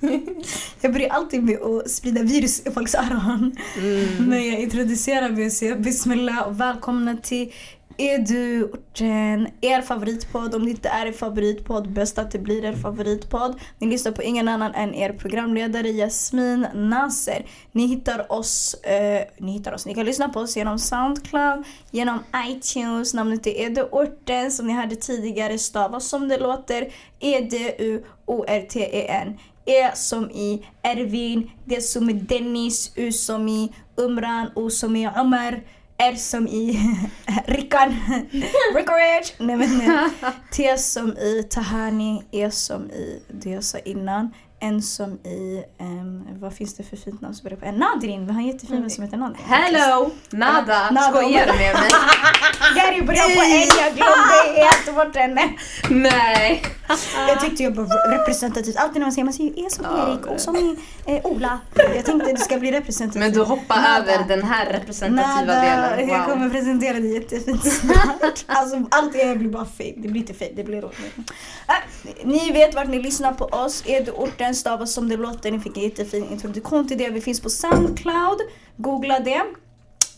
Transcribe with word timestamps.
Jag 0.80 0.92
börjar 0.92 1.08
alltid 1.08 1.42
med 1.42 1.62
att 1.62 1.90
sprida 1.90 2.22
virus 2.22 2.66
i 2.66 2.70
folks 2.70 2.94
öron. 2.94 3.56
Mm. 3.78 4.28
Men 4.28 4.46
jag 4.46 4.60
introducerar 4.60 5.28
mig 5.28 5.46
och 5.46 5.52
säger 5.52 5.76
bismillah 5.76 6.48
och 6.48 6.60
välkomna 6.60 7.16
till 7.16 7.52
Edu-orten, 7.98 9.48
er 9.60 9.82
favoritpodd. 9.82 10.54
Om 10.54 10.64
det 10.64 10.70
inte 10.70 10.88
är 10.88 11.06
er 11.06 11.12
favoritpodd, 11.12 11.88
bäst 11.92 12.18
att 12.18 12.30
det 12.30 12.38
blir 12.38 12.64
er 12.64 12.72
favoritpodd. 12.72 13.60
Ni 13.78 13.86
lyssnar 13.86 14.12
på 14.12 14.22
ingen 14.22 14.48
annan 14.48 14.74
än 14.74 14.94
er 14.94 15.12
programledare 15.12 15.88
Jasmin 15.88 16.66
Nasser. 16.74 17.46
Ni 17.72 17.86
hittar 17.86 18.32
oss, 18.32 18.74
eh, 18.74 19.24
ni 19.38 19.52
hittar 19.52 19.72
oss, 19.72 19.86
ni 19.86 19.94
kan 19.94 20.06
lyssna 20.06 20.28
på 20.28 20.40
oss 20.40 20.56
genom 20.56 20.78
Soundcloud, 20.78 21.64
genom 21.90 22.18
iTunes. 22.48 23.14
Namnet 23.14 23.46
är 23.46 23.66
Eduorten 23.66 24.50
som 24.50 24.66
ni 24.66 24.72
hörde 24.72 24.96
tidigare 24.96 25.58
stavas 25.58 26.08
som 26.08 26.28
det 26.28 26.38
låter. 26.38 26.92
E-D-U-O-R-T-E-N. 27.20 28.58
E 29.66 29.90
som 29.94 30.30
i 30.30 30.66
Ervin, 30.82 31.50
D 31.64 31.80
som 31.80 32.10
i 32.10 32.12
Dennis, 32.12 32.92
U 32.96 33.12
som 33.12 33.48
i 33.48 33.72
Umran, 33.96 34.50
O 34.54 34.70
som 34.70 34.96
i 34.96 35.08
Omar. 35.08 35.60
R 35.98 36.14
som 36.14 36.46
i 36.48 36.78
Rickan, 37.46 37.94
Rickarage. 38.76 39.34
Nej 39.38 39.56
men 39.56 39.78
nej. 39.78 40.08
T 40.52 40.78
som 40.78 41.08
i 41.18 41.42
Tahani, 41.50 42.22
E 42.32 42.50
som 42.50 42.90
i 42.90 43.22
det 43.28 43.50
jag 43.50 43.64
sa 43.64 43.78
innan. 43.78 44.30
N 44.66 44.82
som 44.82 45.12
i, 45.12 45.62
um, 45.80 46.26
vad 46.40 46.54
finns 46.54 46.74
det 46.74 46.82
för 46.82 46.96
fint 46.96 47.20
namn 47.20 47.34
som 47.34 47.44
börjar 47.44 47.56
på 47.58 47.66
N? 47.66 47.74
Nadrin, 47.74 48.26
vi 48.26 48.32
har 48.32 48.40
en 48.40 48.46
jättefin 48.46 48.80
vän 48.80 48.90
som 48.90 49.04
heter 49.04 49.16
Nadrin. 49.16 49.44
Hello! 49.48 50.10
Nada! 50.30 50.90
Nada. 50.90 51.08
Skojar 51.10 51.46
du 51.46 51.52
med 51.52 51.74
mig? 51.74 51.90
Gary 52.76 53.02
börjar 53.02 53.34
på 53.36 53.42
N, 53.42 53.84
jag 53.84 53.94
glömde 53.94 54.60
helt 54.62 54.94
bort 54.96 55.16
henne. 55.16 55.48
Nej! 55.90 56.62
Jag 57.28 57.40
tyckte 57.40 57.62
jag 57.62 57.70
var 57.70 58.18
representativt. 58.18 58.76
Alltid 58.76 58.94
när 59.00 59.06
man 59.06 59.12
säger, 59.12 59.24
man 59.24 59.32
säger 59.34 59.58
E 59.66 59.70
som 59.70 59.84
Erik 59.84 60.26
och 60.26 60.40
som 60.40 60.76
eh, 61.06 61.26
Ola. 61.26 61.60
Jag 61.94 62.04
tänkte 62.04 62.32
det 62.32 62.38
ska 62.38 62.58
bli 62.58 62.72
representativt. 62.72 63.20
Men 63.22 63.32
du 63.32 63.40
hoppar 63.42 63.76
Nada. 63.76 64.12
över 64.14 64.24
den 64.28 64.42
här 64.42 64.66
representativa 64.72 65.40
Nada, 65.40 65.60
delen. 65.96 66.08
jag 66.08 66.18
Wow. 66.18 66.26
kommer 66.34 66.50
presentera 66.50 67.00
det 67.00 67.06
jättefint 67.08 67.64
snart. 67.72 68.44
Alltså 68.46 68.82
allt 68.90 69.14
jag 69.14 69.38
blir 69.38 69.48
bara 69.50 69.64
fake. 69.64 69.94
Det 69.96 70.08
blir 70.08 70.20
inte 70.20 70.34
fake, 70.34 70.52
det 70.56 70.64
blir 70.64 70.82
roligt. 70.82 71.16
Äh, 71.68 71.74
ni 72.24 72.52
vet 72.52 72.74
vart 72.74 72.88
ni 72.88 73.02
lyssnar 73.02 73.32
på 73.32 73.44
oss. 73.44 73.82
Edu-orten 73.86 74.54
stavas 74.56 74.92
som 74.92 75.08
det 75.08 75.16
låter. 75.16 75.52
Ni 75.52 75.60
fick 75.60 75.76
en 75.76 75.82
jättefin 75.82 76.30
introduktion 76.30 76.88
till 76.88 76.98
det. 76.98 77.10
Vi 77.10 77.20
finns 77.20 77.40
på 77.40 77.50
Soundcloud. 77.50 78.38
Googla 78.76 79.20
det. 79.20 79.42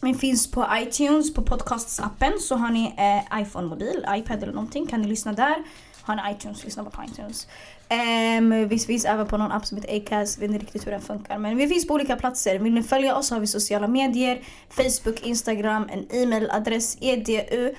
Vi 0.03 0.14
finns 0.14 0.50
på 0.50 0.67
iTunes, 0.75 1.34
på 1.34 1.42
podcastappen. 1.42 2.33
Så 2.41 2.56
har 2.56 2.70
ni 2.70 2.84
eh, 2.84 3.41
iPhone-mobil, 3.41 4.05
iPad 4.08 4.42
eller 4.42 4.53
någonting 4.53 4.86
kan 4.86 5.03
ni 5.03 5.08
lyssna 5.08 5.33
där. 5.33 5.56
Har 6.03 6.17
ni 6.17 6.22
iTunes, 6.33 6.64
lyssna 6.64 6.84
på 6.84 7.05
iTunes. 7.05 7.47
Um, 7.91 8.69
vi 8.69 8.78
finns 8.78 9.05
även 9.05 9.27
på 9.27 9.36
någon 9.36 9.53
app 9.53 9.67
som 9.67 9.78
heter 9.78 9.97
Acast, 9.97 10.39
vet 10.39 10.50
inte 10.50 10.64
riktigt 10.64 10.86
hur 10.86 10.92
den 10.92 11.00
funkar. 11.00 11.39
Men 11.39 11.56
vi 11.56 11.69
finns 11.69 11.86
på 11.86 11.95
olika 11.95 12.17
platser. 12.17 12.58
Vill 12.58 12.75
ni 12.75 12.83
följa 12.83 13.17
oss 13.17 13.30
har 13.30 13.41
vi 13.41 13.47
sociala 13.47 13.89
medier, 13.89 14.42
Facebook, 14.69 15.23
Instagram, 15.23 15.89
en 15.92 16.06
e-mailadress 16.11 16.97
edu.orten 17.00 17.75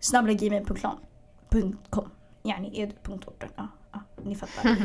snabblagmail.com 0.00 2.10
Yani 2.42 2.80
edu.orten. 2.80 3.48
Ja, 3.56 3.68
ni 4.26 4.34
fattar. 4.34 4.76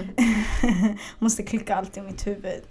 Måste 1.20 1.44
klicka 1.44 1.76
allt 1.76 1.98
i 1.98 2.02
mitt 2.02 2.28
huvud. 2.28 2.64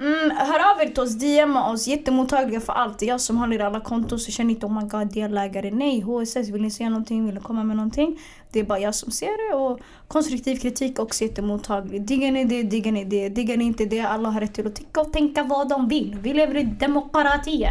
Mm, 0.00 0.36
hör 0.36 0.72
av 0.72 0.80
er 0.80 0.86
till 0.86 1.02
oss, 1.02 1.18
DMa 1.18 1.70
oss, 1.70 1.86
jättemottagliga 1.86 2.60
för 2.60 2.72
allt. 2.72 3.02
Jag 3.02 3.20
som 3.20 3.36
håller 3.36 3.58
i 3.58 3.62
alla 3.62 3.80
konton 3.80 4.18
så 4.18 4.32
känn 4.32 4.50
inte 4.50 4.66
oh 4.66 4.80
my 4.82 4.88
god 4.88 5.12
delägare. 5.12 5.70
Nej, 5.70 6.00
HSS, 6.00 6.48
vill 6.48 6.62
ni 6.62 6.70
säga 6.70 6.90
någonting, 6.90 7.26
vill 7.26 7.34
ni 7.34 7.40
komma 7.40 7.64
med 7.64 7.76
någonting? 7.76 8.18
Det 8.52 8.60
är 8.60 8.64
bara 8.64 8.78
jag 8.78 8.94
som 8.94 9.10
ser 9.10 9.50
det 9.50 9.56
och 9.56 9.80
konstruktiv 10.08 10.56
kritik 10.56 10.98
också 10.98 11.24
jättemottaglig. 11.24 12.06
Diggar 12.06 12.32
ni 12.32 12.44
det, 12.44 12.62
diggar 12.62 12.92
ni 12.92 13.04
det. 13.04 13.28
Diggar 13.28 13.56
ni 13.56 13.64
inte 13.64 13.84
det, 13.84 14.00
alla 14.00 14.28
har 14.28 14.40
rätt 14.40 14.54
till 14.54 14.66
att 14.66 14.76
tycka 14.76 15.00
och 15.00 15.12
tänka 15.12 15.42
vad 15.42 15.68
de 15.68 15.88
vill. 15.88 16.18
Vi 16.22 16.32
lever 16.32 16.56
i 16.56 16.62
demokrati. 16.62 17.64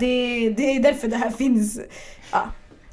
Det, 0.00 0.50
det 0.50 0.76
är 0.76 0.82
därför 0.82 1.08
det 1.08 1.16
här 1.16 1.30
finns. 1.30 1.80
Ja, 2.32 2.42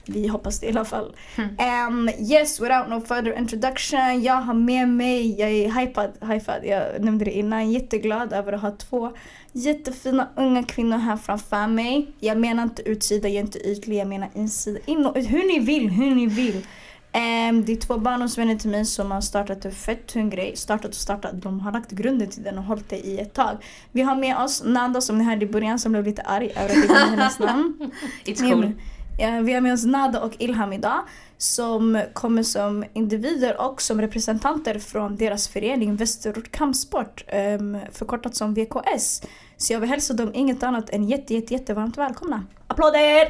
vi 0.06 0.28
hoppas 0.28 0.60
det 0.60 0.66
i 0.66 0.70
alla 0.70 0.86
fall. 0.86 1.16
Um, 1.38 2.10
yes, 2.20 2.62
without 2.62 2.90
no 2.90 3.02
further 3.02 3.38
introduction. 3.38 4.24
Jag 4.24 4.42
har 4.42 4.54
med 4.54 4.90
mig, 4.90 5.40
jag 5.40 5.50
är 5.50 5.72
hypad, 5.72 6.12
hypad, 6.22 6.66
jag 6.66 7.02
nämnde 7.02 7.26
det 7.26 7.32
innan. 7.32 7.72
Jätteglad 7.72 8.34
över 8.34 8.54
att 8.54 8.62
ha 8.62 8.72
två 8.72 9.12
jättefina 9.52 10.30
unga 10.36 10.64
kvinnor 10.64 10.98
här 10.98 11.18
framför 11.18 11.68
mig. 11.68 12.12
Jag 12.20 12.38
menar 12.38 12.64
inte 12.64 12.90
utsida, 12.90 13.28
jag 13.28 13.36
är 13.36 13.42
inte 13.42 13.60
ytlig, 13.60 13.98
jag 13.98 14.08
menar 14.08 14.30
insida. 14.34 14.80
In 14.86 15.06
och 15.06 15.18
ut, 15.18 15.32
hur 15.32 15.48
ni 15.48 15.60
vill, 15.60 15.90
hur 15.90 16.16
ni 16.16 16.26
vill. 16.28 16.66
Ehm, 17.14 17.66
det 17.66 17.72
är 17.72 17.76
två 17.76 17.98
barndomsvänner 17.98 18.56
till 18.56 18.70
mig 18.70 18.86
som 18.86 19.12
har 19.12 19.22
startat 19.22 19.66
en 19.66 19.72
fett 19.72 20.08
tung 20.08 20.30
grej. 20.30 20.56
Startat 20.56 20.90
och 20.90 20.96
startat. 20.96 21.42
De 21.42 21.60
har 21.60 21.72
lagt 21.72 21.92
grunden 21.92 22.30
till 22.30 22.44
den 22.44 22.58
och 22.58 22.64
hållit 22.64 22.90
det 22.90 22.98
i 22.98 23.20
ett 23.20 23.34
tag. 23.34 23.58
Vi 23.92 24.02
har 24.02 24.16
med 24.16 24.38
oss 24.38 24.64
Nada 24.66 25.02
som 25.02 25.18
ni 25.18 25.24
hörde 25.24 25.46
i 25.46 25.50
början 25.50 25.80
som 25.80 25.92
blev 25.92 26.06
lite 26.06 26.22
arg 26.22 26.52
över 26.56 26.70
att 26.70 26.90
jag 26.90 26.96
hennes 26.96 27.40
namn. 27.40 27.92
It's 28.26 28.52
cool. 28.52 28.74
Ja, 29.22 29.42
vi 29.42 29.54
har 29.54 29.62
med 29.62 29.74
oss 29.74 29.86
Nada 29.86 30.20
och 30.22 30.34
Ilham 30.40 30.74
idag 30.74 31.02
som 31.38 32.02
kommer 32.14 32.44
som 32.44 32.86
individer 32.94 33.62
och 33.62 33.82
som 33.82 34.02
representanter 34.02 34.80
från 34.80 35.16
deras 35.16 35.48
förening 35.48 35.96
Västerort 35.96 36.52
Kampsport 36.52 37.24
um, 37.60 37.78
förkortat 37.92 38.36
som 38.36 38.54
VKS. 38.54 39.22
Så 39.58 39.74
jag 39.74 39.80
vill 39.80 39.90
hälsa 39.90 40.14
dem 40.14 40.32
inget 40.34 40.64
annat 40.64 40.90
än 40.90 41.04
jätte, 41.10 41.34
jätte, 41.34 41.54
jättevarmt 41.54 41.98
välkomna. 41.98 42.46
Applåder! 42.68 43.28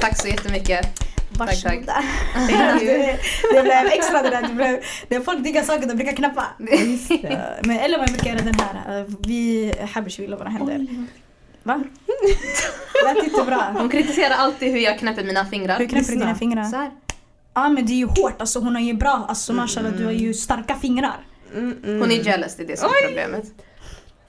Tack 0.00 0.20
så 0.20 0.28
jättemycket. 0.28 0.80
Tack, 1.38 1.62
tack. 1.62 1.64
Varsågoda. 1.64 2.02
det, 2.80 3.18
det 3.54 3.62
blev 3.62 3.86
extra 3.86 4.22
det 4.22 4.30
där. 4.30 4.42
Det 4.42 4.54
blev, 4.54 4.80
när 5.08 5.20
folk 5.20 5.44
diggar 5.44 5.62
saker 5.62 5.88
de 5.88 5.94
brukar 5.94 6.12
knappa. 6.12 6.46
Men, 7.62 7.78
eller 7.78 7.98
jag 7.98 8.08
brukar 8.08 8.26
göra 8.30 8.40
den 8.44 8.54
här. 8.60 9.00
eh, 9.00 9.06
Vi 9.26 9.72
Habish 9.94 10.20
vill 10.20 10.34
våra 10.34 10.48
händer. 10.48 10.86
Va? 11.68 11.84
Lät 13.04 13.24
inte 13.24 13.42
bra. 13.42 13.74
Hon 13.78 13.88
kritiserar 13.88 14.34
alltid 14.34 14.72
hur 14.72 14.78
jag 14.78 14.98
knäpper 14.98 15.24
mina 15.24 15.44
fingrar. 15.44 15.78
Hur 15.78 15.88
knäpper 15.88 16.12
du 16.12 16.18
dina 16.18 16.34
fingrar? 16.34 16.64
Så 16.64 16.76
här. 16.76 16.90
Ja 17.54 17.68
men 17.68 17.86
det 17.86 17.92
är 17.92 17.96
ju 17.96 18.06
hårt, 18.06 18.40
alltså 18.40 18.58
hon 18.58 18.74
har 18.74 18.82
ju 18.82 18.94
bra, 18.94 19.26
alltså 19.28 19.52
mashallah 19.52 19.92
du 19.92 20.04
har 20.04 20.12
ju 20.12 20.34
starka 20.34 20.74
fingrar. 20.74 21.26
Mm, 21.54 21.76
mm. 21.84 22.00
Hon 22.00 22.10
är 22.10 22.14
jealous, 22.14 22.56
det 22.56 22.62
är 22.62 22.66
det 22.66 22.76
som 22.76 22.88
är 22.88 23.06
problemet. 23.06 23.44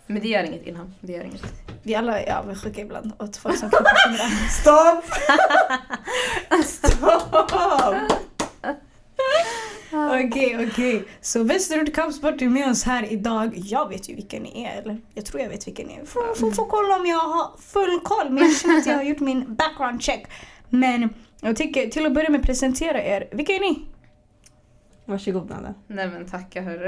Men 0.07 0.21
det 0.21 0.27
gör 0.27 0.43
inget 0.43 0.67
Ilham. 0.67 0.93
Det 1.01 1.13
gör 1.13 1.23
inget. 1.23 1.43
Vi 1.83 1.95
alla 1.95 2.19
är 2.19 2.35
avundsjuka 2.35 2.81
ibland 2.81 3.11
åt 3.19 3.37
folk 3.37 3.57
som 3.57 3.69
knäpper 3.69 3.95
fingrar. 4.07 4.29
Stopp! 4.49 5.05
Stopp! 6.65 8.28
Okej, 10.09 10.67
okej. 10.69 11.03
Så 11.21 11.43
Västerort 11.43 11.93
Kampsport 11.93 12.41
är 12.41 12.49
med 12.49 12.69
oss 12.69 12.83
här 12.83 13.11
idag. 13.13 13.53
Jag 13.55 13.89
vet 13.89 14.09
ju 14.09 14.15
vilka 14.15 14.39
ni 14.39 14.63
är, 14.63 14.81
eller 14.81 14.97
jag 15.13 15.25
tror 15.25 15.41
jag 15.41 15.49
vet 15.49 15.67
vilka 15.67 15.83
ni 15.83 15.93
är. 15.93 16.05
Får, 16.05 16.35
får, 16.35 16.51
får 16.51 16.65
kolla 16.65 16.95
om 16.95 17.05
jag 17.05 17.19
har 17.19 17.57
full 17.57 17.99
koll, 18.03 18.29
men 18.29 18.43
jag 18.43 18.55
känner 18.55 18.77
att 18.77 18.85
jag 18.85 18.95
har 18.95 19.03
gjort 19.03 19.19
min 19.19 19.55
background 19.55 20.01
check. 20.01 20.27
Men 20.69 21.09
jag 21.41 21.55
tycker 21.55 21.87
till 21.87 22.05
att 22.05 22.13
börja 22.13 22.29
med 22.29 22.43
presentera 22.43 23.03
er. 23.03 23.27
Vilka 23.31 23.53
är 23.53 23.59
ni? 23.59 23.85
Varsågod 25.05 25.49
Nada. 25.49 25.73
Nej 25.87 26.07
men 26.07 26.25
tacka 26.25 26.61
hörru. 26.61 26.85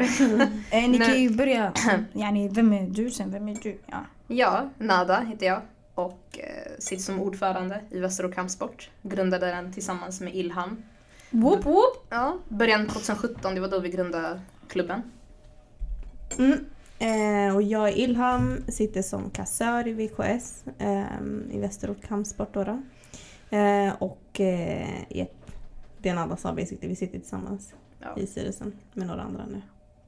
Eh, 0.72 0.90
ni 0.90 0.98
kan 1.00 1.22
ju 1.22 1.30
börja, 1.30 1.74
yani, 2.14 2.50
vem 2.50 2.74
är 2.74 2.88
du 2.90 3.10
sen, 3.12 3.32
vem 3.32 3.48
är 3.48 3.58
du? 3.64 3.80
Ja. 3.86 4.06
Ja, 4.28 4.70
Nada 4.78 5.20
heter 5.20 5.46
jag 5.46 5.62
och 5.96 6.40
eh, 6.40 6.72
sitter 6.80 7.04
som 7.04 7.20
ordförande 7.20 7.82
i 7.92 8.00
Västerås 8.00 8.36
Kampsport. 8.36 8.90
Grundade 9.02 9.48
den 9.48 9.74
tillsammans 9.74 10.22
med 10.22 10.36
Ilham. 10.36 10.84
Whoop 11.32 11.66
whoop. 11.66 12.06
Ja, 12.10 12.38
början 12.48 12.88
2017, 12.88 13.56
det 13.56 13.62
var 13.62 13.68
då 13.68 13.80
vi 13.80 13.90
grundade 13.90 14.42
klubben. 14.68 15.02
Mm. 16.38 16.66
Eh, 17.00 17.56
och 17.56 17.62
jag 17.62 17.90
är 17.90 17.98
Ilham, 17.98 18.64
sitter 18.68 19.02
som 19.02 19.30
kassör 19.30 19.88
i 19.88 19.94
VKS 19.94 20.64
ehm, 20.80 21.52
i 21.52 21.60
Västerort 21.60 22.08
Kampsport. 22.08 22.54
Då 22.54 22.64
då. 22.64 22.82
Eh, 23.58 23.94
och 24.00 24.40
eh, 24.40 25.02
ett, 25.10 25.36
det 25.98 26.14
Nada 26.14 26.38
sa 26.38 26.54
basically, 26.54 26.88
vi 26.88 26.96
sitter 26.96 27.20
tillsammans 27.20 27.74
Ja. 28.00 28.22
i 28.22 28.28
styrelsen 28.28 28.74
med 28.94 29.08
några 29.08 29.22
andra 29.22 29.46
nu. 29.46 29.62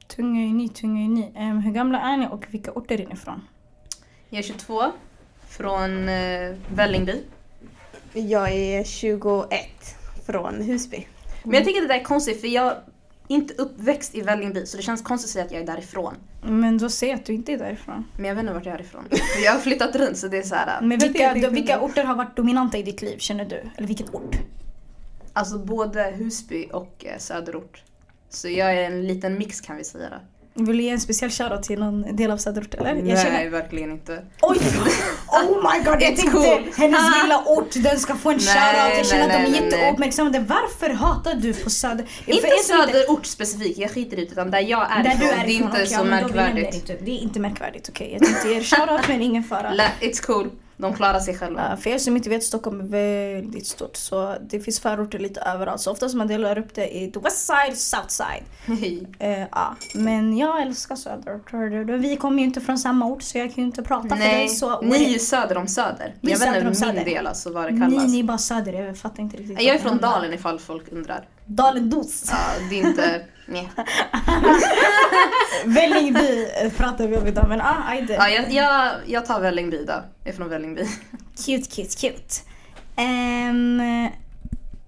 Tunga 0.06 0.42
är 0.42 0.54
ni, 0.54 0.68
tunga 0.68 1.04
är 1.04 1.08
ni. 1.08 1.32
Em, 1.34 1.58
hur 1.58 1.72
gamla 1.72 2.00
är 2.00 2.16
ni 2.16 2.28
och 2.30 2.46
vilka 2.50 2.72
orter 2.72 3.00
är 3.00 3.06
ni 3.06 3.12
ifrån? 3.12 3.40
Jag 4.28 4.38
är 4.38 4.42
22, 4.42 4.82
från 5.48 6.08
eh, 6.08 6.56
Vällingby. 6.74 7.22
Jag 8.12 8.52
är 8.52 8.84
21 8.84 9.48
från 10.26 10.62
Husby. 10.62 11.06
Men 11.44 11.54
jag 11.54 11.64
tycker 11.64 11.80
det 11.80 11.88
där 11.88 12.00
är 12.00 12.04
konstigt 12.04 12.40
för 12.40 12.48
jag 12.48 12.66
är 12.66 12.82
inte 13.28 13.54
uppväxt 13.54 14.14
i 14.14 14.20
Vällingby 14.20 14.66
så 14.66 14.76
det 14.76 14.82
känns 14.82 15.02
konstigt 15.02 15.28
att 15.28 15.32
säga 15.32 15.44
att 15.44 15.52
jag 15.52 15.62
är 15.62 15.66
därifrån. 15.66 16.14
Men 16.42 16.78
då 16.78 16.88
säg 16.88 17.12
att 17.12 17.24
du 17.24 17.32
inte 17.32 17.52
är 17.52 17.58
därifrån. 17.58 18.04
Men 18.16 18.24
jag 18.24 18.34
vet 18.34 18.42
inte 18.42 18.52
vart 18.52 18.66
jag 18.66 18.74
är 18.74 18.80
ifrån. 18.80 19.08
Jag 19.44 19.52
har 19.52 19.58
flyttat 19.58 19.96
runt 19.96 20.16
så 20.16 20.28
det 20.28 20.38
är 20.38 20.42
så 20.42 20.54
här. 20.54 20.80
Men 20.82 20.98
vilka, 20.98 21.34
vilka 21.50 21.80
orter 21.80 22.04
har 22.04 22.14
varit 22.16 22.36
dominanta 22.36 22.78
i 22.78 22.82
ditt 22.82 23.02
liv 23.02 23.18
känner 23.18 23.44
du? 23.44 23.62
Eller 23.76 23.88
vilken 23.88 24.08
ort? 24.12 24.36
Alltså 25.32 25.58
både 25.58 26.02
Husby 26.02 26.68
och 26.72 27.04
eh, 27.04 27.18
söderort. 27.18 27.82
Så 28.28 28.48
jag 28.48 28.72
är 28.72 28.82
en 28.82 29.06
liten 29.06 29.38
mix 29.38 29.60
kan 29.60 29.76
vi 29.76 29.84
säga. 29.84 30.10
Då. 30.10 30.16
Vill 30.56 30.76
du 30.76 30.82
ge 30.82 30.90
en 30.90 31.00
speciell 31.00 31.30
shoutout 31.30 31.62
till 31.62 31.78
någon 31.78 32.16
del 32.16 32.30
av 32.30 32.36
söderort 32.36 32.74
eller? 32.74 32.94
Nej, 32.94 33.16
känner, 33.16 33.48
verkligen 33.48 33.90
inte. 33.90 34.22
oj! 34.42 34.58
Oh 35.28 35.72
my 35.72 35.84
god, 35.84 36.02
jag 36.02 36.02
It's 36.12 36.16
tänkte 36.16 36.30
cool. 36.30 36.72
hennes 36.76 37.22
lilla 37.22 37.44
ort, 37.46 37.70
den 37.74 37.98
ska 37.98 38.14
få 38.14 38.30
en 38.30 38.36
Nej, 38.36 38.46
shoutout. 38.46 38.96
Jag 38.98 39.06
känner 39.06 39.26
nej, 39.28 39.36
att 39.36 39.52
de 39.52 39.58
är 39.58 39.62
jätteuppmärksamma. 39.64 40.30
Varför 40.48 40.90
hatar 40.94 41.34
du 41.34 41.54
på 41.54 41.70
söder? 41.70 42.04
För 42.24 42.32
Inte 42.32 42.46
er 42.46 42.62
söderort 42.62 43.26
specifikt, 43.26 43.78
jag 43.78 43.90
skiter 43.90 44.18
i 44.18 44.24
det 44.24 44.32
utan 44.32 44.50
där 44.50 44.60
jag 44.60 44.90
är 44.92 45.02
Där 45.02 45.10
ifrån. 45.14 45.20
du 45.28 45.32
är 45.34 45.46
Det 45.46 45.52
är 45.52 45.56
inte 45.56 45.68
okej, 45.72 45.86
så 45.86 46.04
märkvärdigt. 46.04 46.74
inte- 46.74 46.96
Det 47.04 47.10
är 47.10 47.18
inte 47.22 47.40
märkvärdigt, 47.40 47.88
okej. 47.88 48.12
Jag 48.12 48.22
tänkte 48.28 48.48
ge 48.48 48.56
er 48.56 48.62
shoutout 48.62 49.08
men 49.08 49.22
ingen 49.22 49.44
fara. 49.44 49.72
La- 49.74 49.84
It's 50.00 50.26
cool, 50.26 50.50
de 50.76 50.94
klarar 50.94 51.20
sig 51.20 51.38
själva. 51.38 51.66
Ja, 51.70 51.76
för 51.76 51.90
er 51.90 51.98
som 51.98 52.16
inte 52.16 52.28
vet, 52.30 52.44
Stockholm 52.44 52.80
är 52.80 52.84
väldigt 52.84 53.66
stort 53.66 53.96
så 53.96 54.36
det 54.48 54.60
finns 54.60 54.80
förorter 54.80 55.18
lite 55.18 55.40
överallt. 55.40 55.80
Så 55.80 55.90
oftast 55.90 56.14
man 56.14 56.26
delar 56.28 56.58
upp 56.58 56.74
det 56.74 56.96
i 56.96 57.10
the 57.10 57.20
west 57.20 57.46
side, 57.46 57.76
south 57.78 58.08
side. 58.08 58.44
Eh, 59.18 59.38
ja. 59.52 59.76
Men 59.94 60.36
jag 60.38 60.62
älskar 60.62 60.96
söderort. 60.96 61.50
du. 61.50 61.98
Vi 61.98 62.16
kommer 62.16 62.38
ju 62.38 62.44
inte 62.44 62.60
från 62.60 62.78
samma 62.78 63.06
ort 63.06 63.22
så 63.22 63.38
jag 63.38 63.54
kan 63.54 63.62
ju 63.64 63.66
inte 63.66 63.82
prata 63.82 64.08
för 64.08 64.16
dig. 64.16 64.32
Nej, 64.34 64.48
Så 64.48 64.80
ni 64.80 65.04
är 65.04 65.08
ju 65.08 65.18
söder 65.18 65.56
om 65.56 65.68
söder. 65.68 66.14
Vi 66.20 66.30
Jag 66.30 66.38
vet 66.38 66.48
söder 66.48 66.66
inte 66.66 66.74
söder. 66.74 66.94
min 66.94 67.04
del 67.04 67.26
alltså 67.26 67.52
vad 67.52 67.64
det 67.64 67.70
ni, 67.70 67.80
kallas. 67.80 68.12
ni 68.12 68.18
är 68.20 68.24
bara 68.24 68.38
söder, 68.38 68.72
jag 68.72 68.96
fattar 68.98 69.22
inte 69.22 69.36
riktigt. 69.36 69.62
Jag 69.62 69.74
är 69.76 69.78
från. 69.78 69.98
Dalen 69.98 70.34
ifall 70.34 70.58
folk 70.58 70.92
undrar. 70.92 71.28
Dalen 71.46 71.90
dos. 71.90 72.24
Ja, 72.30 72.66
det 72.70 72.80
är 72.80 72.86
inte... 72.86 73.22
Nej. 73.46 73.70
Vällingby 75.64 76.48
eh, 76.62 76.72
pratar 76.72 77.06
vi 77.06 77.16
om 77.16 77.26
idag 77.26 77.46
men 77.48 77.60
ah, 77.60 77.84
ajde. 77.86 78.14
Ja, 78.14 78.28
jag, 78.28 78.52
jag, 78.52 78.92
jag 79.06 79.26
tar 79.26 79.40
Vällingby 79.40 79.84
då. 79.84 79.92
Jag 79.92 80.32
är 80.32 80.36
från 80.36 80.48
Vällingby. 80.48 80.82
Cute, 81.46 81.70
cute, 81.70 81.96
cute. 81.96 82.34
Ehm, 82.96 84.08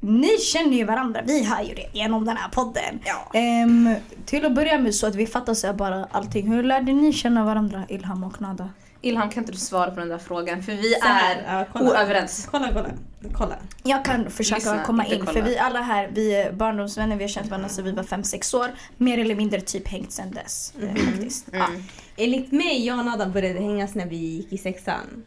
ni 0.01 0.39
känner 0.39 0.77
ju 0.77 0.85
varandra, 0.85 1.21
vi 1.27 1.45
hör 1.45 1.63
ju 1.63 1.75
det 1.75 1.89
genom 1.93 2.25
den 2.25 2.37
här 2.37 2.49
podden. 2.49 3.01
Ja. 3.05 3.31
Ehm, 3.35 3.95
till 4.27 4.47
att 4.47 4.55
börja 4.55 4.79
med 4.79 4.95
så 4.95 5.07
att 5.07 5.15
vi 5.15 5.27
fattar 5.27 5.55
så 5.55 5.73
bara 5.73 6.09
allting. 6.11 6.53
Hur 6.53 6.63
lärde 6.63 6.93
ni 6.93 7.13
känna 7.13 7.45
varandra, 7.45 7.87
Ilham 7.89 8.25
och 8.25 8.41
Nada? 8.41 8.71
Ilham, 9.07 9.31
kan 9.31 9.43
inte 9.43 9.53
du 9.53 9.59
svara 9.59 9.91
på 9.91 10.01
den 10.01 10.09
där 10.09 10.19
frågan? 10.19 10.63
För 10.63 10.73
vi 10.73 10.95
här, 11.03 11.37
är 11.37 11.59
ja, 11.59 11.67
kolla. 11.73 11.91
oöverens. 11.91 12.49
Kolla, 12.51 12.69
kolla. 12.73 12.91
Kolla. 13.33 13.57
Jag 13.83 14.05
kan 14.05 14.31
försöka 14.31 14.57
Lyssna, 14.57 14.85
komma 14.85 15.07
in 15.07 15.19
kolla. 15.19 15.33
för 15.33 15.43
vi 15.43 15.59
alla 15.59 15.81
här, 15.81 16.11
vi 16.13 16.35
är 16.35 16.53
barndomsvänner, 16.53 17.17
vi 17.17 17.25
har 17.25 17.29
känt 17.29 17.47
varandra 17.51 17.69
sedan 17.69 17.85
vi 17.85 17.93
var 17.93 18.03
5-6 18.03 18.57
år. 18.57 18.71
Mer 18.97 19.19
eller 19.19 19.35
mindre 19.35 19.61
typ 19.61 19.89
hängt 19.89 20.13
sedan 20.13 20.31
dess 20.31 20.73
eh, 20.83 20.95
faktiskt. 21.05 21.49
Ja. 21.53 21.67
Mm. 21.67 21.83
Enligt 22.17 22.53
mig, 22.53 22.87
jag 22.87 22.99
och 22.99 23.05
Nada 23.05 23.27
började 23.27 23.61
hängas 23.61 23.95
när 23.95 24.07
vi 24.07 24.17
gick 24.17 24.53
i 24.53 24.59
sexan. 24.59 25.25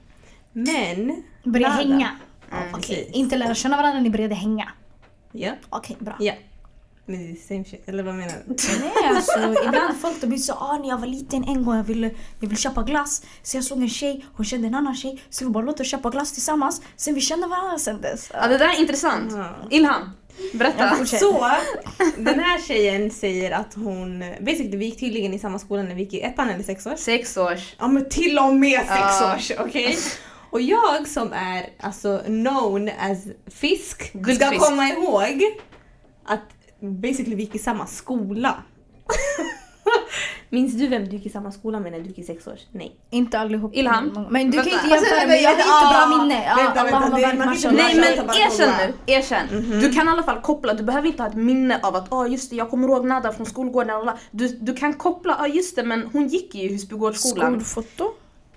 Men... 0.53 1.23
Börja 1.43 1.69
Nada- 1.69 1.81
hänga. 1.81 2.09
Mm. 2.51 2.63
Okej, 2.73 2.95
precis. 2.95 3.15
inte 3.15 3.37
lära 3.37 3.55
känna 3.55 3.77
varandra, 3.77 3.99
ni 3.99 4.09
började 4.09 4.35
hänga. 4.35 4.69
Ja. 5.31 5.51
Okej, 5.69 5.95
bra. 5.99 6.15
Ja. 6.19 6.33
Är 7.13 7.47
same 7.47 7.65
shit, 7.65 7.83
eller 7.89 8.03
vad 8.03 8.15
menar 8.15 8.33
du? 8.47 8.53
Nej 8.79 9.15
alltså 9.15 9.39
ibland 9.67 9.97
folk 10.01 10.21
de 10.21 10.27
blir 10.27 10.37
så 10.39 10.53
ah 10.53 10.77
när 10.77 10.89
jag 10.89 10.97
var 10.97 11.07
liten 11.07 11.43
en 11.43 11.65
gång 11.65 11.75
jag 11.75 11.83
ville, 11.83 12.07
jag 12.07 12.47
ville 12.47 12.55
köpa 12.55 12.83
glass. 12.83 13.21
Så 13.43 13.57
jag 13.57 13.63
såg 13.63 13.81
en 13.81 13.89
tjej, 13.89 14.25
hon 14.33 14.45
kände 14.45 14.67
en 14.67 14.75
annan 14.75 14.95
tjej. 14.95 15.21
Så 15.29 15.45
vi 15.45 15.51
bara 15.51 15.63
låt 15.63 15.79
oss 15.79 15.87
köpa 15.91 16.09
glass 16.09 16.31
tillsammans. 16.31 16.81
Sen 16.95 17.15
vi 17.15 17.21
kände 17.21 17.47
varandra 17.47 17.77
sen 17.79 18.01
dess. 18.01 18.29
Ja, 18.33 18.47
det 18.47 18.57
där 18.57 18.69
är 18.69 18.79
intressant. 18.79 19.31
Ja. 19.35 19.55
Ilham, 19.69 20.09
berätta. 20.53 21.05
Så, 21.05 21.51
den 22.17 22.39
här 22.39 22.61
tjejen 22.61 23.11
säger 23.11 23.51
att 23.51 23.73
hon... 23.73 24.19
Basically, 24.41 24.77
vi 24.77 24.85
gick 24.85 24.99
tydligen 24.99 25.33
i 25.33 25.39
samma 25.39 25.59
skola 25.59 25.83
när 25.83 25.95
vi 25.95 26.01
gick 26.03 26.13
i 26.13 26.21
ettan 26.21 26.49
eller 26.49 26.63
sex 26.63 26.85
år. 26.85 26.95
Sex 26.95 27.37
års. 27.37 27.75
Ja 27.79 27.87
men 27.87 28.09
till 28.09 28.39
och 28.39 28.55
med 28.55 28.79
sex 28.79 28.89
Ja. 28.91 29.35
års, 29.35 29.51
okej? 29.59 29.97
Och 30.51 30.61
jag 30.61 31.07
som 31.07 31.33
är 31.33 31.69
alltså 31.79 32.21
known 32.25 32.89
as 32.99 33.17
fisk 33.47 34.09
ska 34.09 34.19
Guldfisk. 34.19 34.61
komma 34.61 34.87
ihåg 34.89 35.43
att 36.25 36.39
basically 36.79 37.35
vi 37.35 37.43
gick 37.43 37.55
i 37.55 37.59
samma 37.59 37.85
skola. 37.85 38.55
Minns 40.51 40.73
du 40.73 40.87
vem 40.87 41.05
du 41.05 41.11
gick 41.11 41.25
i 41.25 41.29
samma 41.29 41.51
skola 41.51 41.79
med 41.79 41.91
när 41.91 41.99
du 41.99 42.05
gick 42.05 42.19
i 42.19 42.23
sex 42.23 42.47
års? 42.47 42.59
Nej. 42.71 42.95
Inte 43.09 43.39
allihop. 43.39 43.75
Ilham? 43.75 44.27
Men 44.29 44.51
du 44.51 44.57
kan 44.57 44.65
Vänta. 44.65 44.75
inte 44.75 44.87
jämföra 44.87 44.95
Alltså, 44.95 45.27
mig, 45.27 45.43
jag 45.43 45.49
har 45.49 45.57
vänta, 45.57 45.73
jättebra 45.73 46.01
ja. 46.01 46.17
minne. 46.17 46.55
Vänta, 46.55 46.83
vänta, 46.83 46.99
det- 47.17 47.37
man 47.45 47.55
kan 47.57 47.71
inte. 47.71 47.83
Nej 47.83 47.95
men 47.95 48.29
erkänn 48.35 48.73
nu, 49.07 49.13
erkänn. 49.13 49.47
Du 49.81 49.93
kan 49.93 50.07
i 50.07 50.09
alla 50.11 50.23
fall 50.23 50.41
koppla, 50.41 50.73
du 50.73 50.83
behöver 50.83 51.07
inte 51.07 51.23
ha 51.23 51.29
ett 51.29 51.35
minne 51.35 51.79
av 51.83 51.95
att 51.95 52.13
ah, 52.13 52.27
just 52.27 52.49
det, 52.49 52.55
jag 52.55 52.69
kommer 52.69 52.87
ihåg 52.87 53.05
Nada 53.05 53.31
från 53.33 53.45
skolgården. 53.45 53.95
alla." 53.95 54.17
Du, 54.31 54.47
du 54.47 54.73
kan 54.73 54.93
koppla, 54.93 55.35
ja 55.39 55.43
ah, 55.43 55.47
just 55.47 55.75
det 55.75 55.83
men 55.83 56.09
hon 56.13 56.27
gick 56.27 56.55
ju 56.55 56.61
i 56.61 56.67
Husbygårdsskolan. 56.73 57.65
Skolfoto? 57.65 58.11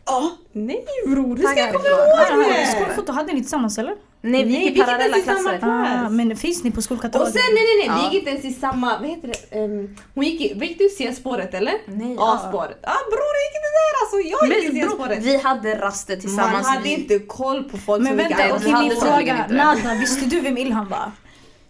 Ja. 0.06 0.30
Nej 0.52 0.84
bror, 1.06 1.36
hur 1.36 1.46
ska 1.46 1.60
jag 1.60 1.72
komma 1.72 1.84
ihåg 1.88 1.98
Ah, 2.00 2.48
det? 2.48 2.66
Skolfoto, 2.66 3.12
hade 3.12 3.32
ni 3.32 3.40
tillsammans 3.40 3.78
eller? 3.78 3.94
Nej 4.24 4.44
vi 4.44 4.50
gick 4.50 4.60
vi 4.60 4.64
i 4.66 4.68
gick 4.72 4.84
parallella 4.84 5.16
i 5.18 5.22
samma 5.22 5.38
klasser. 5.38 5.58
klass. 5.58 5.88
Ah, 6.06 6.08
men 6.08 6.36
finns 6.36 6.64
ni 6.64 6.70
på 6.70 6.76
Och 6.76 6.84
skolkatalogen? 6.84 7.32
sen 7.32 7.42
nej 7.54 7.62
nej 7.64 7.76
nej, 7.78 7.86
Ja. 7.86 7.96
vi 8.10 8.16
gick 8.16 8.18
inte 8.28 8.30
ens 8.30 8.56
i 8.56 8.60
samma, 8.60 8.98
vad 8.98 9.08
heter 9.10 9.28
det? 9.28 9.58
Um, 9.58 9.96
hon 10.14 10.24
gick 10.24 10.40
i, 10.40 10.54
gick 10.66 10.78
du 10.78 10.88
C-spåret 10.88 11.54
eller? 11.54 11.74
Nej, 11.86 12.14
ja. 12.14 12.34
A-spåret. 12.34 12.78
Ja 12.82 12.88
ah, 12.90 13.10
bror 13.10 13.32
jag 13.34 13.44
gick 13.46 13.56
inte 13.60 13.70
där 13.78 13.92
alltså, 14.02 14.16
jag 14.16 14.56
gick 14.62 14.64
i 14.64 14.72
Men 14.72 14.88
bro, 14.88 14.90
C-spåret. 14.90 15.24
vi 15.24 15.36
hade 15.36 15.74
raster 15.80 16.14
Man 16.14 16.20
tillsammans. 16.20 16.66
hade 16.68 16.82
vi- 16.82 16.94
inte 16.94 17.18
koll 17.18 17.64
på 17.64 17.78
folk 17.78 18.02
Men 18.02 18.12
som 18.18 18.18
gick 18.28 18.38
vänta, 18.40 18.58
vi 18.58 18.72
okej 18.74 18.88
min 18.88 18.96
fråga. 19.00 19.46
Nada, 19.50 19.94
visste 20.00 20.26
du 20.26 20.40
vem 20.40 20.56
Ilham 20.58 20.88
var? 20.88 21.10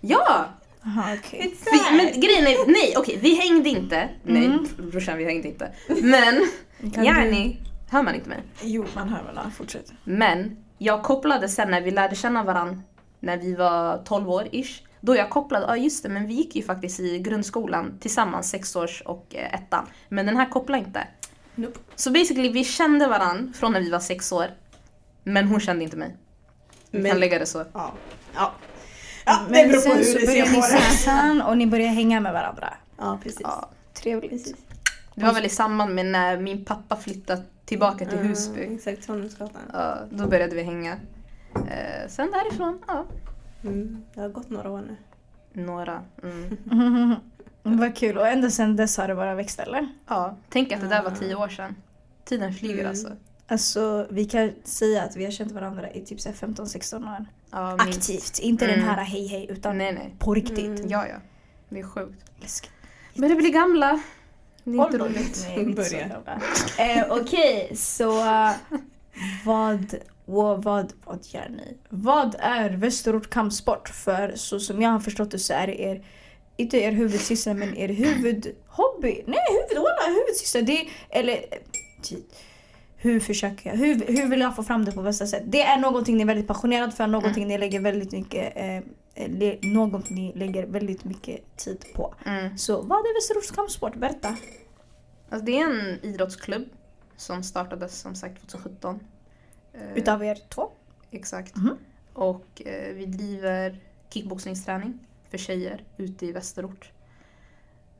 Ja! 0.00 0.44
Aha. 0.86 1.02
It's 1.30 1.56
Vi, 1.72 1.96
men 1.96 2.20
grejen 2.20 2.46
är, 2.46 2.66
nej 2.72 2.94
okej 2.96 3.18
vi 3.22 3.34
hängde 3.34 3.68
inte. 3.68 4.08
Nej 4.24 4.44
Mm. 4.46 4.66
brorsan 4.90 5.18
vi 5.18 5.24
hängde 5.24 5.48
inte. 5.48 5.72
Men, 6.02 6.48
yani, 7.04 7.56
hör 7.90 8.02
man 8.02 8.14
inte 8.14 8.28
mig? 8.28 8.42
Jo, 8.62 8.84
man 8.94 9.08
hör 9.08 9.22
väl. 9.22 9.38
Fortsätt. 9.58 9.92
Men 10.04 10.56
jag 10.84 11.02
kopplade 11.02 11.48
sen 11.48 11.70
när 11.70 11.80
vi 11.80 11.90
lärde 11.90 12.14
känna 12.16 12.42
varandra 12.44 12.82
när 13.20 13.36
vi 13.36 13.54
var 13.54 14.02
12 14.04 14.30
år 14.30 14.48
ish. 14.52 14.82
Då 15.00 15.16
jag 15.16 15.30
kopplade, 15.30 15.66
ja 15.66 15.76
just 15.76 16.02
det, 16.02 16.08
men 16.08 16.26
vi 16.26 16.34
gick 16.34 16.56
ju 16.56 16.62
faktiskt 16.62 17.00
i 17.00 17.18
grundskolan 17.18 17.98
tillsammans, 18.00 18.50
sex 18.50 18.76
års 18.76 19.00
och 19.02 19.26
eh, 19.34 19.54
ettan. 19.54 19.86
Men 20.08 20.26
den 20.26 20.36
här 20.36 20.50
kopplade 20.50 20.84
inte. 20.84 21.06
Nope. 21.54 21.78
Så 21.96 22.10
basically 22.10 22.48
vi 22.52 22.64
kände 22.64 23.06
varandra 23.06 23.52
från 23.54 23.72
när 23.72 23.80
vi 23.80 23.90
var 23.90 23.98
sex 24.00 24.32
år. 24.32 24.46
Men 25.24 25.46
hon 25.48 25.60
kände 25.60 25.84
inte 25.84 25.96
mig. 25.96 26.16
Vi 26.90 26.98
Men- 26.98 27.10
kan 27.10 27.20
lägga 27.20 27.38
det 27.38 27.46
så. 27.46 27.58
Ja. 27.72 27.92
Ja. 28.34 28.52
ja 29.26 29.40
det 29.48 29.52
Men 29.52 29.68
beror 29.68 29.80
på 29.80 29.88
sen 29.88 29.96
hur 29.96 30.04
så 30.04 30.18
du 30.18 30.26
ser 30.26 30.26
började 30.26 30.50
på 30.50 30.56
ni 30.56 30.60
det. 30.62 30.80
sexan 30.80 31.42
och 31.42 31.58
ni 31.58 31.66
började 31.66 31.92
hänga 31.92 32.20
med 32.20 32.32
varandra. 32.32 32.74
Ja 32.98 33.18
precis. 33.22 33.40
Ja. 33.42 33.68
Trevligt. 33.94 34.30
Precis. 34.30 34.54
Det 35.14 35.24
var 35.24 35.32
väl 35.34 35.44
i 35.44 35.48
samband 35.48 35.94
med 35.94 36.06
när 36.06 36.38
min 36.38 36.64
pappa 36.64 36.96
flyttade 36.96 37.42
tillbaka 37.64 38.06
till 38.06 38.18
Husby. 38.18 38.60
exakt, 38.74 39.04
Svanhemsgatan. 39.04 39.62
Ja, 39.72 39.98
då 40.10 40.26
började 40.26 40.54
vi 40.56 40.62
hänga. 40.62 40.92
Eh, 41.54 42.08
sen 42.08 42.30
därifrån, 42.30 42.78
ja, 42.86 43.06
Mm, 43.64 44.04
det 44.14 44.20
har 44.20 44.28
gått 44.28 44.50
några 44.50 44.70
år 44.70 44.80
nu. 44.88 44.96
några. 45.62 46.02
Mm. 46.22 47.14
Vad 47.62 47.96
kul. 47.96 48.18
Och 48.18 48.28
ända 48.28 48.50
sedan 48.50 48.76
dess 48.76 48.96
har 48.96 49.08
det 49.08 49.14
bara 49.14 49.34
växt 49.34 49.60
eller? 49.60 49.88
Ja, 50.08 50.36
tänk 50.48 50.72
att 50.72 50.80
det 50.80 50.88
där 50.88 51.02
var 51.02 51.10
tio 51.10 51.34
år 51.34 51.48
sedan. 51.48 51.74
Tiden 52.24 52.52
flyger 52.54 52.74
Mm. 52.78 52.88
alltså. 52.88 53.08
Alltså 53.46 54.06
vi 54.10 54.24
kan 54.24 54.50
säga 54.64 55.02
att 55.02 55.16
vi 55.16 55.24
har 55.24 55.30
känt 55.32 55.52
varandra 55.52 55.90
i 55.90 56.00
typ 56.00 56.20
så 56.20 56.28
här 56.28 56.36
15-16 56.36 57.04
år. 57.16 57.24
Ja. 57.50 57.72
Aktivt. 57.78 58.38
Inte 58.38 58.64
Mm. 58.64 58.78
den 58.80 58.88
här 58.88 59.04
hej 59.04 59.26
hej 59.26 59.46
utan 59.50 59.78
Nej, 59.78 59.92
nej. 59.92 60.14
på 60.18 60.34
riktigt. 60.34 60.78
Mm. 60.78 60.88
Ja, 60.88 61.06
ja. 61.06 61.16
Det 61.68 61.80
är 61.80 61.84
sjukt. 61.84 62.24
Läskigt. 62.40 62.70
Men 63.14 63.28
det 63.30 63.36
blir 63.36 63.52
gamla. 63.52 64.00
Det 64.64 64.78
är 64.78 64.84
inte 64.84 64.98
roligt. 64.98 65.46
Nej, 65.48 65.60
inte 65.60 65.84
så 65.84 65.94
Börja. 65.94 66.08
gamla. 66.08 66.40
eh, 66.78 67.04
Okej, 67.22 67.70
så 67.76 68.10
uh, 68.18 68.50
vad, 69.44 69.94
vad, 70.24 70.64
vad, 70.64 70.92
vad 71.04 71.18
gör 71.22 71.48
ni? 71.48 71.76
Vad 71.88 72.36
är 72.38 72.70
Västerort 72.70 73.30
kampsport? 73.30 73.88
För 73.88 74.32
så 74.36 74.60
som 74.60 74.82
jag 74.82 74.90
har 74.90 75.00
förstått 75.00 75.30
det 75.30 75.38
så 75.38 75.52
är 75.52 75.66
det 75.66 75.80
er, 75.80 76.04
inte 76.56 76.76
er 76.78 76.92
huvudsyssla 76.92 77.54
men 77.54 77.76
er 77.76 77.88
huvudhobby. 77.88 79.22
Nej, 79.26 79.38
huvud, 79.50 79.82
walla, 79.82 80.18
huvudsyssla. 80.18 80.60
Det, 80.60 80.88
eller, 81.10 81.32
eh, 81.32 82.18
hur 82.96 83.20
försöker 83.20 83.70
jag? 83.70 83.76
Hur, 83.76 83.94
hur 84.06 84.26
vill 84.26 84.40
jag 84.40 84.56
få 84.56 84.62
fram 84.62 84.84
det 84.84 84.92
på 84.92 85.02
bästa 85.02 85.26
sätt? 85.26 85.42
Det 85.46 85.62
är 85.62 85.78
någonting 85.78 86.16
ni 86.16 86.22
är 86.22 86.26
väldigt 86.26 86.46
passionerad 86.48 86.94
för, 86.94 87.06
någonting 87.06 87.48
ni 87.48 87.58
lägger 87.58 87.80
väldigt 87.80 88.12
mycket 88.12 88.52
eh, 88.56 88.78
något 89.62 90.10
ni 90.10 90.32
lägger 90.34 90.66
väldigt 90.66 91.04
mycket 91.04 91.56
tid 91.56 91.84
på. 91.94 92.14
Mm. 92.24 92.58
Så 92.58 92.82
vad 92.82 92.98
är 92.98 93.14
Västerorts 93.14 93.50
kampsport? 93.50 93.96
Berätta. 93.96 94.36
Alltså, 95.28 95.46
det 95.46 95.58
är 95.58 95.70
en 95.70 96.04
idrottsklubb 96.04 96.68
som 97.16 97.42
startades 97.42 97.98
som 98.00 98.14
sagt 98.14 98.48
2017. 98.48 99.00
Eh, 99.72 99.92
Utav 99.94 100.24
er 100.24 100.38
två? 100.48 100.70
Exakt. 101.10 101.56
Mhm. 101.56 101.76
Och 102.12 102.62
eh, 102.66 102.94
vi 102.94 103.06
driver 103.06 103.80
kickboxningsträning 104.10 104.98
för 105.30 105.38
tjejer 105.38 105.84
ute 105.96 106.26
i 106.26 106.32
Västerort. 106.32 106.92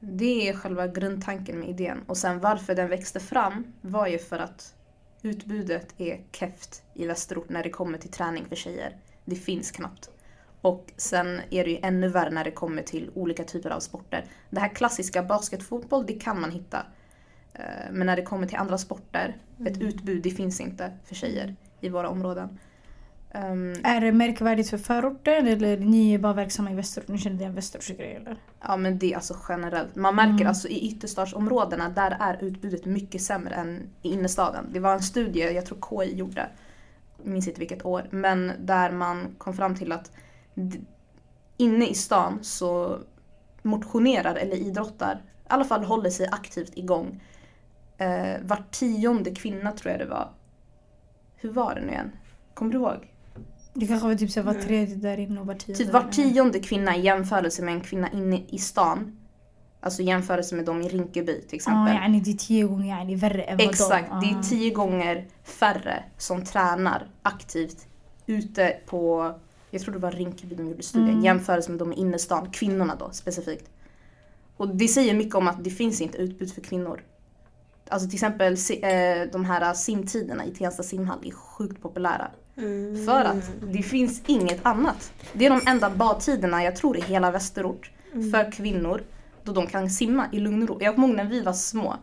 Det 0.00 0.49
är 0.49 0.54
själva 0.54 0.87
grundtanken 0.87 1.59
med 1.59 1.69
idén. 1.69 2.00
Och 2.07 2.16
sen 2.16 2.40
varför 2.40 2.75
den 2.75 2.88
växte 2.88 3.21
fram 3.21 3.73
var 3.81 4.07
ju 4.07 4.19
för 4.19 4.38
att 4.38 4.75
utbudet 5.23 5.95
är 5.99 6.21
keft 6.33 6.83
i 6.95 7.07
Västerort 7.07 7.49
när 7.49 7.62
det 7.62 7.71
kommer 7.71 7.99
till 7.99 8.11
träning 8.11 8.45
för 8.49 8.57
tjejer. 8.57 8.97
Det 9.25 9.37
finns 9.37 9.71
knappt. 9.71 10.11
Och 10.62 10.92
sen 10.97 11.40
är 11.50 11.64
det 11.64 11.71
ju 11.71 11.78
ännu 11.83 12.09
värre 12.09 12.31
när 12.31 12.45
det 12.45 12.50
kommer 12.50 12.83
till 12.83 13.11
olika 13.14 13.45
typer 13.45 13.71
av 13.71 13.81
sporter. 13.81 14.25
Det 14.50 14.61
här 14.61 14.69
klassiska 14.69 15.23
basketfotboll, 15.23 16.07
det 16.07 16.12
kan 16.12 16.40
man 16.40 16.50
hitta. 16.50 16.87
Eh, 17.54 17.62
Men 17.92 18.07
när 18.07 18.16
det 18.16 18.23
kommer 18.23 18.47
till 18.47 18.57
andra 18.59 18.78
sporter, 18.78 19.37
ett 19.66 19.81
utbud, 19.81 20.23
det 20.23 20.31
finns 20.31 20.61
inte 20.61 20.92
för 21.04 21.14
tjejer 21.14 21.57
i 21.81 21.88
våra 21.88 22.09
områden. 22.09 22.59
Ehm, 23.31 23.73
Är 23.85 24.00
det 24.00 24.12
märkvärdigt 24.12 24.71
för 24.71 24.78
förorten 24.78 25.47
eller 25.47 25.76
ni 25.76 26.14
är 26.14 26.19
bara 26.19 26.33
verksamma 26.33 26.71
i 26.71 26.75
västerort? 26.75 27.09
Ni 27.09 27.19
känner 27.19 27.38
det 27.38 27.45
en 27.45 27.54
västerortsgrej 27.54 28.14
eller? 28.14 28.37
Ja 28.61 28.76
men 28.76 28.99
det 28.99 29.12
är 29.12 29.16
alltså 29.16 29.37
generellt. 29.49 29.95
Man 29.97 30.14
märker 30.14 30.33
Mm. 30.35 30.47
alltså 30.47 30.69
i 30.69 30.88
ytterstadsområdena 30.88 31.88
där 31.88 32.16
är 32.21 32.45
utbudet 32.45 32.85
mycket 32.85 33.23
sämre 33.23 33.54
än 33.54 33.83
i 34.02 34.12
innerstaden. 34.12 34.66
Det 34.73 34.81
var 34.81 34.92
en 34.95 35.02
studie, 35.02 35.40
jag 35.54 35.66
tror 35.66 35.78
KI 36.04 36.14
gjorde, 36.16 36.49
minns 37.23 37.49
inte 37.49 37.61
vilket 37.61 37.85
år, 37.85 38.07
men 38.11 38.52
där 38.59 38.90
man 38.90 39.35
kom 39.38 39.54
fram 39.54 39.75
till 39.75 39.92
att 39.92 40.11
inne 41.56 41.87
i 41.88 41.94
stan 41.94 42.38
så 42.42 42.99
motionerar 43.62 44.35
eller 44.35 44.56
idrottar, 44.56 45.14
i 45.14 45.47
alla 45.47 45.64
fall 45.64 45.85
håller 45.85 46.11
sig 46.11 46.26
aktivt 46.32 46.73
igång. 46.78 47.23
Eh, 47.99 48.40
var 48.42 48.64
tionde 48.71 49.35
kvinna 49.35 49.73
tror 49.73 49.90
jag 49.90 50.00
det 50.00 50.06
var. 50.06 50.30
Hur 51.37 51.52
var 51.52 51.75
det 51.75 51.80
nu 51.80 51.88
igen? 51.92 52.12
Kommer 52.54 52.73
du 52.73 52.78
ihåg? 52.78 53.09
Det 53.75 53.87
kanske 53.87 54.09
var 54.09 54.14
typ 54.14 54.30
så 54.30 54.42
var 54.42 54.54
tredje 54.54 54.97
där 54.97 55.18
inne 55.18 55.40
och 55.40 55.47
var 55.47 55.54
tionde 55.54 55.85
Typ 55.85 55.92
var 55.92 56.02
tionde 56.02 56.61
kvinna 56.61 56.97
i 56.97 57.00
jämförelse 57.00 57.62
med 57.62 57.75
en 57.75 57.80
kvinna 57.80 58.11
inne 58.12 58.42
i 58.49 58.59
stan. 58.59 59.18
Alltså 59.80 60.02
jämförelse 60.02 60.54
med 60.54 60.64
dem 60.64 60.82
i 60.82 60.88
Rinkeby 60.88 61.40
till 61.40 61.49
Ja, 61.50 61.56
exempel. 61.56 61.94
yani 61.94 62.21
det 62.21 62.30
är 62.30 62.35
tio 62.35 62.64
gånger 62.66 62.87
yani 62.99 63.14
värre 63.14 63.42
än 63.42 63.56
vad 63.59 63.66
Exakt, 63.66 64.11
de... 64.11 64.21
det 64.21 64.26
är 64.26 64.37
Ja. 64.37 64.42
tio 64.42 64.71
gånger 64.71 65.26
färre 65.44 66.04
som 66.18 66.44
tränar 66.44 67.06
aktivt 67.23 67.87
ute 68.26 68.76
på, 68.87 69.35
jag 69.73 69.83
tror 69.83 69.93
det 69.95 70.00
var 70.00 70.11
Rinkeby 70.11 70.55
de 70.55 70.69
gjorde 70.69 70.83
studien, 70.83 71.11
Mm. 71.11 71.25
jämförelse 71.25 71.71
med 71.71 71.79
de 71.79 71.93
i 71.93 71.97
innerstan, 71.97 72.50
kvinnorna 72.50 72.95
då 72.95 73.11
specifikt. 73.12 73.71
Och 74.57 74.69
det 74.76 74.88
säger 74.88 75.14
mycket 75.14 75.35
om 75.35 75.49
att 75.49 75.64
det 75.64 75.71
finns 75.71 76.00
inte 76.00 76.19
utbud 76.19 76.52
för 76.55 76.61
kvinnor. 76.61 77.02
Alltså 77.88 78.09
till 78.09 78.17
exempel 78.17 78.52
eh, 78.52 79.33
de 79.33 79.45
här 79.45 79.75
simtiderna 79.75 80.45
i 80.45 80.50
Tensta 80.50 80.83
simhall 80.83 81.19
är 81.25 81.31
sjukt 81.31 81.83
populära. 81.83 82.31
Mm. 82.57 83.05
För 83.07 83.25
att 83.25 83.50
det 83.73 83.83
finns 83.83 84.23
inget 84.26 84.67
annat. 84.67 85.12
Det 85.33 85.47
är 85.47 85.50
de 85.50 85.61
enda 85.67 85.91
badtiderna 85.91 86.64
jag 86.64 86.76
tror 86.76 86.97
i 86.97 87.00
hela 87.00 87.31
västerort 87.31 87.91
Mm. 88.14 88.31
för 88.31 88.52
kvinnor 88.52 89.02
då 89.45 89.52
de 89.52 89.67
kan 89.67 89.91
simma 89.91 90.26
i 90.33 90.41
lugn 90.41 90.62
och 90.62 90.69
ro. 90.69 90.79
Jag 90.81 90.95
kommer 90.95 91.09
ihåg 91.09 91.17
när 91.17 91.25
vi 91.25 91.41
var 91.41 91.52
små. 91.52 91.97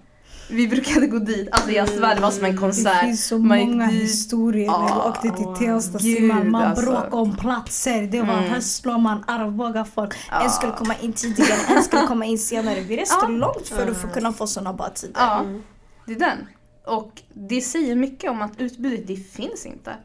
Vi 0.51 0.67
brukade 0.67 1.07
gå 1.07 1.19
dit, 1.19 1.47
alltså 1.51 1.71
jag 1.71 1.89
svär 1.89 2.15
det 2.15 2.21
var 2.21 2.31
som 2.31 2.45
en 2.45 2.51
Det 2.51 2.57
konsert. 2.57 2.99
finns 3.01 3.27
så 3.27 3.37
Man 3.37 3.59
många 3.59 3.87
dit. 3.87 4.01
historier 4.03 4.67
när 4.67 4.79
vi 4.83 4.89
Ja, 4.89 5.09
åkte 5.09 5.29
till. 5.29 5.65
Tensta 5.65 5.99
simman. 5.99 6.51
Man 6.51 6.63
alltså. 6.63 6.85
bråkade 6.85 7.15
om 7.15 7.35
platser. 7.35 8.01
Det 8.07 8.21
var 8.21 8.33
Mm. 8.37 8.49
Hässleholm, 8.49 9.03
man 9.03 9.23
Arboga 9.27 9.85
folk. 9.85 10.15
Ja. 10.31 10.41
En 10.43 10.49
skulle 10.49 10.71
komma 10.73 10.95
in 11.01 11.13
tidigare, 11.13 11.75
en 11.77 11.83
skulle 11.83 12.07
komma 12.07 12.25
in 12.25 12.39
senare. 12.39 12.81
Vi 12.81 12.97
reste 12.97 13.15
Ja. 13.21 13.27
långt 13.27 13.67
för 13.67 13.87
att 13.91 13.97
få 13.97 14.03
Mm. 14.07 14.13
kunna 14.13 14.33
få 14.33 14.47
såna 14.47 14.73
badtider. 14.73 15.13
Ja, 15.21 15.39
Mm. 15.39 15.63
det 16.05 16.13
är 16.13 16.19
den. 16.19 16.37
Och 16.85 17.21
det 17.33 17.61
säger 17.61 17.95
mycket 17.95 18.31
om 18.31 18.41
att 18.41 18.51
utbudet, 18.61 19.07
det 19.07 19.15
finns 19.15 19.65
inte. 19.65 19.95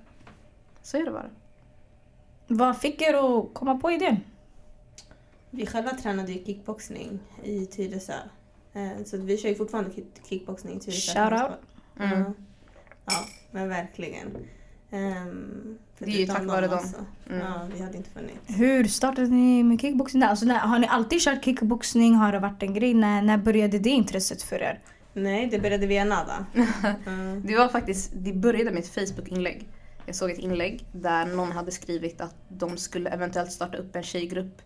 Så 0.82 0.96
är 0.96 1.04
det 1.04 1.10
bara. 1.10 1.26
Vad 2.46 2.76
fick 2.76 3.02
er 3.02 3.14
att 3.14 3.54
komma 3.54 3.74
på 3.74 3.90
idén? 3.90 4.20
Vi 5.50 5.66
själva 5.66 5.90
tränade 5.90 6.32
ju 6.32 6.44
kickboxning 6.44 7.18
i 7.42 7.66
Tyresö. 7.66 8.12
Eh, 8.74 9.04
Så 9.04 9.16
vi 9.16 9.36
kör 9.38 9.48
ju 9.48 9.54
fortfarande 9.54 9.90
kick- 9.90 10.28
kickboxning 10.28 10.76
i 10.76 10.80
Tyresö. 10.80 11.12
Shout 11.30 11.42
out. 11.42 11.58
Mm. 12.00 12.18
Ja. 12.20 12.32
ja, 13.04 13.24
men 13.50 13.68
verkligen. 13.68 14.26
Um, 14.90 15.78
Det 15.98 16.04
är 16.04 16.08
ju 16.18 16.26
tack 16.26 16.44
vare 16.44 16.66
dem. 16.66 16.84
Mm. 17.30 17.40
Ja, 17.40 17.68
vi 17.74 17.82
hade 17.82 17.96
inte 17.96 18.10
funnits. 18.10 18.34
Hur 18.46 18.84
startade 18.84 19.28
ni 19.28 19.62
med 19.62 19.80
kickboxning? 19.80 20.22
Alltså, 20.22 20.46
när, 20.46 20.58
har 20.58 20.78
ni 20.78 20.86
alltid 20.86 21.20
kört 21.20 21.44
kickboxning? 21.44 22.14
Har 22.14 22.32
det 22.32 22.38
varit 22.38 22.62
en 22.62 22.74
grej? 22.74 22.94
När, 22.94 23.22
när 23.22 23.38
började 23.38 23.78
det 23.78 23.90
intresset 23.90 24.42
för 24.42 24.62
er? 24.62 24.80
Nej, 25.12 25.46
det 25.50 25.58
började 25.58 25.86
via 25.86 26.04
Nada. 26.04 26.46
Mm. 27.06 27.42
Det 27.46 27.56
var 27.56 27.68
faktiskt, 27.68 28.12
det 28.14 28.32
började 28.32 28.70
med 28.70 28.78
ett 28.82 28.88
Facebook-inlägg. 28.94 29.68
Jag 30.06 30.14
såg 30.16 30.30
ett 30.30 30.38
inlägg 30.38 30.86
där 30.92 31.26
någon 31.26 31.52
hade 31.52 31.70
skrivit 31.70 32.20
att 32.20 32.34
de 32.48 32.76
skulle 32.76 33.10
eventuellt 33.10 33.52
starta 33.52 33.78
upp 33.78 33.96
en 33.96 34.02
tjejgrupp 34.02 34.62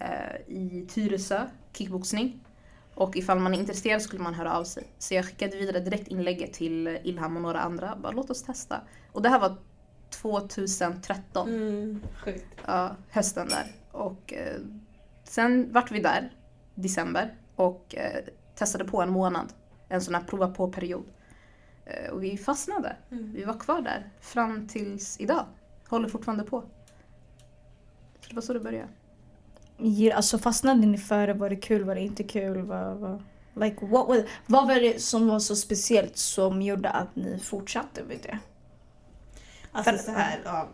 eh, 0.00 0.36
i 0.56 0.86
Tyresö, 0.94 1.40
kickboxning. 1.72 2.40
Och 2.96 3.16
ifall 3.16 3.38
man 3.38 3.54
är 3.54 3.58
intresserad 3.58 4.02
skulle 4.02 4.22
man 4.22 4.34
höra 4.34 4.58
av 4.58 4.64
sig. 4.64 4.86
Så 4.98 5.14
jag 5.14 5.24
skickade 5.24 5.56
vidare 5.56 5.80
direkt 5.80 6.08
inlägget 6.08 6.52
till 6.52 6.98
Ilham 7.02 7.36
och 7.36 7.42
några 7.42 7.60
andra. 7.60 7.96
Bara 7.96 8.12
låt 8.12 8.30
oss 8.30 8.42
testa. 8.42 8.80
Och 9.12 9.22
det 9.22 9.28
här 9.28 9.40
var 9.40 9.56
2013. 10.10 11.48
Mm, 11.48 12.02
sjukt. 12.24 12.46
Ja, 12.66 12.96
hösten 13.10 13.48
där. 13.48 13.74
Och 13.92 14.32
eh, 14.32 14.60
sen 15.24 15.72
vart 15.72 15.90
vi 15.90 16.00
där, 16.00 16.32
december, 16.74 17.34
och 17.56 17.94
eh, 17.94 18.24
testade 18.54 18.84
på 18.84 19.02
en 19.02 19.10
månad. 19.10 19.52
En 19.88 20.00
sån 20.00 20.14
här 20.14 20.22
prova 20.22 20.48
på-period. 20.48 21.04
Eh, 21.84 22.10
och 22.10 22.22
vi 22.22 22.38
fastnade. 22.38 22.96
Mm. 23.10 23.32
Vi 23.32 23.44
var 23.44 23.58
kvar 23.58 23.80
där 23.80 24.10
fram 24.20 24.68
tills 24.68 25.20
idag. 25.20 25.46
Håller 25.88 26.08
fortfarande 26.08 26.44
på. 26.44 26.60
Så 28.20 28.28
det 28.28 28.34
var 28.34 28.42
så 28.42 28.52
det 28.52 28.60
började. 28.60 28.88
Alltså 30.14 30.38
fastnade 30.38 30.86
ni 30.86 30.98
för 30.98 31.26
det? 31.26 31.34
Var 31.34 31.50
det 31.50 31.56
kul? 31.56 31.84
Var 31.84 31.94
det 31.94 32.00
inte 32.00 32.24
kul? 32.24 32.62
Vad, 32.62 32.96
vad, 32.96 33.22
like, 33.54 33.86
what, 33.86 34.08
was- 34.08 34.24
vad 34.46 34.68
var 34.68 34.74
det 34.74 35.02
som 35.02 35.28
var 35.28 35.38
så 35.38 35.56
speciellt 35.56 36.16
som 36.16 36.62
gjorde 36.62 36.90
att 36.90 37.16
ni 37.16 37.38
fortsatte 37.38 38.04
med 38.04 38.18
det? 38.22 38.38
Alltså 39.72 39.90
För- 39.92 39.98
så 39.98 40.10
här, 40.10 40.38
ja. 40.44 40.68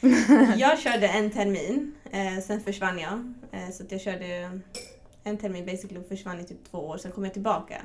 Jag 0.56 0.78
körde 0.78 1.08
en 1.08 1.30
termin, 1.30 1.94
eh, 2.10 2.38
sen 2.46 2.60
försvann 2.60 2.98
jag. 2.98 3.34
Eh, 3.52 3.70
så 3.70 3.84
jag 3.88 4.00
körde 4.00 4.60
en 5.24 5.38
termin 5.38 5.66
basically 5.66 6.00
och 6.00 6.08
försvann 6.08 6.40
i 6.40 6.44
typ 6.44 6.70
två 6.70 6.78
år, 6.78 6.98
sen 6.98 7.12
kom 7.12 7.24
jag 7.24 7.32
tillbaka. 7.32 7.82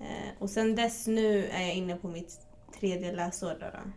Eh, 0.00 0.06
och 0.38 0.50
sen 0.50 0.74
dess 0.74 1.06
nu 1.06 1.46
är 1.46 1.60
jag 1.60 1.74
inne 1.74 1.96
på 1.96 2.08
mitt 2.08 2.40
tredje 2.80 3.12
läsår. 3.12 3.56
Då, 3.60 3.66
då. 3.72 3.90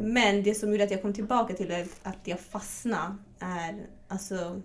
Men 0.00 0.42
det 0.42 0.54
som 0.54 0.70
gjorde 0.72 0.84
att 0.84 0.90
jag 0.90 1.02
kom 1.02 1.12
tillbaka 1.12 1.54
till 1.54 1.68
det, 1.68 1.86
att 2.02 2.18
jag 2.24 2.40
fastnade, 2.40 3.14
är 3.40 3.86
alltså 4.08 4.62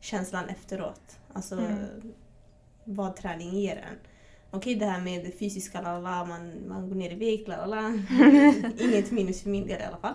känslan 0.00 0.48
efteråt. 0.48 1.18
Alltså 1.32 1.58
Mm. 1.58 1.78
vad 2.84 3.16
träning 3.16 3.50
ger 3.50 3.76
en. 3.76 3.96
Okej 4.50 4.74
det 4.74 4.86
här 4.86 5.00
med 5.00 5.24
det 5.24 5.38
fysiska, 5.38 5.80
lalala, 5.80 6.24
man, 6.24 6.52
man 6.68 6.88
går 6.88 6.96
ner 6.96 7.10
i 7.10 7.14
vikt, 7.14 7.48
lalala. 7.48 7.88
Inget 8.78 9.10
minus 9.10 9.42
för 9.42 9.50
min 9.50 9.66
del 9.66 9.80
i 9.80 9.84
alla 9.84 9.96
fall. 9.96 10.14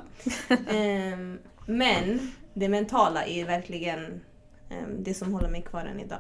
Ehm, 0.68 1.40
men 1.68 2.32
det 2.54 2.70
mentala 2.70 3.26
är 3.26 3.46
verkligen 3.46 4.22
ehm, 4.70 5.04
det 5.04 5.14
som 5.14 5.34
håller 5.34 5.50
mig 5.50 5.62
kvar 5.62 5.86
än 5.86 6.00
idag. 6.00 6.20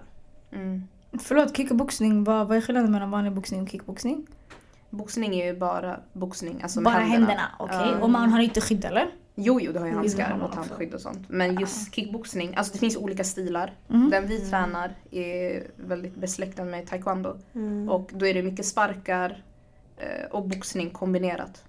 Mm. 0.51 0.84
Förlåt, 1.20 1.58
kickboxning, 1.58 2.24
vad, 2.24 2.48
vad 2.48 2.58
är 2.58 2.62
skillnaden 2.62 2.92
mellan 2.92 3.12
vanlig 3.12 3.34
boxning 3.34 3.62
och 3.62 3.70
kickboxning? 3.70 4.27
Boxning 4.89 5.36
är 5.36 5.46
ju 5.46 5.60
bara 5.60 6.00
boxning, 6.13 6.62
alltså 6.63 6.82
Bara 6.82 6.94
händerna, 6.94 7.51
okej? 7.60 7.77
Ja. 7.91 8.01
Och 8.01 8.10
man 8.10 8.29
har 8.29 8.39
inte 8.39 8.62
skydd 8.62 8.86
eller? 8.86 9.12
Jo, 9.36 9.60
jo, 9.62 9.72
du 9.72 9.79
har 9.79 9.86
ju 9.86 9.94
handskar 9.94 10.39
och 10.44 10.51
tandskydd 10.51 10.94
och 10.94 11.01
sånt. 11.01 11.29
Men 11.29 11.60
just 11.60 11.96
kickboxning, 11.96 12.56
alltså 12.56 12.74
det 12.74 12.79
finns 12.79 12.98
olika 12.98 13.24
stilar. 13.24 13.74
Mhm. 13.88 14.10
Den 14.10 14.27
vi 14.27 14.39
tränar 14.39 14.96
är 15.12 15.67
väldigt 15.75 16.15
besläktad 16.15 16.65
med 16.65 16.88
taekwondo. 16.88 17.38
Mm. 17.56 17.89
Och 17.89 18.12
då 18.13 18.27
är 18.27 18.34
det 18.34 18.44
mycket 18.44 18.65
sparkar 18.65 19.44
eh, 19.98 20.25
och 20.32 20.48
boxning 20.48 20.89
kombinerat. 20.89 21.63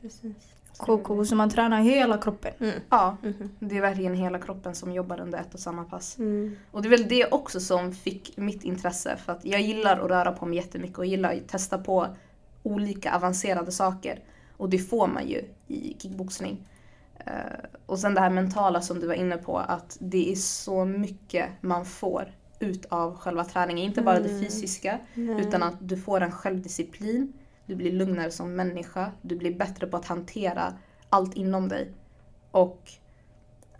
Precis. 0.00 0.57
KK, 0.78 1.24
så 1.24 1.36
man 1.36 1.50
tränar 1.50 1.80
hela 1.80 2.18
kroppen. 2.18 2.52
Mm. 2.60 2.74
Ja, 2.90 3.16
Mhm. 3.22 3.50
det 3.60 3.76
är 3.76 3.80
verkligen 3.80 4.14
hela 4.14 4.38
kroppen 4.38 4.74
som 4.74 4.92
jobbar 4.92 5.20
under 5.20 5.38
ett 5.38 5.54
och 5.54 5.60
samma 5.60 5.84
pass. 5.84 6.18
Mm. 6.18 6.56
Och 6.70 6.82
det 6.82 6.88
är 6.88 6.90
väl 6.90 7.08
det 7.08 7.26
också 7.32 7.60
som 7.60 7.92
fick 7.92 8.36
mitt 8.36 8.64
intresse. 8.64 9.16
För 9.16 9.32
att 9.32 9.44
jag 9.44 9.60
gillar 9.60 9.98
att 10.00 10.10
röra 10.10 10.32
på 10.32 10.46
mig 10.46 10.56
jättemycket 10.56 10.98
och 10.98 11.06
gillar 11.06 11.34
att 11.34 11.48
testa 11.48 11.78
på 11.78 12.06
olika 12.62 13.14
avancerade 13.16 13.72
saker. 13.72 14.20
Och 14.56 14.68
det 14.70 14.78
får 14.78 15.06
man 15.06 15.28
ju 15.28 15.44
i 15.66 15.96
kickboxning. 15.98 16.68
Eh, 17.26 17.32
och 17.86 17.98
sen 17.98 18.14
det 18.14 18.20
här 18.20 18.30
mentala 18.30 18.80
som 18.80 19.00
du 19.00 19.06
var 19.06 19.14
inne 19.14 19.36
på, 19.36 19.58
att 19.58 19.96
det 20.00 20.32
är 20.32 20.36
så 20.36 20.84
mycket 20.84 21.48
man 21.60 21.84
får 21.84 22.32
ut 22.60 22.86
av 22.86 23.16
själva 23.16 23.44
träningen. 23.44 23.84
Inte 23.84 24.02
bara 24.02 24.20
det 24.20 24.28
Mm. 24.28 24.42
fysiska, 24.42 24.98
utan 25.14 25.62
att 25.62 25.74
du 25.80 25.96
får 25.96 26.20
en 26.20 26.32
självdisciplin, 26.32 27.32
du 27.68 27.76
blir 27.76 27.92
lugnare 27.92 28.30
som 28.30 28.54
människa, 28.54 29.12
du 29.22 29.36
blir 29.36 29.54
bättre 29.54 29.86
på 29.86 29.96
att 29.96 30.06
hantera 30.06 30.72
allt 31.08 31.34
inom 31.34 31.68
dig. 31.68 31.92
Och 32.50 32.90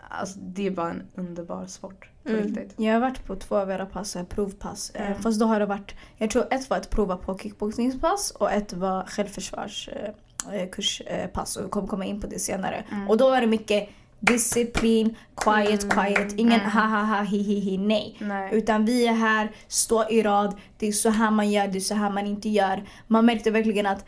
alltså, 0.09 0.39
det 0.39 0.67
är 0.67 0.71
bara 0.71 0.91
en 0.91 1.03
underbar 1.15 1.67
sport 1.67 2.11
Mm. 2.29 2.69
Jag 2.77 2.93
har 2.93 3.01
varit 3.01 3.27
på 3.27 3.37
två 3.37 3.57
av 3.57 3.71
era 3.71 3.87
pass, 3.87 4.17
eh, 4.17 4.25
provpass. 4.25 4.93
Mm. 4.95 5.23
Fast 5.23 5.41
då 5.41 5.47
har 5.47 5.61
det 5.61 5.67
varit, 5.67 5.95
jag 6.17 6.31
tror 6.31 6.47
ett 6.51 6.71
var 6.71 6.77
ett 6.77 6.91
prova 6.91 7.17
på 7.17 7.39
kickboxningspass 7.39 8.31
och 8.31 8.53
ett 8.53 8.73
var 8.73 9.05
självförsvarskurspass. 9.05 10.51
Eh, 10.53 10.71
kurspass. 10.71 11.57
och 11.57 11.65
vi 11.65 11.69
kommer 11.69 11.89
komma 11.89 12.05
in 12.05 12.21
på 12.21 12.27
det 12.27 12.39
senare. 12.39 12.85
Mm. 12.91 13.09
Och 13.09 13.17
då 13.17 13.31
var 13.31 13.41
det 13.41 13.47
mycket 13.47 13.89
disciplin, 14.21 15.15
quiet, 15.37 15.83
Mm. 15.85 15.91
quiet. 15.97 16.33
Ingen 16.37 16.61
Mm. 16.61 16.71
ha 16.73 16.81
ha 16.81 17.03
ha 17.05 17.23
hi 17.23 17.43
hi 17.43 17.61
hi 17.61 17.79
nej. 17.79 18.17
Nej. 18.21 18.49
Utan 18.53 18.85
vi 18.85 19.07
är 19.07 19.13
här, 19.13 19.51
stå 19.69 20.09
i 20.11 20.23
rad, 20.23 20.57
det 20.79 20.87
är 20.89 20.93
så 20.93 21.11
här 21.11 21.31
man 21.31 21.51
gör, 21.51 21.69
det 21.69 21.79
är 21.79 21.81
så 21.81 21.95
här 21.95 22.11
man 22.11 22.27
inte 22.27 22.49
gör. 22.49 22.83
Man 23.07 23.27
märkte 23.27 23.51
verkligen 23.51 23.87
att 23.87 24.05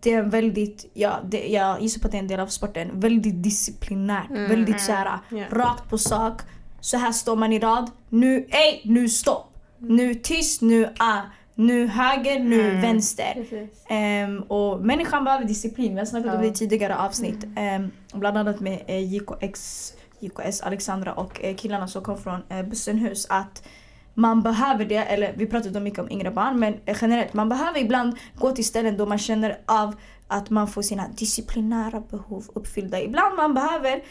det 0.00 0.12
är 0.12 0.22
väldigt, 0.22 0.90
ja, 0.94 1.20
det, 1.24 1.46
jag 1.48 1.82
gissar 1.82 2.00
på 2.00 2.06
att 2.06 2.12
det 2.12 2.18
är 2.18 2.22
en 2.22 2.28
del 2.28 2.40
av 2.40 2.46
sporten, 2.46 3.00
väldigt 3.00 3.42
disciplinärt. 3.42 4.30
Mm, 4.30 4.48
väldigt 4.50 4.68
mm. 4.68 4.78
så 4.78 4.92
här, 4.92 5.18
Ja. 5.30 5.44
rakt 5.50 5.90
på 5.90 5.98
sak. 5.98 6.40
Så 6.80 6.96
här 6.96 7.12
står 7.12 7.36
man 7.36 7.52
i 7.52 7.58
rad. 7.58 7.90
Nu, 8.08 8.46
ej, 8.50 8.80
nu 8.84 9.08
stopp. 9.08 9.54
Nu 9.78 10.14
tyst, 10.14 10.62
nu 10.62 10.94
ah. 10.98 11.20
Nu 11.58 11.86
höger, 11.86 12.38
nu 12.40 12.68
Mm. 12.70 12.80
vänster. 12.80 13.46
Ehm, 13.88 14.42
och 14.42 14.80
människan 14.80 15.24
behöver 15.24 15.44
disciplin. 15.44 15.92
Vi 15.92 15.98
har 15.98 16.06
snackat 16.06 16.34
om 16.34 16.40
det 16.42 16.46
i 16.48 16.52
tidigare 16.52 16.96
avsnitt. 16.96 17.44
Ehm, 17.56 17.90
bland 18.14 18.38
annat 18.38 18.60
med 18.60 18.82
eh, 18.86 19.14
JKX, 19.14 19.92
JKS, 20.20 20.60
Alexandra 20.60 21.12
och 21.14 21.44
eh, 21.44 21.56
killarna 21.56 21.88
som 21.88 22.02
kom 22.02 22.18
från 22.18 22.40
eh, 22.48 22.62
Bussenhus. 22.62 23.26
Att 23.30 23.62
man 24.14 24.42
behöver 24.42 24.84
det, 24.84 24.96
eller 24.96 25.32
vi 25.36 25.46
pratade 25.46 25.80
mycket 25.80 25.98
om 25.98 26.10
yngre 26.10 26.30
barn, 26.30 26.58
men 26.58 26.74
eh, 26.86 26.96
generellt 27.00 27.34
man 27.34 27.48
behöver 27.48 27.80
ibland 27.80 28.16
gå 28.34 28.50
till 28.50 28.64
ställen 28.64 28.96
då 28.96 29.06
man 29.06 29.18
känner 29.18 29.58
av 29.66 29.94
att 30.28 30.50
man 30.50 30.68
får 30.68 30.82
sina 30.82 31.08
disciplinära 31.08 32.00
behov 32.10 32.44
uppfyllda. 32.54 33.00
Ibland 33.02 33.36
man 33.36 33.54
behöver 33.54 34.02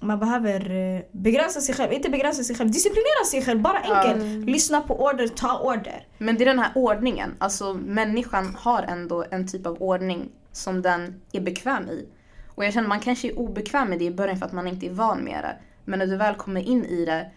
man 0.00 0.18
behöver 0.18 0.70
eh, 0.70 1.02
begränsa 1.12 1.60
sig 1.60 1.74
själv, 1.74 1.92
inte 1.92 2.10
begränsa 2.10 2.44
sig 2.44 2.56
själv, 2.56 2.70
disciplinera 2.70 3.24
sig 3.30 3.42
själv, 3.42 3.62
bara 3.62 3.78
enkelt. 3.78 4.48
Lyssna 4.48 4.80
på 4.80 5.04
order, 5.04 5.28
ta 5.28 5.58
order. 5.58 6.06
Men 6.18 6.36
det 6.36 6.44
är 6.44 6.46
den 6.46 6.58
här 6.58 6.72
ordningen. 6.74 7.34
Alltså 7.38 7.74
människan 7.74 8.56
har 8.58 8.82
ändå 8.82 9.24
en 9.30 9.48
typ 9.48 9.66
av 9.66 9.82
ordning 9.82 10.28
som 10.52 10.82
den 10.82 11.20
är 11.32 11.40
bekväm 11.40 11.88
i. 11.88 12.08
Och 12.54 12.64
jag 12.64 12.72
känner 12.72 12.88
man 12.88 13.00
kanske 13.00 13.28
är 13.28 13.38
obekväm 13.38 13.88
med 13.88 13.98
det 13.98 14.04
i 14.04 14.10
början 14.10 14.38
för 14.38 14.46
att 14.46 14.52
man 14.52 14.68
inte 14.68 14.86
är 14.86 14.90
van 14.90 15.18
med 15.18 15.44
det. 15.44 15.56
Men 15.84 15.98
när 15.98 16.06
du 16.06 16.16
väl 16.16 16.34
kommer 16.34 16.60
in 16.60 16.84
i 16.84 17.04
det, 17.04 17.30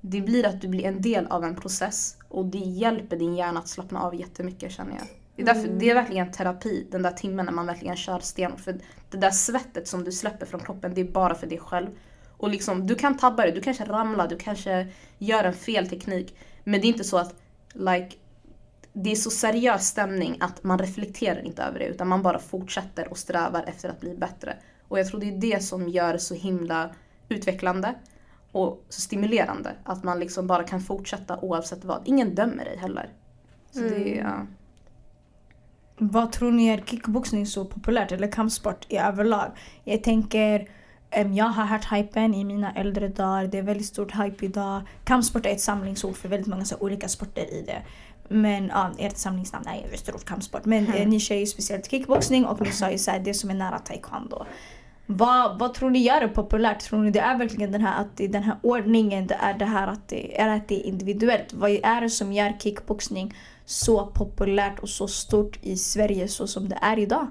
det 0.00 0.20
blir 0.20 0.46
att 0.46 0.60
du 0.60 0.68
blir 0.68 0.84
en 0.84 1.02
del 1.02 1.26
av 1.26 1.44
en 1.44 1.56
process. 1.56 2.16
Och 2.28 2.44
det 2.44 2.58
hjälper 2.58 3.16
din 3.16 3.36
hjärna 3.36 3.60
att 3.60 3.68
slappna 3.68 4.00
av 4.00 4.14
jättemycket 4.14 4.72
känner 4.72 4.92
jag. 4.92 5.06
Det 5.44 5.50
är, 5.50 5.54
därför, 5.54 5.68
det 5.68 5.90
är 5.90 5.94
verkligen 5.94 6.32
terapi, 6.32 6.86
den 6.90 7.02
där 7.02 7.10
timmen 7.10 7.46
när 7.46 7.52
man 7.52 7.66
verkligen 7.66 7.96
kör 7.96 8.18
stenhårt. 8.18 8.60
För 8.60 8.80
det 9.10 9.16
där 9.16 9.30
svettet 9.30 9.88
som 9.88 10.04
du 10.04 10.12
släpper 10.12 10.46
från 10.46 10.60
kroppen, 10.60 10.94
det 10.94 11.00
är 11.00 11.12
bara 11.12 11.34
för 11.34 11.46
dig 11.46 11.58
själv. 11.58 11.88
Och 12.36 12.50
liksom, 12.50 12.86
du 12.86 12.94
kan 12.94 13.16
tabba 13.16 13.42
dig, 13.42 13.52
du 13.52 13.60
kanske 13.60 13.84
ramlar, 13.84 14.28
du 14.28 14.36
kanske 14.36 14.86
gör 15.18 15.44
en 15.44 15.54
fel 15.54 15.88
teknik. 15.88 16.36
Men 16.64 16.80
det 16.80 16.86
är 16.86 16.88
inte 16.88 17.04
så 17.04 17.18
att 17.18 17.34
like, 17.72 18.16
det 18.92 19.12
är 19.12 19.16
så 19.16 19.30
seriös 19.30 19.86
stämning 19.86 20.36
att 20.40 20.64
man 20.64 20.78
reflekterar 20.78 21.46
inte 21.46 21.62
över 21.62 21.78
det 21.78 21.86
utan 21.86 22.08
man 22.08 22.22
bara 22.22 22.38
fortsätter 22.38 23.08
och 23.08 23.18
strävar 23.18 23.64
efter 23.66 23.88
att 23.88 24.00
bli 24.00 24.14
bättre. 24.14 24.56
Och 24.88 24.98
jag 24.98 25.06
tror 25.06 25.20
det 25.20 25.28
är 25.28 25.38
det 25.38 25.62
som 25.62 25.88
gör 25.88 26.12
det 26.12 26.18
så 26.18 26.34
himla 26.34 26.90
utvecklande 27.28 27.94
och 28.52 28.84
så 28.88 29.00
stimulerande. 29.00 29.72
Att 29.84 30.04
man 30.04 30.20
liksom 30.20 30.46
bara 30.46 30.64
kan 30.64 30.80
fortsätta 30.80 31.40
oavsett 31.40 31.84
vad. 31.84 32.02
Ingen 32.04 32.34
dömer 32.34 32.64
dig 32.64 32.76
heller. 32.76 33.08
Så 33.70 33.80
det, 33.80 34.18
är, 34.18 34.22
ja. 34.22 34.46
Vad 35.98 36.32
tror 36.32 36.52
ni 36.52 36.66
är 36.66 36.78
kickboxning 36.78 37.46
så 37.46 37.64
populärt 37.64 38.12
eller 38.12 38.32
kampsport 38.32 38.86
i 38.88 38.96
överlag? 38.96 39.50
Jag 39.84 40.02
tänker, 40.02 40.68
jag 41.34 41.44
har 41.44 41.64
hört 41.64 41.92
hypen 41.92 42.34
i 42.34 42.44
mina 42.44 42.72
äldre 42.72 43.08
dagar. 43.08 43.46
Det 43.46 43.58
är 43.58 43.62
väldigt 43.62 43.86
stort 43.86 44.14
hype 44.14 44.44
idag. 44.44 44.82
Kampsport 45.04 45.46
är 45.46 45.50
ett 45.50 45.60
samlingsord 45.60 46.16
för 46.16 46.28
väldigt 46.28 46.48
många 46.48 46.64
så 46.64 46.74
här 46.74 46.82
olika 46.82 47.08
sporter 47.08 47.54
i 47.54 47.64
det. 47.66 47.82
Men 48.28 48.68
ja, 48.68 48.90
ert 48.98 49.16
samlingsnamn 49.16 49.66
är 49.66 49.90
Västerort 49.90 50.24
kampsport. 50.24 50.64
Men 50.64 50.86
eh, 50.92 51.08
ni 51.08 51.20
kör 51.20 51.36
ju 51.36 51.46
speciellt 51.46 51.90
kickboxning 51.90 52.44
och 52.44 52.60
ni 52.60 52.72
sa 52.72 52.90
ju 52.90 52.98
såhär, 52.98 53.18
det 53.18 53.34
som 53.34 53.50
är 53.50 53.54
nära 53.54 53.78
taekwondo. 53.78 54.46
Vad, 55.16 55.58
vad 55.58 55.74
tror 55.74 55.90
ni 55.90 55.98
gör 55.98 56.20
det 56.20 56.28
populärt? 56.28 56.80
Tror 56.80 57.02
ni 57.02 57.10
det 57.10 57.20
är 57.20 57.38
verkligen 57.38 57.72
den 57.72 57.80
här, 57.80 58.00
att 58.00 58.16
det 58.16 58.28
den 58.28 58.42
här 58.42 58.56
ordningen, 58.62 59.26
det 59.26 59.34
är 59.34 59.54
det 59.54 59.64
här 59.64 59.88
att 59.88 60.08
det 60.08 60.40
är, 60.40 60.48
att 60.48 60.68
det 60.68 60.74
är 60.74 60.86
individuellt? 60.86 61.52
Vad 61.52 61.70
är 61.70 62.00
det 62.00 62.10
som 62.10 62.32
gör 62.32 62.52
kickboxning 62.60 63.34
så 63.64 64.06
populärt 64.06 64.78
och 64.78 64.88
så 64.88 65.08
stort 65.08 65.58
i 65.62 65.76
Sverige 65.76 66.28
så 66.28 66.46
som 66.46 66.68
det 66.68 66.78
är 66.82 66.98
idag? 66.98 67.26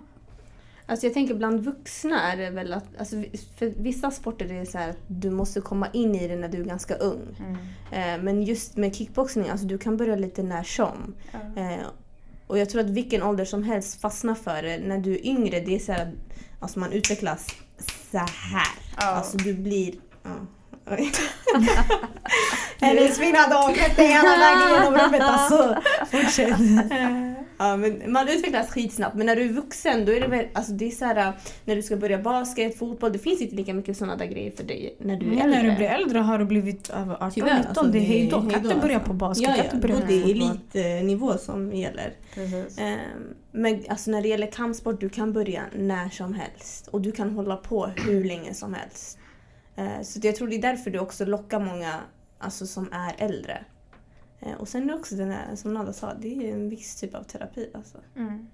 Alltså 0.86 1.06
jag 1.06 1.14
tänker 1.14 1.34
bland 1.34 1.60
vuxna 1.60 2.32
är 2.32 2.38
det 2.38 2.50
väl 2.50 2.74
att, 2.74 2.86
alltså 3.00 3.16
för 3.58 3.74
vissa 3.78 4.12
sporter 4.12 4.46
är 4.46 4.60
det 4.60 4.66
så 4.66 4.78
att 4.78 4.98
du 5.08 5.30
måste 5.30 5.62
komma 5.62 5.88
in 5.94 6.16
i 6.16 6.28
det 6.28 6.36
när 6.36 6.48
du 6.48 6.62
är 6.62 6.66
ganska 6.66 6.96
ung. 6.96 7.36
Eh, 7.92 8.22
men 8.22 8.44
just 8.44 8.78
med 8.78 8.96
kickboxning, 8.96 9.50
alltså 9.50 9.68
du 9.68 9.78
kan 9.78 9.98
börja 9.98 10.16
lite 10.16 10.44
när 10.44 10.64
som. 10.64 11.16
Eh, 11.56 11.86
och 12.48 12.58
jag 12.58 12.70
tror 12.70 12.82
att 12.82 12.90
vilken 12.90 13.24
ålder 13.24 13.46
som 13.46 13.64
helst 13.64 14.02
fastnar 14.02 14.36
för 14.36 14.64
det. 14.64 14.78
När 14.78 14.98
du 14.98 15.14
är 15.14 15.26
yngre, 15.26 15.60
det 15.60 15.76
är 15.76 15.80
så 15.80 15.92
här 15.92 16.02
att 16.02 16.14
alltså 16.60 16.80
man 16.80 16.92
utvecklas 16.92 17.48
så 17.82 18.18
här. 18.18 18.68
Ja. 18.98 19.04
Alltså 19.04 19.38
du 19.38 19.54
blir... 19.54 19.94
Ja. 20.24 20.30
Hennes 22.80 23.20
fina 23.20 23.48
dag 23.48 23.76
klättrar 23.76 24.06
hela 24.06 24.38
vägen 24.38 24.84
genom 24.84 24.94
rummet 25.06 25.22
alltså. 25.22 25.76
Fortsätt. 26.12 26.58
Ja, 27.58 27.78
men 27.78 28.12
man 28.12 28.30
utvecklas 28.30 28.70
skitsnabbt 28.70 29.16
men 29.16 29.26
när 29.26 29.36
du 29.36 29.42
är 29.42 29.50
vuxen 29.50 30.06
då 30.06 30.12
är 30.12 30.22
det 30.22 30.28
väl, 30.28 30.46
alltså 30.54 30.72
det 30.72 30.86
är 30.86 30.92
så 30.92 31.06
här, 31.06 31.34
när 31.66 31.76
du 31.76 31.82
ska 31.82 31.96
börja 31.98 32.18
basket, 32.18 32.78
fotboll, 32.78 33.12
det 33.14 33.20
finns 33.20 33.42
inte 33.42 33.56
lika 33.56 33.74
mycket 33.74 33.98
sådana 33.98 34.16
där 34.16 34.26
grejer 34.26 34.52
för 34.52 34.64
dig 34.64 34.96
när 35.00 35.18
du 35.18 35.26
är 35.26 35.32
äldre. 35.32 35.48
när 35.48 35.64
du 35.64 35.76
blir 35.76 35.88
äldre 35.88 36.20
har 36.20 36.38
du 36.38 36.46
blivit 36.46 36.90
över 36.90 37.14
18, 37.14 37.32
Tyvärr, 37.32 37.58
19. 37.58 37.68
alltså, 37.68 37.84
det 37.84 37.98
är 38.00 38.02
hejdå. 38.02 38.42
Kan 38.42 38.66
inte 38.66 38.76
börja 38.76 38.96
alltså. 38.96 39.08
på 39.12 39.14
basket, 39.14 39.44
Ja, 39.44 39.50
kan 39.50 39.58
ja, 39.58 39.64
inte 39.64 39.88
börja 39.88 40.02
på 40.02 40.08
det 40.08 40.14
är 40.14 40.30
elitnivå 40.30 41.38
som 41.38 41.74
gäller. 41.74 42.14
Ehm, 42.78 43.34
Men 43.52 43.84
alltså 43.90 44.12
när 44.12 44.22
det 44.22 44.28
gäller 44.28 44.48
kampsport, 44.52 45.00
du 45.00 45.10
kan 45.10 45.34
börja 45.34 45.62
när 45.76 46.10
som 46.10 46.34
helst. 46.34 46.88
Och 46.88 47.02
du 47.02 47.12
kan 47.12 47.30
hålla 47.36 47.56
på 47.56 47.86
hur 47.86 48.24
länge 48.24 48.54
som 48.54 48.74
helst. 48.74 49.18
Eh, 49.76 50.02
Så 50.04 50.20
jag 50.24 50.36
tror 50.36 50.48
det 50.48 50.56
är 50.56 50.62
därför 50.62 50.92
du 50.92 51.00
också 51.00 51.26
lockar 51.26 51.60
många 51.60 52.00
alltså, 52.40 52.68
som 52.68 52.94
är 52.94 53.16
äldre. 53.18 53.66
Eh, 54.40 54.54
Och 54.54 54.68
sen 54.68 54.84
är 54.84 54.88
det 54.88 54.94
också 54.94 55.16
den 55.16 55.32
här, 55.32 55.56
som 55.56 55.74
Nada 55.74 55.94
sa, 55.94 56.14
det 56.14 56.28
är 56.50 56.54
en 56.54 56.70
viss 56.70 56.96
typ 56.96 57.16
av 57.16 57.24
terapi. 57.24 57.70
Alltså. 57.74 57.98
Mm. 58.18 58.48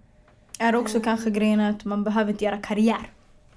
Är 0.60 0.75
också 0.75 0.99
kanske 0.99 1.30
grejen 1.30 1.60
att 1.60 1.86
man 1.86 2.03
behöver 2.03 2.32
inte 2.32 2.45
göra 2.45 2.58
karriär. 2.58 3.12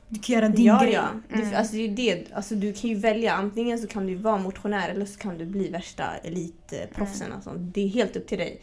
Du 0.09 0.21
kan 0.21 0.35
göra 0.35 0.49
din 0.49 0.65
ja, 0.65 0.81
grej. 0.83 0.93
ja. 0.93 1.09
Mm. 1.35 1.51
Det, 1.51 1.57
alltså, 1.57 1.77
det 1.77 1.83
är 1.83 1.97
det. 1.97 2.33
Alltså, 2.33 2.55
du 2.55 2.73
kan 2.73 2.91
ju 2.91 2.97
välja, 2.97 3.33
antingen 3.33 3.79
så 3.79 3.87
kan 3.87 4.07
du 4.07 4.15
vara 4.15 4.39
motionär 4.39 4.89
eller 4.89 5.07
så 5.07 5.19
kan 5.19 5.39
du 5.39 5.47
bli 5.47 5.69
värsta 5.69 6.05
elitproffsen. 6.17 7.33
Alltså. 7.33 7.51
Det 7.55 7.81
är 7.81 7.89
helt 7.89 8.17
upp 8.17 8.27
till 8.27 8.39
dig. 8.39 8.61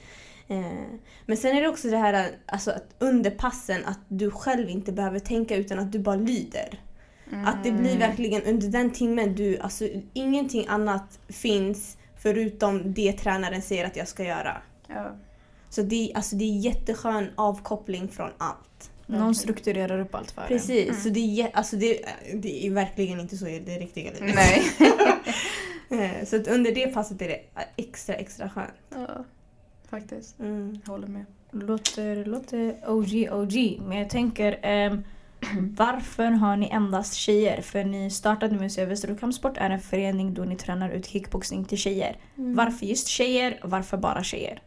Men 1.26 1.38
sen 1.38 1.58
är 1.58 1.62
det 1.62 1.68
också 1.68 1.90
det 1.90 1.98
här 1.98 2.30
alltså, 2.46 2.72
att 2.72 2.96
under 3.00 3.32
passen 3.32 3.86
att 3.86 4.00
du 4.08 4.32
själv 4.32 4.70
inte 4.70 4.92
behöver 4.92 5.20
tänka 5.20 5.56
utan 5.56 5.80
att 5.80 5.92
du 5.92 6.00
bara 6.00 6.16
lyder. 6.16 6.80
Att 7.46 7.64
det 7.64 7.72
blir 7.72 7.98
verkligen 7.98 8.44
under 8.44 8.68
den 8.68 8.92
timmen 8.92 9.36
du, 9.36 9.58
alltså 9.60 9.88
ingenting 10.14 10.66
annat 10.68 11.20
finns 11.28 11.98
förutom 12.18 12.94
det 12.94 13.14
tränaren 13.14 13.62
säger 13.62 13.86
att 13.86 13.96
jag 13.96 14.08
ska 14.08 14.24
göra. 14.24 14.58
Ja. 14.88 15.16
Så 15.70 15.82
det, 15.82 16.12
alltså, 16.16 16.36
det 16.36 16.44
är 16.44 16.60
jätteskön 16.60 17.30
avkoppling 17.36 18.08
från 18.08 18.30
allt. 18.38 18.92
Någon 19.06 19.36
strukturerar 19.36 20.00
upp 20.00 20.16
allt 20.16 20.32
för. 20.32 20.48
Precis, 20.48 21.04
så 21.04 21.10
det 21.10 21.42
är, 21.42 21.50
alltså, 21.54 21.76
det, 21.76 22.00
det 22.34 22.68
är 22.68 22.72
verkligen 22.72 23.20
inte 23.20 23.38
så 23.38 23.48
i 23.48 23.60
det 23.60 23.80
riktiga 23.80 24.12
livet. 24.12 24.36
Nej. 24.36 24.64
Eh, 25.90 26.26
så 26.26 26.36
att 26.36 26.48
under 26.48 26.72
det 26.72 26.88
passet 26.88 27.22
är 27.22 27.28
det 27.28 27.42
extra, 27.76 28.16
extra 28.16 28.50
skönt. 28.50 28.74
ja, 28.90 29.24
faktiskt. 29.90 30.40
Mm. 30.40 30.80
Jag 30.86 30.92
håller 30.92 31.08
med. 31.08 31.26
Låter, 31.52 32.26
låter 32.26 32.76
OG 32.88 33.30
OG. 33.32 33.82
Men 33.88 33.98
jag 33.98 34.10
tänker, 34.10 34.60
ehm, 34.62 35.04
varför 35.78 36.32
har 36.32 36.58
ni 36.58 36.70
endast 36.70 37.14
tjejer? 37.14 37.62
För 37.62 37.84
ni 37.84 38.12
startade 38.12 38.56
med 38.56 38.72
sig 38.72 38.86
Västerort 38.86 39.20
Kampsport 39.20 39.58
är 39.58 39.70
en 39.70 39.80
förening 39.80 40.34
då 40.34 40.44
ni 40.44 40.56
tränar 40.56 40.90
ut 40.90 41.06
kickboxning 41.06 41.66
till 41.66 41.78
tjejer. 41.78 42.18
Varför 42.36 42.86
just 42.86 43.08
tjejer? 43.08 43.60
Varför 43.64 43.98
bara 43.98 44.24
tjejer? 44.24 44.62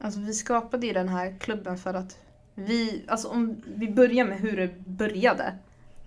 Alltså 0.00 0.20
vi 0.20 0.32
skapade 0.32 0.86
ju 0.86 0.92
den 0.92 1.08
här 1.08 1.36
klubben 1.40 1.78
för 1.78 1.94
att 1.94 2.18
vi, 2.54 3.04
alltså 3.08 3.28
om 3.28 3.62
vi 3.66 3.90
börjar 3.90 4.24
med 4.24 4.38
hur 4.38 4.56
det 4.56 4.78
började. 4.86 5.54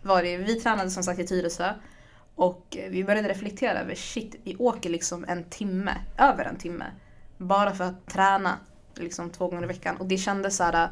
Var 0.02 0.24
det, 0.24 0.38
vi 0.38 0.56
tränade 0.56 0.90
som 0.90 1.04
sagt 1.04 1.20
i 1.20 1.28
Tyresö 1.28 1.74
och 2.36 2.78
vi 2.90 3.04
började 3.04 3.30
reflektera 3.30 3.80
över 3.80 3.96
shit, 3.96 4.36
vi 4.44 4.56
åker 4.56 4.90
liksom 4.90 5.26
en 5.28 5.44
timme, 5.44 5.98
över 6.18 6.46
en 6.46 6.58
timme. 6.58 6.86
Bara 7.38 7.76
för 7.76 7.84
att 7.84 8.08
träna 8.08 8.58
liksom 8.96 9.30
två 9.30 9.48
gånger 9.48 9.64
i 9.64 9.68
veckan. 9.68 9.98
Och 9.98 10.06
det 10.06 10.18
kändes 10.18 10.58
så 10.58 10.64
här, 10.64 10.90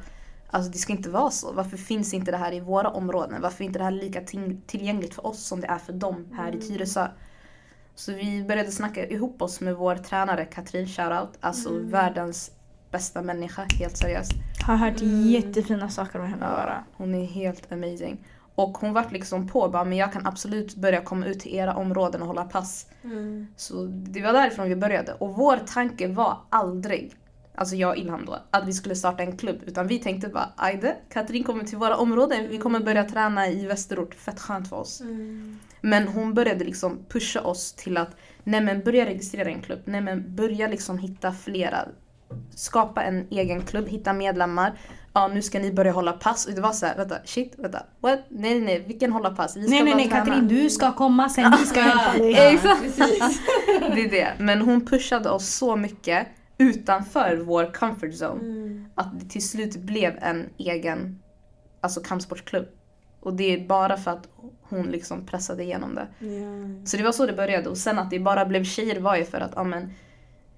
alltså 0.50 0.72
det 0.72 0.78
ska 0.78 0.94
inte 0.94 1.10
vara 1.10 1.32
så. 1.32 1.52
Varför 1.52 1.78
finns 1.78 2.14
inte 2.14 2.32
det 2.32 2.38
här 2.38 2.54
i 2.54 2.60
våra 2.60 2.90
områden? 2.90 3.42
Varför 3.42 3.64
är 3.64 3.66
inte 3.68 3.80
det 3.80 3.86
här 3.86 3.92
lika 3.92 4.22
till- 4.22 4.62
tillgängligt 4.68 5.14
för 5.14 5.28
oss 5.28 5.44
som 5.44 5.62
det 5.62 5.68
är 5.68 5.78
för 5.78 5.94
dem 5.94 6.28
här 6.34 6.56
i 6.56 6.62
Tyresö? 6.62 7.08
Så 7.96 8.12
vi 8.14 8.44
började 8.48 8.72
snacka 8.72 9.06
ihop 9.08 9.42
oss 9.42 9.62
med 9.62 9.76
vår 9.76 9.96
tränare 9.96 10.46
Katrin 10.46 10.88
Shoutout, 10.88 11.38
alltså 11.40 11.70
världens 11.80 12.52
bästa 12.92 13.22
människa, 13.22 13.66
helt 13.80 13.98
seriöst. 13.98 14.32
Har 14.68 14.76
hört 14.76 15.02
jättefina 15.26 15.90
saker 15.90 16.20
om 16.20 16.26
henne 16.28 16.46
bara. 16.50 16.84
Hon 16.98 17.16
är 17.16 17.26
helt 17.26 17.72
amazing. 17.72 18.26
Och 18.56 18.78
hon 18.78 18.94
vart 18.94 19.12
liksom 19.12 19.48
på 19.48 19.70
bara, 19.70 19.84
men 19.84 19.98
jag 19.98 20.14
kan 20.14 20.26
absolut 20.28 20.76
börja 20.76 21.02
komma 21.02 21.26
ut 21.26 21.40
till 21.40 21.56
era 21.56 21.76
områden 21.76 22.22
och 22.22 22.28
hålla 22.28 22.44
pass. 22.46 22.88
Så 23.56 23.86
det 23.86 24.22
var 24.22 24.34
därifrån 24.34 24.70
vi 24.70 24.76
började. 24.76 25.14
Och 25.14 25.36
vår 25.36 25.58
tanke 25.58 26.08
var 26.08 26.38
aldrig, 26.50 27.14
alltså 27.58 27.76
jag 27.76 27.90
och 27.90 27.98
Ilham 27.98 28.26
då, 28.26 28.38
att 28.52 28.68
vi 28.68 28.74
skulle 28.74 28.96
starta 28.96 29.24
en 29.24 29.38
klubb. 29.38 29.62
Utan 29.66 29.88
vi 29.88 30.00
tänkte 30.00 30.28
bara, 30.28 30.50
ajde, 30.56 30.96
Katrin 31.10 31.44
kommer 31.44 31.64
till 31.64 31.78
våra 31.78 31.98
områden, 31.98 32.50
vi 32.50 32.58
kommer 32.58 32.80
börja 32.80 33.04
träna 33.04 33.48
i 33.48 33.66
Västerort, 33.66 34.16
fett 34.16 34.40
skönt 34.40 34.70
för 34.70 34.76
oss. 34.76 35.02
Men 35.82 36.08
hon 36.08 36.34
började 36.34 36.66
liksom 36.66 37.00
pusha 37.10 37.42
oss 37.42 37.74
till 37.74 37.98
att, 37.98 38.16
nej 38.44 38.62
men 38.62 38.84
börja 38.84 39.06
registrera 39.06 39.50
en 39.50 39.62
klubb, 39.62 39.80
nej 39.86 40.02
men 40.02 40.36
börja 40.36 40.68
liksom 40.68 40.98
hitta 40.98 41.32
flera. 41.32 41.88
Skapa 42.56 43.04
en 43.04 43.28
egen 43.30 43.62
klubb, 43.62 43.88
hitta 43.88 44.14
medlemmar. 44.14 44.74
Ja, 45.14 45.28
nu 45.28 45.42
ska 45.42 45.60
ni 45.60 45.72
börja 45.74 45.92
hålla 45.92 46.14
pass. 46.14 46.46
Och 46.46 46.54
det 46.54 46.62
var 46.62 46.72
så 46.72 46.86
här, 46.86 46.96
vänta, 46.96 47.16
shit, 47.26 47.54
vänta, 47.58 47.84
what? 48.02 48.20
Nej, 48.30 48.54
nej, 48.56 48.62
nej, 48.62 48.84
vilken 48.88 49.12
hålla 49.12 49.30
pass? 49.30 49.58
Vi 49.58 49.62
ska 49.62 49.70
Nej 49.70 49.84
nej 49.84 49.96
nej 49.96 50.10
träna. 50.10 50.26
Katrin, 50.26 50.48
du 50.48 50.70
ska 50.70 50.92
komma 50.92 51.30
sen 51.30 51.54
vi 51.60 51.66
ska 51.66 51.80
hjälpa 51.86 52.12
dig. 52.18 52.54
Exakt. 52.54 52.82
Det 53.96 54.02
är 54.02 54.10
det. 54.10 54.34
Men 54.40 54.62
hon 54.62 54.86
pushade 54.86 55.30
oss 55.30 55.50
så 55.50 55.76
mycket 55.76 56.28
utanför 56.58 57.38
vår 57.38 57.74
comfort 57.74 58.14
zone. 58.22 58.42
Mm. 58.42 58.86
Att 58.96 59.20
det 59.20 59.26
till 59.30 59.48
slut 59.48 59.76
blev 59.76 60.18
en 60.22 60.50
egen 60.58 61.20
alltså 61.82 62.02
kampsportsklubb. 62.02 62.68
Och 63.20 63.34
det 63.34 63.44
är 63.44 63.68
bara 63.68 63.98
för 63.98 64.12
att 64.12 64.28
hon 64.62 64.86
liksom 64.86 65.26
pressade 65.26 65.64
igenom 65.64 65.96
det. 65.96 66.08
Ja. 66.26 66.86
Så 66.86 66.98
det 66.98 67.04
var 67.04 67.12
så 67.12 67.26
det 67.26 67.34
började 67.34 67.70
och 67.70 67.78
sen 67.78 68.00
att 68.00 68.10
det 68.10 68.20
bara 68.20 68.46
blev 68.46 68.64
tjejer 68.64 69.00
var 69.00 69.16
ju 69.16 69.26
för 69.26 69.40
att 69.40 69.58
amen, 69.58 69.92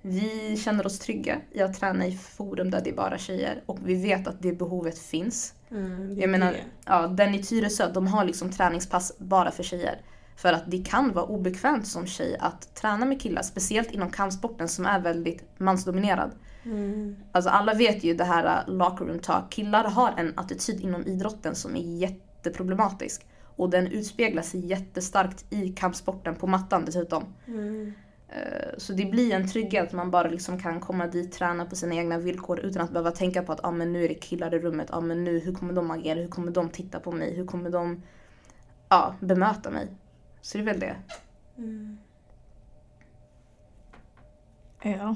vi 0.02 0.58
känner 0.58 0.86
oss 0.86 1.00
trygga 1.00 1.38
i 1.52 1.62
att 1.62 1.80
träna 1.80 2.08
i 2.08 2.12
forum 2.12 2.72
där 2.72 2.82
det 2.84 2.90
är 2.90 2.96
bara 2.96 3.18
tjejer 3.18 3.64
och 3.66 3.80
vi 3.84 4.04
vet 4.04 4.28
att 4.28 4.42
det 4.42 4.54
behovet 4.54 5.00
finns. 5.00 5.54
Mm, 5.72 6.16
det 6.16 6.22
Jag 6.22 6.30
menar, 6.30 6.52
det. 6.52 6.60
ja, 6.86 7.08
den 7.08 7.36
i 7.36 7.44
Tyresö, 7.44 7.92
de 7.94 8.08
har 8.08 8.26
liksom 8.26 8.52
träningspass 8.52 9.18
bara 9.18 9.52
för 9.52 9.64
tjejer. 9.64 10.02
För 10.38 10.54
att 10.54 10.72
det 10.72 10.86
kan 10.86 11.14
vara 11.14 11.26
obekvämt 11.26 11.88
som 11.88 12.08
tjej 12.08 12.38
att 12.40 12.76
träna 12.76 13.06
med 13.06 13.22
killar, 13.22 13.42
speciellt 13.42 13.92
inom 13.92 14.12
kampsporten 14.12 14.68
som 14.68 14.86
är 14.86 15.00
väldigt 15.00 15.60
mansdominerad. 15.60 16.32
Mm. 16.66 17.16
Alltså 17.32 17.50
alla 17.50 17.74
vet 17.74 18.04
ju 18.04 18.14
det 18.14 18.24
här 18.24 18.68
uh, 18.68 18.76
locker 18.76 19.06
room 19.06 19.20
talk. 19.20 19.52
Killar 19.52 19.84
har 19.84 20.14
en 20.18 20.34
attityd 20.40 20.82
inom 20.82 21.06
idrotten 21.06 21.56
som 21.56 21.76
är 21.76 21.98
jätteproblematisk. 21.98 23.26
Och 23.56 23.70
den 23.70 23.88
utspeglar 23.88 24.42
sig 24.42 24.66
jättestarkt 24.66 25.46
i 25.50 25.70
kampsporten 25.70 26.36
på 26.36 26.48
mattan 26.48 26.86
dessutom. 26.86 27.24
Mm. 27.48 27.94
Eh, 28.30 28.78
Så 28.78 28.94
det 28.94 29.06
blir 29.06 29.34
en 29.34 29.50
trygghet 29.50 29.88
att 29.88 29.94
man 29.94 30.12
bara 30.12 30.30
liksom 30.30 30.60
kan 30.60 30.80
komma 30.80 31.08
dit, 31.08 31.32
träna 31.32 31.66
på 31.66 31.76
sina 31.76 31.96
egna 31.96 32.18
villkor 32.18 32.60
utan 32.60 32.82
att 32.82 32.92
behöva 32.92 33.12
tänka 33.12 33.44
på 33.44 33.52
att 33.52 33.66
ah, 33.66 33.72
men 33.72 33.94
nu 33.94 34.06
är 34.06 34.10
det 34.10 34.16
killar 34.16 34.56
i 34.56 34.60
rummet, 34.60 34.88
ah, 34.92 35.02
men 35.02 35.24
nu, 35.24 35.40
hur 35.40 35.54
kommer 35.54 35.74
de 35.74 35.92
agera, 35.92 36.20
hur 36.20 36.28
kommer 36.28 36.52
de 36.52 36.70
titta 36.70 37.00
på 37.00 37.12
mig, 37.12 37.36
hur 37.36 37.46
kommer 37.46 37.70
de 37.70 38.04
ja, 38.90 39.16
bemöta 39.20 39.70
mig. 39.72 39.88
Så 40.48 40.58
det 40.58 40.64
är 40.64 40.66
väl 40.66 40.80
det. 40.80 40.96
Mm. 41.58 41.98
Ja. 44.82 45.16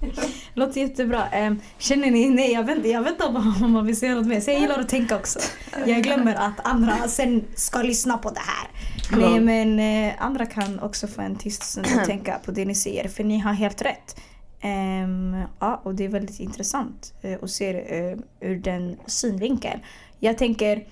Låter 0.54 0.80
jättebra. 0.80 1.28
Ehm, 1.28 1.60
känner 1.78 2.10
ni, 2.10 2.30
nej 2.30 2.52
jag 2.52 2.70
inte, 2.70 2.88
jag 2.88 3.08
inte 3.08 3.24
om 3.24 3.54
om 3.64 3.72
man 3.72 3.86
vill 3.86 3.96
säga 3.96 4.14
något 4.14 4.26
mer. 4.26 4.40
Så 4.40 4.50
jag 4.50 4.60
gillar 4.60 4.78
att 4.78 4.88
tänka 4.88 5.16
också. 5.16 5.38
Jag 5.86 6.02
glömmer 6.02 6.34
att 6.34 6.66
andra 6.66 7.08
sen 7.08 7.44
ska 7.54 7.82
lyssna 7.82 8.18
på 8.18 8.30
det 8.30 8.40
här. 8.40 8.68
Nej 9.18 9.40
men 9.40 9.80
eh, 9.80 10.14
andra 10.18 10.46
kan 10.46 10.80
också 10.80 11.06
få 11.06 11.20
en 11.20 11.36
tyst 11.36 11.62
stund 11.62 11.86
att 11.96 12.06
tänka 12.06 12.38
på 12.44 12.50
det 12.50 12.64
ni 12.64 12.74
säger 12.74 13.08
för 13.08 13.24
ni 13.24 13.38
har 13.38 13.52
helt 13.52 13.82
rätt. 13.82 14.20
Ehm, 14.60 15.36
ja, 15.60 15.80
och 15.84 15.94
det 15.94 16.04
är 16.04 16.08
väldigt 16.08 16.40
intressant 16.40 17.14
eh, 17.22 17.38
att 17.42 17.50
se 17.50 17.72
det 17.72 18.10
eh, 18.10 18.18
ur 18.40 18.56
den 18.56 18.96
synvinkeln. 19.06 19.80
Jag 20.18 20.38
tänker 20.38 20.86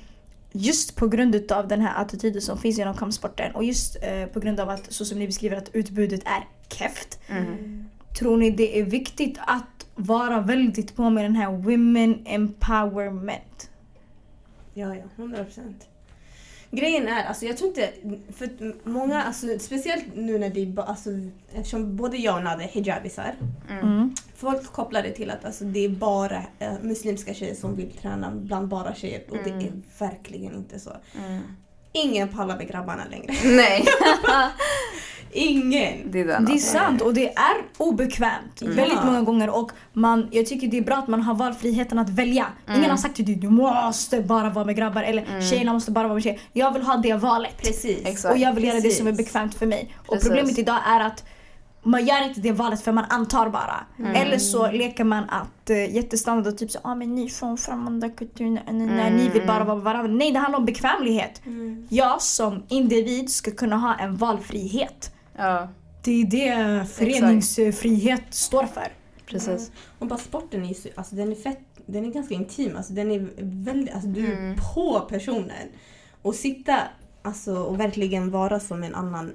just 0.56 0.96
på 0.96 1.08
grund 1.08 1.52
av 1.52 1.68
den 1.68 1.80
här 1.80 2.02
attityden 2.02 2.42
som 2.42 2.58
finns 2.58 2.78
inom 2.78 2.96
kampsporten 2.96 3.54
och 3.54 3.64
just 3.64 3.96
eh, 4.02 4.26
på 4.26 4.40
grund 4.40 4.60
av 4.60 4.68
att 4.68 4.92
så 4.92 5.04
som 5.04 5.18
ni 5.18 5.26
beskriver 5.26 5.56
att 5.56 5.70
utbudet 5.72 6.22
är 6.24 6.48
keft. 6.68 7.18
Mm. 7.28 7.84
Tror 8.18 8.36
ni 8.36 8.50
det 8.50 8.80
är 8.80 8.84
viktigt 8.84 9.38
att 9.46 9.86
vara 9.94 10.40
väldigt 10.40 10.96
på 10.96 11.10
med 11.10 11.24
den 11.24 11.36
här 11.36 11.52
women 11.52 12.22
empowerment? 12.26 13.70
Ja, 14.74 14.94
ja, 14.94 15.04
100 15.16 15.44
procent. 15.44 15.88
Grejen 16.74 17.08
är, 17.08 17.24
alltså 17.24 17.44
jag 17.46 17.56
tror 17.56 17.68
inte, 17.68 17.90
för 18.36 18.48
många, 18.88 19.22
alltså, 19.22 19.46
speciellt 19.60 20.04
nu 20.14 20.38
när 20.38 20.50
ba- 20.66 20.82
alltså, 20.82 21.10
eftersom 21.54 21.96
både 21.96 22.16
jag 22.16 22.36
och 22.36 22.42
Nade 22.44 22.64
är 22.64 22.68
hijabisar, 22.68 23.34
Mm. 23.70 24.14
folk 24.36 24.72
kopplar 24.72 25.02
det 25.02 25.10
till 25.10 25.30
att 25.30 25.44
alltså, 25.44 25.64
det 25.64 25.84
är 25.84 25.88
bara 25.88 26.42
eh, 26.58 26.72
muslimska 26.82 27.34
tjejer 27.34 27.54
som 27.54 27.76
vill 27.76 27.90
träna 27.92 28.30
bland 28.30 28.68
bara 28.68 28.94
tjejer 28.94 29.22
och 29.30 29.36
det 29.44 29.50
är 29.50 29.72
verkligen 29.98 30.54
inte 30.54 30.80
så. 30.80 30.90
Mm. 31.26 31.40
Ingen 31.92 32.28
pallar 32.28 32.56
med 32.56 32.68
grabbarna 32.68 33.02
längre. 33.10 33.32
Nej, 33.44 33.84
Ingen! 35.34 36.10
det 36.10 36.20
är. 36.20 36.40
Det 36.40 36.52
är 36.52 36.58
sant 36.58 37.02
och 37.02 37.14
det 37.14 37.28
är 37.28 37.54
obekvämt 37.78 38.62
väldigt 38.62 38.98
Ja. 39.00 39.04
många 39.04 39.22
gånger 39.22 39.50
och 39.50 39.72
man, 39.92 40.28
jag 40.30 40.46
tycker 40.46 40.66
det 40.68 40.78
är 40.78 40.82
bra 40.82 40.96
att 40.96 41.08
man 41.08 41.22
har 41.22 41.34
valfriheten 41.34 41.98
att 41.98 42.10
välja. 42.10 42.46
Mm. 42.66 42.78
Ingen 42.78 42.90
har 42.90 42.96
sagt 42.96 43.16
till 43.16 43.26
dig 43.26 43.34
du 43.34 43.48
måste 43.48 44.20
bara 44.20 44.50
vara 44.50 44.64
med 44.64 44.76
grabbar 44.76 45.02
eller 45.02 45.50
tjejerna 45.50 45.72
måste 45.72 45.90
bara 45.90 46.04
vara 46.04 46.14
med 46.14 46.22
tjejer. 46.22 46.40
Jag 46.52 46.72
vill 46.72 46.82
ha 46.82 46.96
det 46.96 47.14
valet. 47.14 47.62
Precis. 47.62 47.98
Exakt. 48.04 48.34
Och 48.34 48.40
jag 48.40 48.52
vill 48.52 48.64
göra 48.64 48.76
det 48.76 48.82
Precis. 48.82 48.98
som 48.98 49.06
är 49.06 49.12
bekvämt 49.12 49.54
för 49.54 49.66
mig. 49.66 49.94
Och 49.98 50.14
Precis. 50.14 50.28
problemet 50.28 50.58
idag 50.58 50.78
är 50.86 51.00
att 51.00 51.24
man 51.82 52.06
gör 52.06 52.24
inte 52.28 52.40
det 52.40 52.52
valet 52.52 52.80
för 52.80 52.92
man 52.92 53.04
antar 53.08 53.48
bara. 53.48 53.86
Mm. 53.98 54.14
Eller 54.14 54.38
så 54.38 54.70
leker 54.70 55.04
man 55.04 55.24
att 55.28 55.70
uh, 55.70 55.94
jättestandard 55.94 56.52
och 56.52 56.58
typ 56.58 56.70
så 56.70 56.78
ah, 56.82 56.94
men 56.94 57.14
ni 57.14 57.28
från 57.28 57.58
främmande 57.58 58.08
kultur, 58.08 58.50
när, 58.50 58.72
när 58.72 59.10
ni 59.10 59.28
vill 59.28 59.46
bara 59.46 59.64
vara 59.64 59.76
med 59.76 59.84
varandra. 59.84 60.12
Nej 60.12 60.32
det 60.32 60.38
handlar 60.38 60.58
om 60.58 60.64
bekvämlighet. 60.64 61.42
Mm. 61.46 61.86
Jag 61.90 62.22
som 62.22 62.62
individ 62.68 63.30
ska 63.30 63.50
kunna 63.50 63.76
ha 63.76 63.94
en 63.94 64.16
valfrihet. 64.16 65.13
Ja, 65.36 65.68
Det 66.02 66.10
är 66.22 66.26
det 66.26 66.86
föreningsfrihet 66.86 68.22
står 68.30 68.66
för. 68.66 68.92
precis. 69.26 69.72
Och 69.98 70.06
bara 70.06 70.18
sporten 70.18 70.64
är 70.64 70.76
alltså 70.94 71.16
den 71.16 71.30
är 71.32 71.36
fett, 71.36 71.58
den 71.86 72.04
är 72.04 72.10
ganska 72.10 72.34
intim. 72.34 72.76
Alltså 72.76 72.92
den 72.92 73.10
är 73.10 73.28
väldigt, 73.42 73.94
alltså 73.94 74.08
du 74.08 74.26
är 74.26 74.36
Mm. 74.36 74.56
på 74.74 75.00
personen. 75.00 75.68
Och 76.22 76.34
sitta 76.34 76.78
alltså, 77.22 77.54
och 77.56 77.80
verkligen 77.80 78.30
vara 78.30 78.60
som 78.60 78.82
en 78.82 78.94
annan 78.94 79.32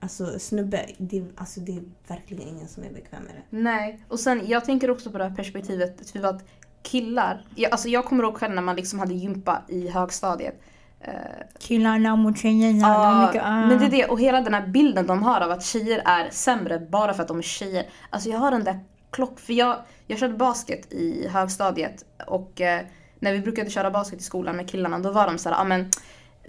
alltså, 0.00 0.38
snubbe, 0.38 0.86
det, 0.98 1.24
alltså, 1.36 1.60
det 1.60 1.72
är 1.72 1.82
verkligen 2.08 2.48
ingen 2.48 2.68
som 2.68 2.82
är 2.82 2.90
bekväm 2.92 3.22
med 3.22 3.34
det. 3.34 3.56
Nej, 3.56 4.00
och 4.08 4.20
sen 4.20 4.42
jag 4.46 4.64
tänker 4.64 4.90
också 4.90 5.10
på 5.10 5.18
det 5.18 5.24
här 5.24 5.36
perspektivet 5.36 6.12
typ 6.12 6.24
att 6.24 6.44
killar, 6.82 7.46
jag, 7.56 7.72
alltså 7.72 7.88
jag 7.88 8.04
kommer 8.04 8.24
ihåg 8.24 8.36
själv 8.36 8.54
när 8.54 8.62
man 8.62 8.76
liksom 8.76 8.98
hade 8.98 9.14
gympa 9.14 9.62
i 9.68 9.88
högstadiet. 9.88 10.60
Eh, 11.00 11.12
Killarna 11.58 12.16
mot 12.16 12.38
tjejerna. 12.38 12.88
Ja, 12.88 13.26
mycket, 13.26 13.42
ah. 13.44 13.66
men 13.66 13.78
det 13.78 13.84
är 13.84 13.90
det. 13.90 14.04
Och 14.04 14.20
hela 14.20 14.40
den 14.40 14.54
här 14.54 14.66
bilden 14.66 15.06
de 15.06 15.22
har 15.22 15.40
av 15.40 15.50
att 15.50 15.64
tjejer 15.64 16.02
är 16.04 16.30
sämre 16.30 16.78
bara 16.78 17.14
för 17.14 17.22
att 17.22 17.28
de 17.28 17.38
är 17.38 17.42
tjejer. 17.42 17.86
Alltså 18.10 18.28
jag 18.28 18.38
har 18.38 18.50
den 18.50 18.64
där 18.64 18.80
klock... 19.10 19.40
För 19.40 19.52
jag, 19.52 19.76
jag 20.06 20.18
körde 20.18 20.34
basket 20.34 20.92
i 20.92 21.28
högstadiet 21.28 22.04
och 22.26 22.60
eh, 22.60 22.80
när 23.18 23.32
vi 23.32 23.40
brukade 23.40 23.70
köra 23.70 23.90
basket 23.90 24.20
i 24.20 24.22
skolan 24.22 24.56
med 24.56 24.70
killarna 24.70 24.98
då 24.98 25.10
var 25.10 25.26
de 25.26 25.38
såhär, 25.38 25.56
ja 25.56 25.64
men 25.64 25.90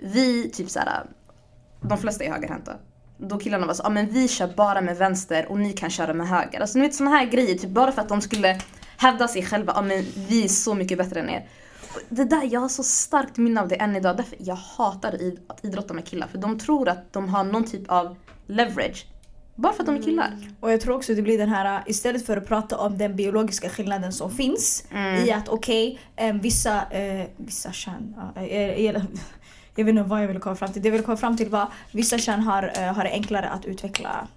vi 0.03 0.49
typ 0.49 0.69
såhär, 0.69 1.03
de 1.81 1.97
flesta 1.97 2.23
är 2.23 2.31
högerhänta. 2.31 2.73
Då 3.17 3.37
killarna 3.39 3.67
var 3.67 3.73
så, 3.73 3.83
ja 3.83 3.89
men 3.89 4.09
vi 4.09 4.27
kör 4.27 4.47
bara 4.47 4.81
med 4.81 4.97
vänster 4.97 5.51
och 5.51 5.59
ni 5.59 5.73
kan 5.73 5.89
köra 5.89 6.13
med 6.13 6.27
höger. 6.27 6.59
Alltså 6.59 6.77
ni 6.77 6.85
vet 6.85 6.95
såna 6.95 7.09
här 7.09 7.25
grejer, 7.25 7.55
typ 7.55 7.69
bara 7.69 7.91
för 7.91 8.01
att 8.01 8.09
de 8.09 8.21
skulle 8.21 8.59
hävda 8.97 9.27
sig 9.27 9.43
själva, 9.43 9.73
ja 9.75 9.81
men 9.81 10.05
vi 10.27 10.43
är 10.43 10.47
så 10.47 10.73
mycket 10.73 10.97
bättre 10.97 11.19
än 11.19 11.29
er. 11.29 11.47
Det 12.09 12.23
där, 12.23 12.49
jag 12.51 12.59
har 12.59 12.69
så 12.69 12.83
starkt 12.83 13.37
minne 13.37 13.61
av 13.61 13.67
det 13.67 13.75
än 13.75 13.95
idag. 13.95 14.17
Därför 14.17 14.37
jag 14.39 14.55
hatar 14.55 15.19
att 15.47 15.65
idrotta 15.65 15.93
med 15.93 16.05
killar. 16.05 16.27
För 16.27 16.37
de 16.37 16.59
tror 16.59 16.89
att 16.89 17.13
de 17.13 17.29
har 17.29 17.43
någon 17.43 17.63
typ 17.63 17.91
av 17.91 18.15
leverage. 18.47 19.05
Bara 19.55 19.73
för 19.73 19.83
att 19.83 19.85
de 19.87 19.95
är 19.95 20.01
killar. 20.01 20.33
Och 20.59 20.71
jag 20.71 20.81
tror 20.81 20.95
också 20.95 21.15
det 21.15 21.21
blir 21.21 21.37
den 21.37 21.49
här, 21.49 21.83
istället 21.85 22.25
för 22.25 22.37
att 22.37 22.45
prata 22.47 22.77
om 22.77 22.97
den 22.97 23.15
biologiska 23.15 23.69
skillnaden 23.69 24.13
som 24.13 24.31
finns 24.31 24.83
Mm. 24.91 25.25
i 25.25 25.31
att 25.31 25.49
okej, 25.49 25.99
eh, 26.15 26.33
vissa, 26.33 26.91
eh, 26.91 27.27
vissa 27.37 27.71
kön, 27.71 28.15
eh, 28.35 28.43
eh, 28.43 28.85
jag 29.75 29.85
vet 29.85 29.87
inte 29.87 30.03
vad 30.03 30.23
jag 30.23 30.27
vill 30.27 30.39
komma 30.39 30.55
fram 30.55 30.73
till. 30.73 30.81
Det 30.81 30.87
jag 30.87 30.93
vill 30.93 31.03
komma 31.03 31.17
fram 31.17 31.37
till 31.37 31.49
var 31.49 31.67
vissa 31.91 32.17
kön 32.17 32.39
har, 32.39 32.73
eh, 32.75 32.93
har 32.93 33.03
det 33.03 33.11
enklare 33.11 33.49
att 33.49 33.65
utveckla 33.65 34.27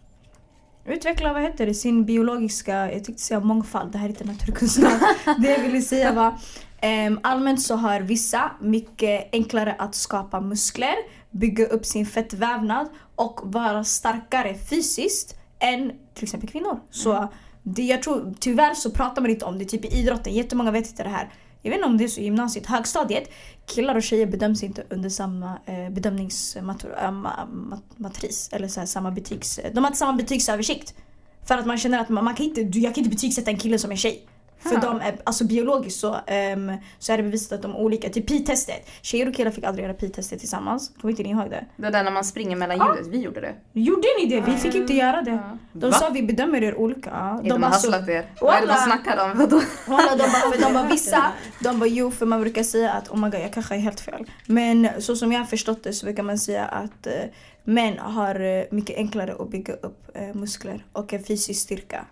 Utveckla, 0.87 1.33
vad 1.33 1.43
heter 1.43 1.67
det, 1.67 1.75
sin 1.75 2.05
biologiska, 2.05 2.93
jag 2.93 3.05
tänkte 3.05 3.23
säga 3.23 3.41
mångfald, 3.41 3.93
det 3.93 3.99
här 3.99 4.05
är 4.05 4.09
inte 4.11 4.25
naturkunskap. 4.25 4.93
det 5.39 5.49
jag 5.51 5.59
ville 5.59 5.81
säga 5.81 6.13
var 6.13 6.35
allmänt 7.23 7.63
så 7.63 7.77
har 7.77 8.01
vissa 8.01 8.53
mycket 8.61 9.29
enklare 9.33 9.77
att 9.79 9.95
skapa 9.95 10.41
muskler, 10.41 10.95
bygga 11.31 11.67
upp 11.67 11.87
sin 11.87 12.07
fettvävnad 12.07 12.89
och 13.15 13.41
vara 13.43 13.85
starkare 13.85 14.55
fysiskt 14.55 15.37
än 15.59 15.93
till 16.15 16.25
exempel 16.25 16.49
kvinnor. 16.49 16.81
Så 16.91 17.29
det, 17.63 17.83
jag 17.83 18.03
tror, 18.03 18.35
tyvärr 18.41 18.75
så 18.75 18.91
pratar 18.91 19.23
man 19.23 19.31
inte 19.31 19.45
om 19.45 19.59
det, 19.59 19.65
typ 19.65 19.85
i 19.85 19.89
idrotten, 19.89 20.35
jättemånga 20.35 20.71
vet 20.71 20.89
inte 20.89 21.03
det 21.03 21.09
här. 21.09 21.33
Jag 21.63 21.71
vet 21.71 21.79
inte 21.79 21.89
om 21.89 21.99
det 21.99 22.05
är 22.05 22.09
så 22.09 22.21
i 22.21 22.25
gymnasiet, 22.25 22.67
högstadiet, 22.67 23.31
killar 23.67 23.95
och 23.95 24.03
tjejer 24.03 24.27
bedöms 24.27 24.63
inte 24.63 24.85
under 24.91 25.09
samma 25.09 25.59
eh, 25.67 25.91
bedömningsmatris. 25.91 28.49
Eller 28.53 28.69
så 28.69 28.81
här, 28.81 28.87
samma 28.87 29.11
betygs... 29.11 29.61
De 29.73 29.85
har 29.85 29.87
inte 29.87 29.99
samma 29.99 30.13
betygsöversikt. 30.13 30.95
För 31.45 31.59
att 31.59 31.67
man 31.67 31.79
känner 31.79 31.99
att 31.99 32.09
man, 32.09 32.25
man 32.25 32.35
kan 32.35 32.47
inte, 32.47 32.61
jag 32.61 32.95
kan 32.95 33.05
inte 33.05 33.17
betygsätta 33.17 33.51
en 33.51 33.59
kille 33.59 33.79
som 33.79 33.91
en 33.91 33.97
tjej. 33.97 34.27
För 34.63 34.77
de 34.81 35.01
är, 35.01 35.17
alltså 35.25 35.45
biologiskt 35.45 36.01
så, 36.01 36.17
ehm, 36.27 36.73
så 36.99 37.13
är 37.13 37.17
det 37.17 37.23
bevisat 37.23 37.53
att 37.53 37.63
de 37.63 37.71
är 37.71 37.79
olika. 37.79 38.09
Typ 38.09 38.27
pi-testet. 38.27 38.89
Tjejer 39.03 39.29
och 39.29 39.35
killar 39.35 39.51
fick 39.51 39.65
aldrig 39.65 39.85
göra 39.85 39.95
pi-testet 39.95 40.39
tillsammans. 40.39 40.93
Kommer 41.01 41.13
inte 41.13 41.23
ni 41.23 41.29
ihåg 41.31 41.51
det? 41.51 41.65
Det 41.77 41.91
där 41.91 42.05
när 42.05 42.11
man 42.11 42.25
springer 42.25 42.57
mellan 42.57 42.77
ljudet, 42.79 43.07
vi 43.07 43.19
gjorde 43.21 43.41
det. 43.41 43.55
Gjorde 43.73 44.09
ni 44.21 44.27
det? 44.27 44.41
Vi 44.41 44.57
fick 44.57 44.75
inte 44.75 44.95
göra 44.95 45.23
det. 45.23 45.39
De 45.73 45.91
Va? 45.91 45.99
sa 45.99 46.09
vi 46.11 46.23
bedömer 46.23 46.63
er 46.63 46.75
olika. 46.75 47.11
De, 47.11 47.49
de 47.49 47.51
har 47.53 47.59
bara 47.59 47.71
så- 47.73 47.91
hasslat 47.91 48.09
er. 48.09 48.27
Vad 48.41 48.55
är 48.55 48.61
det 48.61 48.67
de 48.67 48.75
snackar 48.79 49.25
om? 49.31 49.39
Vadå? 49.39 49.61
Walla, 49.89 50.11
de 50.11 50.19
bara, 50.19 50.53
för 50.53 50.61
de 50.63 50.73
bara 50.75 50.87
vissa, 50.91 51.33
de 51.61 51.79
bara 51.79 51.89
jo 51.89 52.11
för 52.11 52.27
man 52.27 52.41
brukar 52.41 52.63
säga 52.63 52.93
att 52.93 53.09
oh 53.11 53.17
my 53.17 53.31
god 53.31 53.41
jag 53.41 53.53
kanske 53.53 53.75
är 53.75 53.79
helt 53.79 54.01
fel. 54.01 54.31
Men 54.47 54.89
så 54.99 55.17
som 55.17 55.33
jag 55.33 55.39
har 55.41 55.47
förstått 55.47 55.85
det 55.85 55.93
så 55.93 56.07
brukar 56.07 56.23
man 56.23 56.39
säga 56.39 56.65
att 56.65 57.07
eh, 57.07 57.13
män 57.65 57.99
har 57.99 58.41
eh, 58.41 58.65
mycket 58.71 58.97
enklare 58.97 59.35
att 59.39 59.51
bygga 59.51 59.75
upp 59.75 60.11
eh, 60.15 60.35
muskler 60.35 60.85
och 60.93 61.13
en 61.13 61.25
fysisk 61.25 61.61
styrka. 61.63 62.07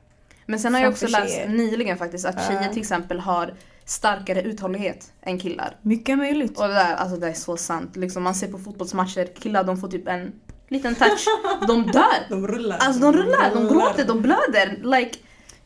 Men 0.50 0.60
sen 0.60 0.74
har 0.74 0.80
jag 0.80 0.90
också 0.92 1.06
läst 1.06 1.34
tjejer. 1.34 1.48
nyligen 1.48 1.96
faktiskt 1.98 2.26
att 2.26 2.46
tjejer 2.48 2.68
till 2.68 2.80
exempel 2.80 3.20
har 3.20 3.54
starkare 3.84 4.42
uthållighet 4.42 5.12
än 5.22 5.38
killar. 5.38 5.76
Mycket 5.82 6.18
möjligt. 6.18 6.58
Och 6.58 6.68
det 6.68 6.74
där, 6.74 6.94
alltså 6.94 7.16
det 7.16 7.28
är 7.28 7.32
så 7.32 7.56
sant. 7.56 7.96
Liksom 7.96 8.22
man 8.22 8.34
ser 8.34 8.48
på 8.48 8.58
fotbollsmatcher, 8.58 9.26
killar 9.40 9.64
de 9.64 9.76
får 9.80 9.88
typ 9.88 10.08
en 10.08 10.32
liten 10.68 10.94
touch, 10.94 11.24
de 11.68 11.82
dör. 11.86 12.04
De 12.28 12.48
rullar. 12.48 12.76
Alltså 12.80 13.02
de 13.02 13.12
rullar, 13.12 13.50
de 13.54 13.68
gråter, 13.68 14.04
de 14.04 14.22
blöder. 14.22 14.80
Like, 14.98 15.18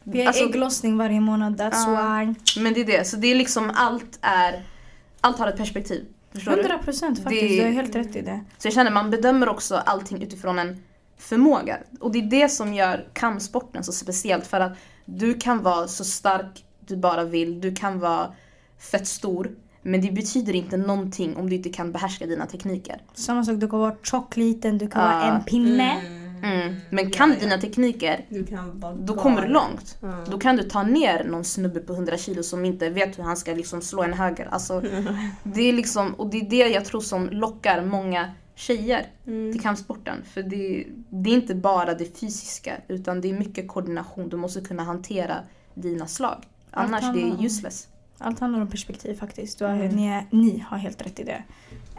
Vi 0.03 0.21
har 0.21 0.27
Alltså- 0.27 0.45
ägglossning 0.45 0.97
varje 0.99 1.21
månad, 1.21 1.61
that's 1.61 1.95
Ja. 1.95 2.19
why. 2.25 2.61
men 2.63 2.75
det 2.75 2.81
är 2.81 2.85
det, 2.85 3.05
så 3.05 3.17
det 3.17 3.27
är 3.31 3.35
liksom 3.35 3.71
allt 3.75 4.19
är, 4.23 4.63
allt 5.21 5.39
har 5.39 5.49
ett 5.49 5.57
perspektiv. 5.57 6.05
Förstår 6.33 6.53
du? 6.53 6.59
100 6.61 6.79
procent 6.79 7.23
faktiskt, 7.23 7.43
Det- 7.43 7.57
du 7.57 7.63
har 7.63 7.71
helt 7.71 7.95
rätt 7.95 8.17
i 8.17 8.21
det. 8.21 8.41
Så 8.59 8.67
jag 8.67 8.75
känner 8.75 8.91
man 8.91 9.11
bedömer 9.11 9.49
också 9.49 9.77
allting 9.77 10.23
utifrån 10.23 10.59
en 10.59 10.83
förmåga. 11.29 11.79
Och 12.01 12.13
det 12.13 12.19
är 12.19 12.23
det 12.23 12.49
som 12.49 12.75
gör 12.75 13.09
kampsporten 13.13 13.85
så 13.85 13.93
speciellt 13.93 14.47
för 14.47 14.61
att 14.61 14.73
du 15.05 15.35
kan 15.35 15.63
vara 15.63 15.89
så 15.89 16.05
stark 16.05 16.65
du 16.87 16.97
bara 16.97 17.25
vill, 17.25 17.61
du 17.61 17.75
kan 17.75 17.99
vara 18.01 18.33
fett 18.79 19.07
stor. 19.07 19.51
Men 19.83 20.01
det 20.01 20.13
betyder 20.13 20.55
inte 20.55 20.77
någonting 20.77 21.37
om 21.37 21.51
du 21.51 21.57
inte 21.57 21.69
kan 21.69 21.93
behärska 21.93 22.27
dina 22.27 22.47
tekniker. 22.47 23.03
Samma 23.15 23.45
sak, 23.45 23.57
du 23.61 23.69
kan 23.69 23.79
vara 23.79 23.95
tjock 24.03 24.37
liten, 24.37 24.79
du 24.79 24.89
kan 24.89 25.03
vara 25.03 25.27
Ja. 25.27 25.35
en 25.35 25.45
pinne. 25.45 25.97
Mm. 26.43 26.75
Men 26.91 27.11
kan 27.11 27.29
Ja, 27.31 27.35
du 27.35 27.41
ja. 27.41 27.49
dina 27.49 27.61
tekniker, 27.61 28.25
Du 28.29 28.47
kan 28.47 28.81
vara 28.81 28.95
då 28.95 29.15
kommer 29.15 29.43
du 29.43 29.49
långt. 29.49 29.97
Ja. 30.01 30.25
Då 30.31 30.39
kan 30.39 30.57
du 30.57 30.63
ta 30.63 30.83
ner 30.83 31.25
någon 31.25 31.45
snubbe 31.45 31.81
på 31.81 31.93
100 31.93 32.17
kilo 32.19 32.43
som 32.43 32.65
inte 32.65 32.89
vet 32.91 33.19
hur 33.19 33.25
han 33.25 33.37
ska 33.37 33.53
liksom 33.55 33.81
slå 33.83 34.03
en 34.03 34.13
höger. 34.13 34.49
Alltså, 34.51 34.83
det 35.43 35.63
är 35.63 35.73
liksom, 35.73 36.15
och 36.15 36.31
det 36.31 36.41
är 36.41 36.51
det 36.51 36.57
jag 36.69 36.85
tror 36.85 37.01
som 37.01 37.29
lockar 37.31 37.85
många 37.85 38.31
tjejer 38.55 39.07
Mm. 39.27 39.53
till 39.53 39.61
kampsporten. 39.63 40.25
För 40.25 40.43
det, 40.43 40.87
det 41.11 41.31
är 41.31 41.35
inte 41.35 41.55
bara 41.55 41.95
det 41.95 42.19
fysiska 42.21 42.77
utan 42.89 43.21
det 43.21 43.31
är 43.31 43.39
mycket 43.39 43.69
koordination. 43.69 44.29
Du 44.29 44.37
måste 44.37 44.61
kunna 44.61 44.83
hantera 44.83 45.37
dina 45.75 46.07
slag. 46.07 46.45
Allt 46.71 46.89
Annars 46.89 47.01
det 47.01 47.07
handlar 47.07 47.29
är 47.29 47.39
om- 47.39 47.45
useless. 47.47 47.89
Allt 48.19 48.39
handlar 48.41 48.61
om 48.61 48.69
perspektiv 48.69 49.15
faktiskt. 49.15 49.59
Du 49.59 49.65
har, 49.65 49.73
Mm. 49.75 49.89
ni, 49.97 50.07
är- 50.07 50.27
ni 50.31 50.59
har 50.69 50.79
helt 50.79 51.07
rätt 51.07 51.21
i 51.21 51.25
det. 51.25 51.43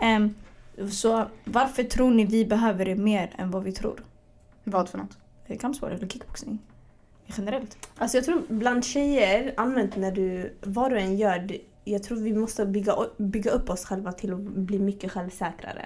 Ehm, 0.02 0.34
så 0.92 1.26
varför 1.46 1.84
tror 1.84 2.12
ni 2.12 2.26
vi 2.26 2.46
behöver 2.46 2.86
det 2.86 2.96
mer 2.96 3.30
än 3.38 3.52
vad 3.52 3.64
vi 3.64 3.72
tror? 3.72 4.04
Vad 4.64 4.90
för 4.90 4.98
något? 4.98 5.18
Kampsport 5.60 5.92
eller 5.92 6.08
kickboxning? 6.08 6.60
Generellt. 7.38 7.90
Alltså 7.98 8.18
jag 8.18 8.26
tror 8.26 8.42
bland 8.48 8.86
tjejer, 8.86 9.54
allmänt 9.58 9.96
när 9.96 10.12
du, 10.12 10.54
vad 10.62 10.92
du 10.92 11.00
än 11.00 11.18
gör, 11.18 11.40
det- 11.40 11.62
jag 11.88 12.04
tror 12.04 12.18
vi 12.18 12.34
måste 12.34 12.66
bygga, 12.66 12.96
bygga 13.18 13.52
upp 13.52 13.70
oss 13.70 13.86
själva 13.86 14.12
till 14.12 14.34
att 14.34 14.40
bli 14.40 14.80
mycket 14.80 15.12
självsäkrare. 15.12 15.86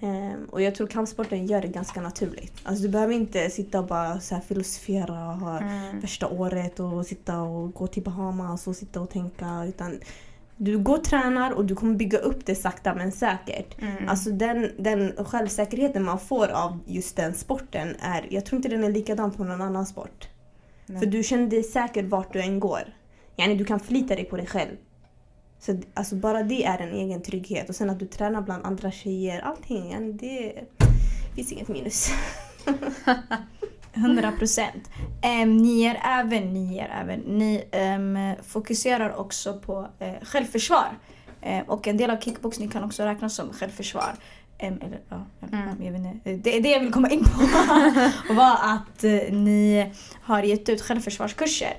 Ehm, 0.00 0.44
och 0.50 0.62
jag 0.62 0.74
tror 0.74 0.86
kampsporten 0.86 1.46
gör 1.46 1.60
det 1.60 1.68
ganska 1.68 2.00
naturligt. 2.00 2.52
Alltså 2.62 2.82
du 2.82 2.88
behöver 2.88 3.14
inte 3.14 3.50
sitta 3.50 3.80
och 3.80 3.86
bara 3.86 4.20
så 4.20 4.34
här 4.34 4.42
filosofera 4.42 5.28
och 5.28 5.34
ha 5.34 5.58
Mm. 5.58 6.00
värsta 6.00 6.28
året 6.28 6.80
och 6.80 7.06
sitta 7.06 7.40
och 7.40 7.74
gå 7.74 7.86
till 7.86 8.02
Bahamas 8.02 8.66
och 8.66 8.76
sitta 8.76 9.00
och 9.00 9.10
tänka. 9.10 9.64
Utan 9.64 10.00
du 10.56 10.78
går 10.78 10.98
och 10.98 11.04
tränar 11.04 11.50
och 11.52 11.64
du 11.64 11.74
kommer 11.74 11.94
bygga 11.94 12.18
upp 12.18 12.46
det 12.46 12.54
sakta 12.54 12.94
men 12.94 13.12
säkert. 13.12 13.80
Mm. 13.82 14.08
Alltså 14.08 14.30
den, 14.30 14.70
den 14.78 15.12
självsäkerheten 15.24 16.02
man 16.04 16.18
får 16.18 16.48
av 16.48 16.78
just 16.86 17.16
den 17.16 17.34
sporten 17.34 17.96
är, 18.00 18.26
jag 18.30 18.46
tror 18.46 18.56
inte 18.56 18.68
den 18.68 18.84
är 18.84 18.90
likadan 18.92 19.30
på 19.30 19.44
någon 19.44 19.62
annan 19.62 19.86
sport. 19.86 20.28
Nej. 20.86 20.98
För 20.98 21.06
du 21.06 21.22
känner 21.22 21.46
dig 21.46 21.62
säker 21.62 22.02
vart 22.02 22.32
du 22.32 22.40
än 22.40 22.60
går. 22.60 22.94
Yani 23.36 23.54
du 23.54 23.64
kan 23.64 23.80
förlita 23.80 24.14
dig 24.14 24.24
på 24.24 24.36
dig 24.36 24.46
själv. 24.46 24.76
Så 25.66 25.80
alltså 25.94 26.14
bara 26.14 26.42
det 26.42 26.64
är 26.64 26.78
en 26.78 26.94
egen 26.94 27.22
trygghet. 27.22 27.68
Och 27.68 27.74
sen 27.74 27.90
att 27.90 27.98
du 27.98 28.06
tränar 28.06 28.40
bland 28.42 28.66
andra 28.66 28.90
tjejer, 28.90 29.40
allting. 29.40 30.16
Det 30.16 30.52
finns 31.34 31.52
inget 31.52 31.68
minus. 31.68 32.10
100 33.94 34.32
procent. 34.38 34.90
ni 35.46 35.84
är 35.84 36.00
även, 36.20 36.54
ni 36.54 36.78
är 36.78 37.00
även, 37.02 37.20
ni 37.20 37.64
ehm, 37.72 38.18
fokuserar 38.42 39.16
också 39.16 39.58
på 39.58 39.88
eh, 39.98 40.12
självförsvar. 40.22 40.98
Eh, 41.40 41.60
och 41.66 41.88
en 41.88 41.96
del 41.96 42.10
av 42.10 42.20
kickboxning 42.20 42.68
kan 42.68 42.84
också 42.84 43.02
räknas 43.02 43.34
som 43.34 43.52
självförsvar. 43.52 44.14
Eller, 44.58 45.00
ja, 45.08 45.26
Mm. 45.52 45.82
jag 45.84 45.92
vet 45.92 46.00
inte. 46.00 46.32
Det 46.50 46.56
är 46.56 46.60
det 46.60 46.68
jag 46.70 46.80
vill 46.80 46.92
komma 46.92 47.10
in 47.10 47.24
på. 47.24 47.40
var 48.34 48.58
att 48.62 49.04
eh, 49.04 49.32
ni 49.34 49.92
har 50.22 50.42
gett 50.42 50.68
ut 50.68 50.82
självförsvarskurser. 50.82 51.72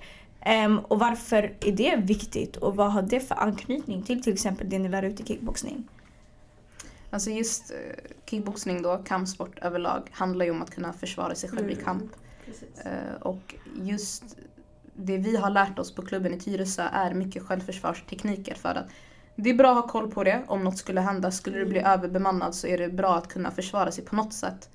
Em, 0.46 0.80
och 0.80 1.00
varför 1.00 1.56
är 1.62 1.72
det 1.72 1.96
viktigt 1.96 2.56
och 2.58 2.76
vad 2.76 2.92
har 2.92 3.02
det 3.02 3.20
för 3.20 3.36
anknytning 3.36 4.04
till 4.04 4.24
till 4.24 4.34
exempel 4.34 4.70
det 4.70 4.80
ni 4.80 4.90
lär 4.90 5.04
ut 5.04 5.20
i 5.20 5.26
kickboxning? 5.26 5.88
Alltså 7.10 7.30
just 7.30 7.72
eh, 7.72 7.78
kickboxning 8.26 8.82
då, 8.82 8.98
kampsport 8.98 9.60
överlag, 9.60 10.02
handlar 10.12 10.46
ju 10.46 10.52
om 10.52 10.62
att 10.62 10.72
kunna 10.72 10.94
försvara 10.94 11.36
sig 11.36 11.50
själv 11.50 11.70
i 11.70 11.74
Mm. 11.74 11.86
kamp. 11.86 12.12
Eh, 12.86 13.22
och 13.22 13.56
just 13.82 14.24
det 14.94 15.18
vi 15.18 15.36
har 15.38 15.50
lärt 15.50 15.80
oss 15.80 15.96
på 15.96 16.02
klubben 16.02 16.34
i 16.34 16.40
Tyresö 16.40 16.84
är 16.84 17.14
mycket 17.14 17.44
självförsvarstekniker 17.44 18.56
för 18.56 18.76
att 18.76 18.86
det 19.36 19.50
är 19.50 19.54
bra 19.54 19.70
att 19.72 19.76
ha 19.86 19.88
koll 19.88 20.12
på 20.12 20.24
det 20.24 20.44
om 20.48 20.64
något 20.64 20.78
skulle 20.78 21.02
hända. 21.02 21.32
Skulle 21.32 21.58
det 21.60 21.66
bli 21.66 21.80
Mm. 21.80 21.92
överbemannad 21.92 22.56
så 22.56 22.68
är 22.68 22.78
det 22.78 22.90
bra 22.90 23.16
att 23.16 23.28
kunna 23.28 23.52
försvara 23.52 23.92
sig 23.92 24.06
på 24.06 24.16
något 24.16 24.34
sätt. 24.34 24.70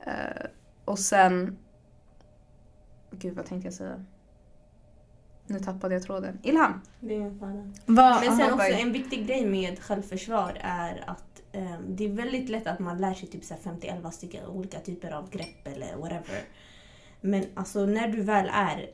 Eh, 0.00 0.46
och 0.84 0.98
sen... 0.98 1.58
Gud 3.10 3.34
vad 3.36 3.46
tänkte 3.46 3.66
jag 3.66 3.74
säga? 3.74 4.04
Nu 5.48 5.58
tappade 5.58 5.94
jag 5.94 6.02
tråden. 6.02 6.38
Ilham! 6.42 6.80
Det 7.00 7.14
är 7.14 7.20
en 7.20 7.74
Men 7.86 8.22
sen 8.22 8.40
aha, 8.40 8.52
också 8.54 8.66
en 8.72 8.92
viktig 8.92 9.26
grej 9.26 9.46
med 9.46 9.78
självförsvar 9.78 10.58
är 10.60 11.04
att 11.06 11.42
ehm, 11.52 11.96
det 11.96 12.04
är 12.04 12.08
väldigt 12.08 12.48
lätt 12.48 12.66
att 12.66 12.78
man 12.78 12.98
lär 12.98 13.14
sig 13.14 13.28
typ 13.28 13.44
så 13.44 13.54
här 13.54 13.72
50-11 14.00 14.10
stycken 14.10 14.46
olika 14.46 14.80
typer 14.80 15.10
av 15.10 15.30
grepp 15.30 15.66
eller 15.66 15.96
whatever. 15.96 16.42
Men 17.20 17.44
alltså 17.54 17.86
när 17.86 18.08
du 18.08 18.22
väl 18.22 18.50
är 18.52 18.90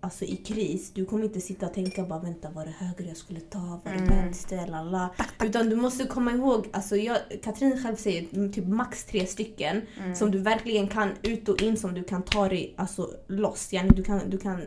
alltså, 0.00 0.24
i 0.24 0.36
kris, 0.36 0.92
du 0.94 1.04
kommer 1.04 1.24
inte 1.24 1.40
sitta 1.40 1.66
och 1.66 1.74
tänka 1.74 2.04
bara 2.04 2.18
vänta 2.18 2.50
var 2.50 2.64
det 2.64 2.70
höger 2.70 3.04
jag 3.08 3.16
skulle 3.16 3.40
ta, 3.40 3.58
var 3.58 3.92
det 3.92 3.98
Mm. 3.98 4.08
vänster, 4.24 4.66
lalla. 4.66 5.10
Utan 5.44 5.70
du 5.70 5.76
måste 5.76 6.04
komma 6.06 6.32
ihåg, 6.32 6.68
alltså 6.72 6.96
jag, 6.96 7.18
Katrin 7.42 7.82
själv 7.82 7.96
säger 7.96 8.52
typ 8.52 8.66
max 8.66 9.04
tre 9.04 9.26
stycken 9.26 9.82
Mm. 9.98 10.14
som 10.14 10.30
du 10.30 10.38
verkligen 10.38 10.88
kan 10.88 11.10
ut 11.22 11.48
och 11.48 11.62
in 11.62 11.76
som 11.76 11.94
du 11.94 12.04
kan 12.04 12.22
ta 12.22 12.48
dig 12.48 12.74
alltså, 12.76 13.10
loss. 13.26 13.72
Yani 13.72 13.88
du, 13.90 14.04
kan, 14.04 14.30
du 14.30 14.38
kan 14.38 14.62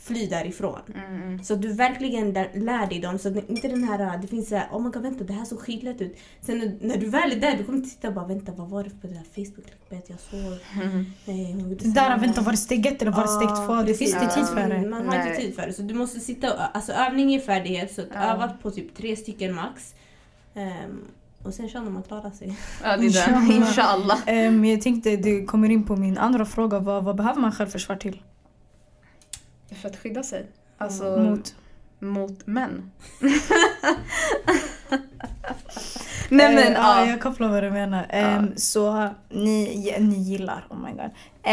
fly 0.00 0.26
därifrån. 0.26 0.80
Mm, 0.94 1.22
mm. 1.22 1.44
Så 1.44 1.54
du 1.54 1.72
verkligen 1.72 2.32
lär 2.54 2.86
dig 2.86 3.00
dem. 3.00 3.18
Så 3.18 3.28
inte 3.28 3.68
den 3.68 3.84
här, 3.84 4.18
det 4.18 4.26
finns 4.26 4.48
såhär, 4.48 4.68
oh 4.72 4.82
my 4.82 4.90
god 4.90 5.02
vänta 5.02 5.24
det 5.24 5.32
här 5.32 5.44
såg 5.44 5.60
skitlätt 5.60 6.00
ut. 6.00 6.16
Sen 6.40 6.58
när, 6.58 6.76
när 6.80 6.96
du 6.96 7.08
väl 7.08 7.32
är 7.32 7.36
där, 7.36 7.56
du 7.56 7.64
kommer 7.64 7.78
inte 7.78 7.90
sitta 7.90 8.08
och 8.08 8.14
bara 8.14 8.26
vänta 8.26 8.52
vad 8.52 8.68
var 8.68 8.84
det 8.84 8.90
på 8.90 9.06
det 9.06 9.14
där 9.14 9.24
Facebook-klippet 9.34 10.04
jag 10.06 10.20
såg? 10.20 10.58
Mm. 10.82 11.04
Nej, 11.24 11.52
hon 11.52 11.60
gjorde 11.60 11.74
det 11.84 11.90
där, 11.94 12.04
så 12.04 12.10
här." 12.10 12.18
vänta 12.18 12.40
var 12.40 12.52
det 12.52 12.58
steg 12.58 12.86
ett 12.86 13.02
eller 13.02 13.12
var 13.12 13.22
det 13.22 13.28
steg 13.28 13.66
två? 13.66 13.82
Det 13.82 13.94
finns 13.94 14.14
inte 14.14 14.34
tid 14.34 14.46
för 14.46 14.68
det. 14.68 14.88
Man 14.88 15.08
har 15.08 15.14
inte 15.16 15.28
Nej. 15.28 15.36
tid 15.36 15.54
för 15.54 15.66
det. 15.66 15.72
Så 15.72 15.82
du 15.82 15.94
måste 15.94 16.20
sitta 16.20 16.54
och, 16.54 16.76
alltså 16.76 16.92
övning 16.92 17.34
är 17.34 17.40
färdighet. 17.40 17.94
Så 17.94 18.00
att 18.00 18.08
Ja. 18.14 18.20
öva 18.20 18.48
på 18.62 18.70
typ 18.70 18.96
tre 18.96 19.16
stycken 19.16 19.54
max. 19.54 19.94
Ehm, 20.54 21.00
och 21.42 21.54
sen 21.54 21.68
känner 21.68 21.90
man 21.90 22.02
klarar 22.02 22.30
sig. 22.30 22.56
Ja, 22.82 22.96
det 22.96 23.06
är 23.06 23.48
det. 23.48 23.54
Inshallah. 23.54 24.18
Ehm, 24.26 24.64
jag 24.64 24.80
tänkte, 24.82 25.16
det 25.16 25.44
kommer 25.44 25.68
in 25.70 25.84
på 25.84 25.96
min 25.96 26.18
andra 26.18 26.44
fråga. 26.44 26.78
Vad, 26.78 27.04
vad 27.04 27.16
behöver 27.16 27.40
man 27.40 27.52
självförsvar 27.52 27.96
till? 27.96 28.22
För 29.82 29.88
att 29.88 29.96
skydda 29.96 30.22
sig. 30.22 30.46
Alltså 30.78 31.16
Mot? 31.16 31.54
mot 31.98 32.46
män. 32.46 32.90
Nej 36.30 36.54
men 36.54 36.58
Eh, 36.58 36.72
ja, 36.72 37.00
ja. 37.00 37.06
jag 37.06 37.20
kopplar 37.20 37.48
vad 37.48 37.62
du 37.62 37.70
menar. 37.70 38.06
Ehm, 38.10 38.52
Så 38.56 39.08
ni, 39.28 39.94
ni 40.00 40.16
gillar, 40.18 40.66
oh 40.70 40.78
my 40.78 40.90
god. 40.92 41.10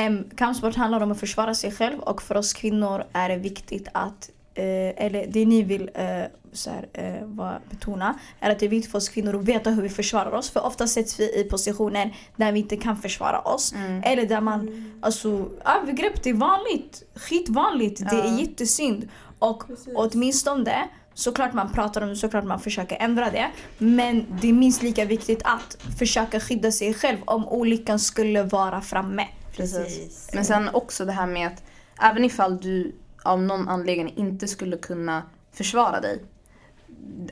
Um, 0.08 0.30
kampsport 0.38 0.76
handlar 0.76 1.02
om 1.02 1.12
att 1.12 1.20
försvara 1.20 1.56
sig 1.56 1.72
själv 1.72 2.00
och 2.00 2.22
för 2.22 2.38
oss 2.38 2.54
kvinnor 2.54 3.04
är 3.14 3.30
det 3.30 3.38
viktigt 3.38 3.88
att, 3.92 4.30
eh, 4.56 5.06
eller 5.06 5.28
det 5.28 5.46
ni 5.46 5.64
vill 5.64 5.90
eh, 5.94 6.06
så 6.54 6.70
här, 6.70 6.88
eh, 6.94 7.26
vad, 7.26 7.56
betona, 7.70 8.20
är 8.40 8.50
att 8.52 8.60
det 8.60 8.66
är 8.66 8.70
viktigt 8.70 8.92
för 8.92 8.98
oss 8.98 9.10
kvinnor 9.10 9.36
att 9.36 9.44
veta 9.46 9.70
hur 9.70 9.82
vi 9.82 9.90
försvarar 9.90 10.32
oss. 10.32 10.50
För 10.50 10.66
ofta 10.66 10.88
sätts 10.88 11.20
vi 11.20 11.40
i 11.40 11.44
positioner 11.44 12.16
där 12.36 12.52
vi 12.52 12.60
inte 12.60 12.78
kan 12.78 12.98
försvara 12.98 13.40
oss. 13.40 13.74
Mm. 13.74 14.02
Eller 14.06 14.26
där 14.26 14.42
man, 14.42 14.92
alltså 15.02 15.50
övergrepp 15.66 16.24
det 16.24 16.30
är 16.30 16.34
vanligt. 16.34 17.04
Skitvanligt. 17.16 18.00
Det 18.10 18.16
är 18.16 18.26
Ja. 18.26 18.40
jättesynd. 18.40 19.10
Och 19.40 19.64
åtminstone, 19.96 20.88
såklart 21.14 21.54
man 21.54 21.72
pratar 21.72 22.02
om 22.02 22.10
det, 22.10 22.16
såklart 22.16 22.44
man 22.46 22.60
försöker 22.60 22.98
ändra 23.00 23.30
det. 23.32 23.52
Men 23.78 24.26
det 24.42 24.50
är 24.50 24.54
minst 24.54 24.84
lika 24.84 25.06
viktigt 25.06 25.42
att 25.44 25.78
försöka 26.00 26.40
skydda 26.40 26.72
sig 26.72 26.94
själv 26.94 27.18
om 27.26 27.48
olyckan 27.48 28.00
skulle 28.00 28.44
vara 28.44 28.82
framme. 28.82 29.28
Precis. 29.56 30.30
Men 30.34 30.46
sen 30.46 30.70
också 30.74 31.06
det 31.06 31.12
här 31.12 31.28
med 31.28 31.48
att 31.48 31.64
även 32.02 32.24
ifall 32.26 32.58
du 32.62 32.96
av 33.26 33.42
någon 33.42 33.68
anledning 33.70 34.14
inte 34.18 34.48
skulle 34.48 34.78
kunna 34.78 35.24
försvara 35.52 36.02
dig. 36.02 36.24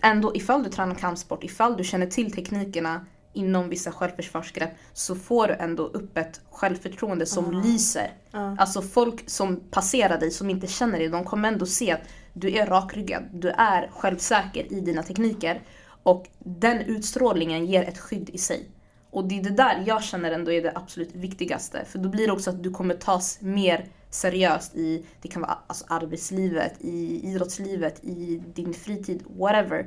Ändå 0.01 0.35
ifall 0.35 0.63
du 0.63 0.69
tränar 0.69 0.95
kampsport, 0.95 1.43
ifall 1.43 1.77
du 1.77 1.83
känner 1.83 2.05
till 2.07 2.31
teknikerna 2.31 3.05
inom 3.33 3.69
vissa 3.69 3.91
självförsvarsgrepp 3.91 4.69
så 4.93 5.15
får 5.15 5.47
du 5.47 5.53
ändå 5.53 5.83
upp 5.83 6.17
ett 6.17 6.41
självförtroende 6.51 7.25
som 7.25 7.53
Ja. 7.53 7.61
lyser. 7.63 8.11
Ja. 8.31 8.55
Alltså 8.59 8.81
folk 8.81 9.29
som 9.29 9.59
passerar 9.71 10.19
dig, 10.19 10.31
som 10.31 10.49
inte 10.49 10.67
känner 10.67 10.99
dig, 10.99 11.09
de 11.09 11.23
kommer 11.23 11.47
ändå 11.47 11.65
se 11.65 11.91
att 11.91 12.01
du 12.33 12.57
är 12.57 12.65
rakryggad. 12.65 13.23
Du 13.33 13.49
är 13.49 13.89
självsäker 13.93 14.73
i 14.73 14.79
dina 14.79 15.03
tekniker. 15.03 15.61
Och 16.03 16.27
den 16.39 16.79
utstrålningen 16.81 17.65
ger 17.65 17.83
ett 17.83 17.97
skydd 17.97 18.29
i 18.29 18.37
sig. 18.37 18.69
Och 19.11 19.25
det 19.27 19.39
är 19.39 19.43
det 19.43 19.49
där 19.49 19.83
jag 19.85 20.03
känner 20.03 20.31
ändå 20.31 20.51
är 20.51 20.61
det 20.61 20.71
absolut 20.75 21.15
viktigaste. 21.15 21.85
För 21.85 21.99
då 21.99 22.09
blir 22.09 22.27
det 22.27 22.33
också 22.33 22.49
att 22.49 22.63
du 22.63 22.71
kommer 22.71 22.95
tas 22.95 23.41
mer 23.41 23.85
seriöst 24.13 24.75
i, 24.75 25.05
det 25.21 25.27
kan 25.27 25.41
vara 25.41 25.57
alltså 25.67 25.85
arbetslivet, 25.89 26.73
i 26.81 27.29
idrottslivet, 27.29 28.03
i 28.03 28.41
din 28.53 28.73
fritid, 28.73 29.23
whatever. 29.37 29.85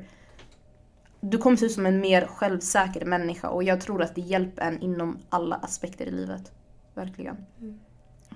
du 1.20 1.38
kommer 1.38 1.56
se 1.56 1.66
ut 1.66 1.72
som 1.72 1.86
en 1.86 2.00
mer 2.00 2.26
självsäker 2.26 3.04
människa 3.04 3.48
och 3.48 3.62
jag 3.62 3.80
tror 3.80 4.02
att 4.02 4.14
det 4.14 4.20
hjälper 4.20 4.62
en 4.62 4.82
inom 4.82 5.18
alla 5.28 5.56
aspekter 5.56 6.06
i 6.06 6.10
livet. 6.10 6.52
Verkligen. 6.94 7.36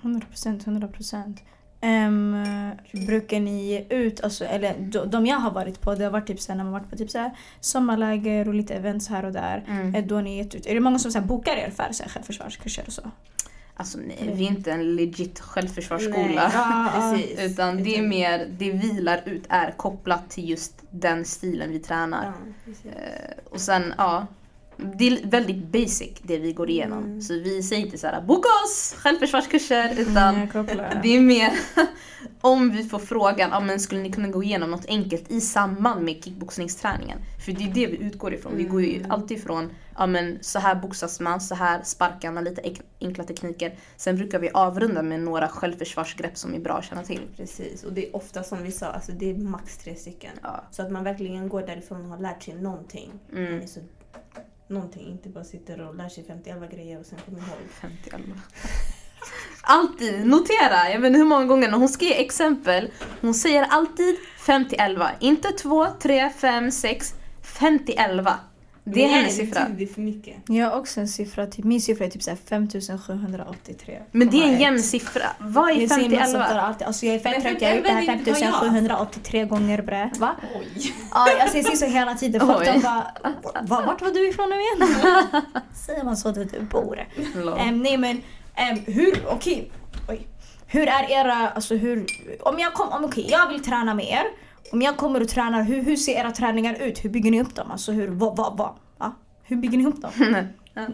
100 0.01 0.27
procent, 0.27 0.67
100 0.67 0.87
procent. 0.87 1.43
Um, 1.83 2.45
brukar 3.07 3.39
ni 3.39 3.65
ge 3.65 3.85
ut, 3.89 4.21
alltså, 4.21 4.45
eller 4.45 4.79
de, 4.79 5.09
de 5.09 5.25
jag 5.25 5.37
har 5.37 5.51
varit 5.51 5.81
på, 5.81 5.95
det 5.95 6.03
har 6.03 6.11
varit 6.11 6.27
typ 6.27 6.39
såhär, 6.39 6.57
när 6.57 6.63
man 6.63 6.73
varit 6.73 6.89
på 6.89 6.97
typ 6.97 7.09
såhär, 7.09 7.37
sommarläger 7.59 8.47
och 8.47 8.53
lite 8.53 8.73
events 8.73 9.07
här 9.07 9.25
och 9.25 9.31
där. 9.31 9.65
Mm. 9.67 9.95
Eh, 9.95 10.05
Då 10.05 10.21
ni 10.21 10.37
gett 10.37 10.55
ut, 10.55 10.65
är 10.65 10.73
det 10.73 10.79
många 10.79 10.99
som 10.99 11.11
såhär, 11.11 11.25
bokar 11.25 11.55
er 11.55 11.69
för 11.69 11.87
så 11.91 12.03
här, 12.03 12.09
självförsvarskurser 12.09 12.83
och 12.87 12.93
så? 12.93 13.01
Alltså 13.81 13.97
nej, 13.97 14.31
vi 14.33 14.45
är 14.45 14.49
inte 14.49 14.71
en 14.71 14.95
legit 14.95 15.39
självförsvarsskola. 15.39 16.51
Ja, 16.53 16.91
ja. 16.95 17.11
precis. 17.13 17.39
Utan 17.39 17.83
det 17.83 17.97
är 17.97 18.01
mer, 18.01 18.47
det 18.57 18.71
vilar 18.71 19.21
ut 19.25 19.43
är 19.49 19.71
kopplat 19.71 20.29
till 20.29 20.49
just 20.49 20.73
den 20.91 21.25
stilen 21.25 21.71
vi 21.71 21.79
tränar. 21.79 22.33
Ja. 22.65 22.89
Eh, 22.89 23.37
och 23.49 23.61
sen, 23.61 23.93
ja. 23.97 24.27
Det 24.95 25.07
är 25.07 25.27
väldigt 25.27 25.63
basic 25.71 26.09
det 26.23 26.37
vi 26.37 26.53
går 26.53 26.69
igenom. 26.69 27.03
Mm. 27.03 27.21
Så 27.21 27.33
vi 27.33 27.63
säger 27.63 27.85
inte 27.85 27.97
så 27.97 28.07
här: 28.07 28.21
boka 28.21 28.47
oss 28.65 28.95
självförsvarskurser 28.97 29.93
utan 29.97 30.47
kopplar. 30.47 30.99
det 31.03 31.17
är 31.17 31.21
mer 31.21 31.51
om 32.41 32.71
vi 32.71 32.83
får 32.83 32.99
frågan, 32.99 33.65
men 33.65 33.79
skulle 33.79 34.01
ni 34.01 34.11
kunna 34.11 34.27
gå 34.27 34.43
igenom 34.43 34.71
något 34.71 34.85
enkelt 34.85 35.31
i 35.31 35.41
samband 35.41 36.01
med 36.05 36.23
kickboxningsträningen? 36.23 37.17
För 37.45 37.51
det 37.51 37.63
är 37.63 37.73
det 37.73 37.87
vi 37.87 37.97
utgår 37.97 38.33
ifrån. 38.33 38.53
Vi 38.57 38.63
går 38.63 38.81
ju 38.81 38.97
Mm. 38.97 39.11
alltid 39.11 39.37
ifrån, 39.37 39.69
ja 39.97 40.05
men 40.07 40.37
så 40.41 40.59
här 40.59 40.75
boxas 40.75 41.19
man, 41.19 41.41
så 41.41 41.55
här 41.55 41.81
sparkar 41.83 42.31
man, 42.31 42.43
lite 42.43 42.61
enkla 43.01 43.23
tekniker. 43.23 43.75
Sen 43.97 44.15
brukar 44.15 44.39
vi 44.39 44.49
avrunda 44.53 45.01
med 45.01 45.19
några 45.19 45.47
självförsvarsgrepp 45.47 46.37
som 46.37 46.53
är 46.55 46.59
bra 46.59 46.73
att 46.77 46.85
känna 46.85 47.03
till. 47.03 47.21
Precis, 47.37 47.83
och 47.83 47.93
det 47.93 48.07
är 48.09 48.15
ofta 48.15 48.43
som 48.43 48.63
vi 48.63 48.71
sa, 48.71 48.85
alltså 48.85 49.11
det 49.11 49.29
är 49.29 49.35
max 49.35 49.77
tre 49.77 49.95
stycken. 49.95 50.31
Ja. 50.43 50.63
Så 50.71 50.81
att 50.81 50.91
man 50.91 51.03
verkligen 51.03 51.49
går 51.49 51.61
därifrån 51.61 52.01
och 52.01 52.09
har 52.09 52.17
lärt 52.19 52.43
sig 52.43 52.53
någonting. 52.55 53.11
Mm. 53.31 53.51
Man 53.51 53.61
är 53.61 53.67
så, 53.67 53.79
någonting, 54.71 55.07
inte 55.07 55.29
bara 55.29 55.43
sitter 55.43 55.81
och 55.81 55.95
lär 55.95 56.09
sig 56.09 56.23
50 56.23 56.53
grejer 56.75 56.99
och 56.99 57.05
sen 57.05 57.19
kommer 57.25 57.39
ihåg. 57.39 57.57
50 57.81 58.09
Alltid, 59.63 60.27
notera! 60.27 60.89
Jag 60.91 60.99
vet 60.99 61.07
inte 61.07 61.19
hur 61.19 61.25
många 61.25 61.45
gånger 61.45 61.71
när 61.71 61.77
hon 61.77 61.89
ska 61.89 62.05
ge 62.05 62.21
exempel, 62.21 62.91
hon 63.21 63.33
säger 63.33 63.63
alltid 63.63 64.15
50-11. 64.45 65.09
Inte 65.19 65.51
2, 65.51 65.87
3, 66.01 66.29
5, 66.29 66.71
6, 66.71 67.15
50-11. 67.43 68.33
Det 68.83 69.03
är 69.03 69.07
hennes 69.07 69.35
siffra. 69.35 69.67
Det 69.77 69.83
är 69.83 69.87
för 69.87 70.01
mycket. 70.01 70.35
Jag 70.47 70.69
har 70.69 70.77
också 70.79 70.99
en 70.99 71.07
siffra, 71.07 71.45
typ, 71.47 71.65
min 71.65 71.81
siffra 71.81 72.05
är 72.05 72.09
typ 72.09 72.23
såhär 72.23 72.37
5783. 72.49 73.99
Men 74.11 74.29
det 74.29 74.37
är 74.43 74.47
en 74.47 74.59
jämn 74.59 74.79
siffra. 74.83 75.21
Vad 75.39 75.69
är 75.69 75.73
Jag 75.75 75.89
säger 75.89 76.09
massa 76.09 76.25
sånt 76.31 76.43
där 76.49 76.55
50-11? 76.55 76.59
alltid. 76.59 76.87
Alltså 76.87 77.05
jag 77.05 77.15
är 77.15 77.19
fett 77.19 77.41
trött, 77.41 77.61
jag 77.61 77.69
har 77.69 77.75
gjort 77.75 77.85
det 77.85 77.91
här 77.91 78.05
57 78.05 78.31
var 78.31 78.39
jag. 78.39 78.53
5783 78.53 79.45
gånger 79.45 79.81
bre. 79.81 80.11
Va? 80.19 80.35
Oj. 80.59 80.93
Ja, 81.11 81.27
alltså 81.41 81.57
jag 81.57 81.65
säger 81.65 81.77
så 81.77 81.85
hela 81.85 82.15
tiden. 82.15 82.41
Folk 82.47 82.59
Oj. 82.59 82.65
de 82.73 82.79
bara, 82.79 83.05
"Va, 83.63 83.83
vart 83.85 84.01
var 84.01 84.11
du 84.11 84.29
ifrån 84.29 84.49
nu 84.49 84.55
igen? 84.55 84.95
Säger 85.85 86.03
man 86.03 86.17
så 86.17 86.31
där 86.31 86.45
du 86.45 86.59
bor? 86.59 87.07
Um, 87.67 87.79
nej 87.83 87.97
men, 87.97 88.17
um, 88.71 88.79
hur, 88.93 89.25
okej. 89.29 89.71
Oj. 90.09 90.27
Hur 90.67 90.87
är 90.87 91.11
era, 91.11 91.49
alltså 91.49 91.75
hur, 91.75 92.05
om 92.39 92.59
jag 92.59 92.73
kom, 92.73 92.89
om, 92.89 93.05
okej 93.05 93.27
jag 93.29 93.49
vill 93.49 93.63
träna 93.63 93.93
med 93.93 94.05
er. 94.05 94.23
Om 94.71 94.81
jag 94.81 94.97
kommer 94.97 95.21
och 95.21 95.29
tränar, 95.29 95.63
hur, 95.63 95.83
hur 95.83 95.95
ser 95.95 96.13
era 96.13 96.31
träningar 96.31 96.81
ut? 96.81 97.05
Hur 97.05 97.09
bygger 97.09 97.31
ni 97.31 97.41
upp 97.41 97.55
dem? 97.55 97.71
Alltså 97.71 97.91
hur, 97.91 98.07
vad, 98.07 98.37
vad, 98.37 98.57
vad? 98.57 98.75
Va? 98.97 99.15
Hur 99.43 99.55
bygger 99.55 99.77
ni 99.77 99.85
upp 99.85 100.01
dem? 100.01 100.11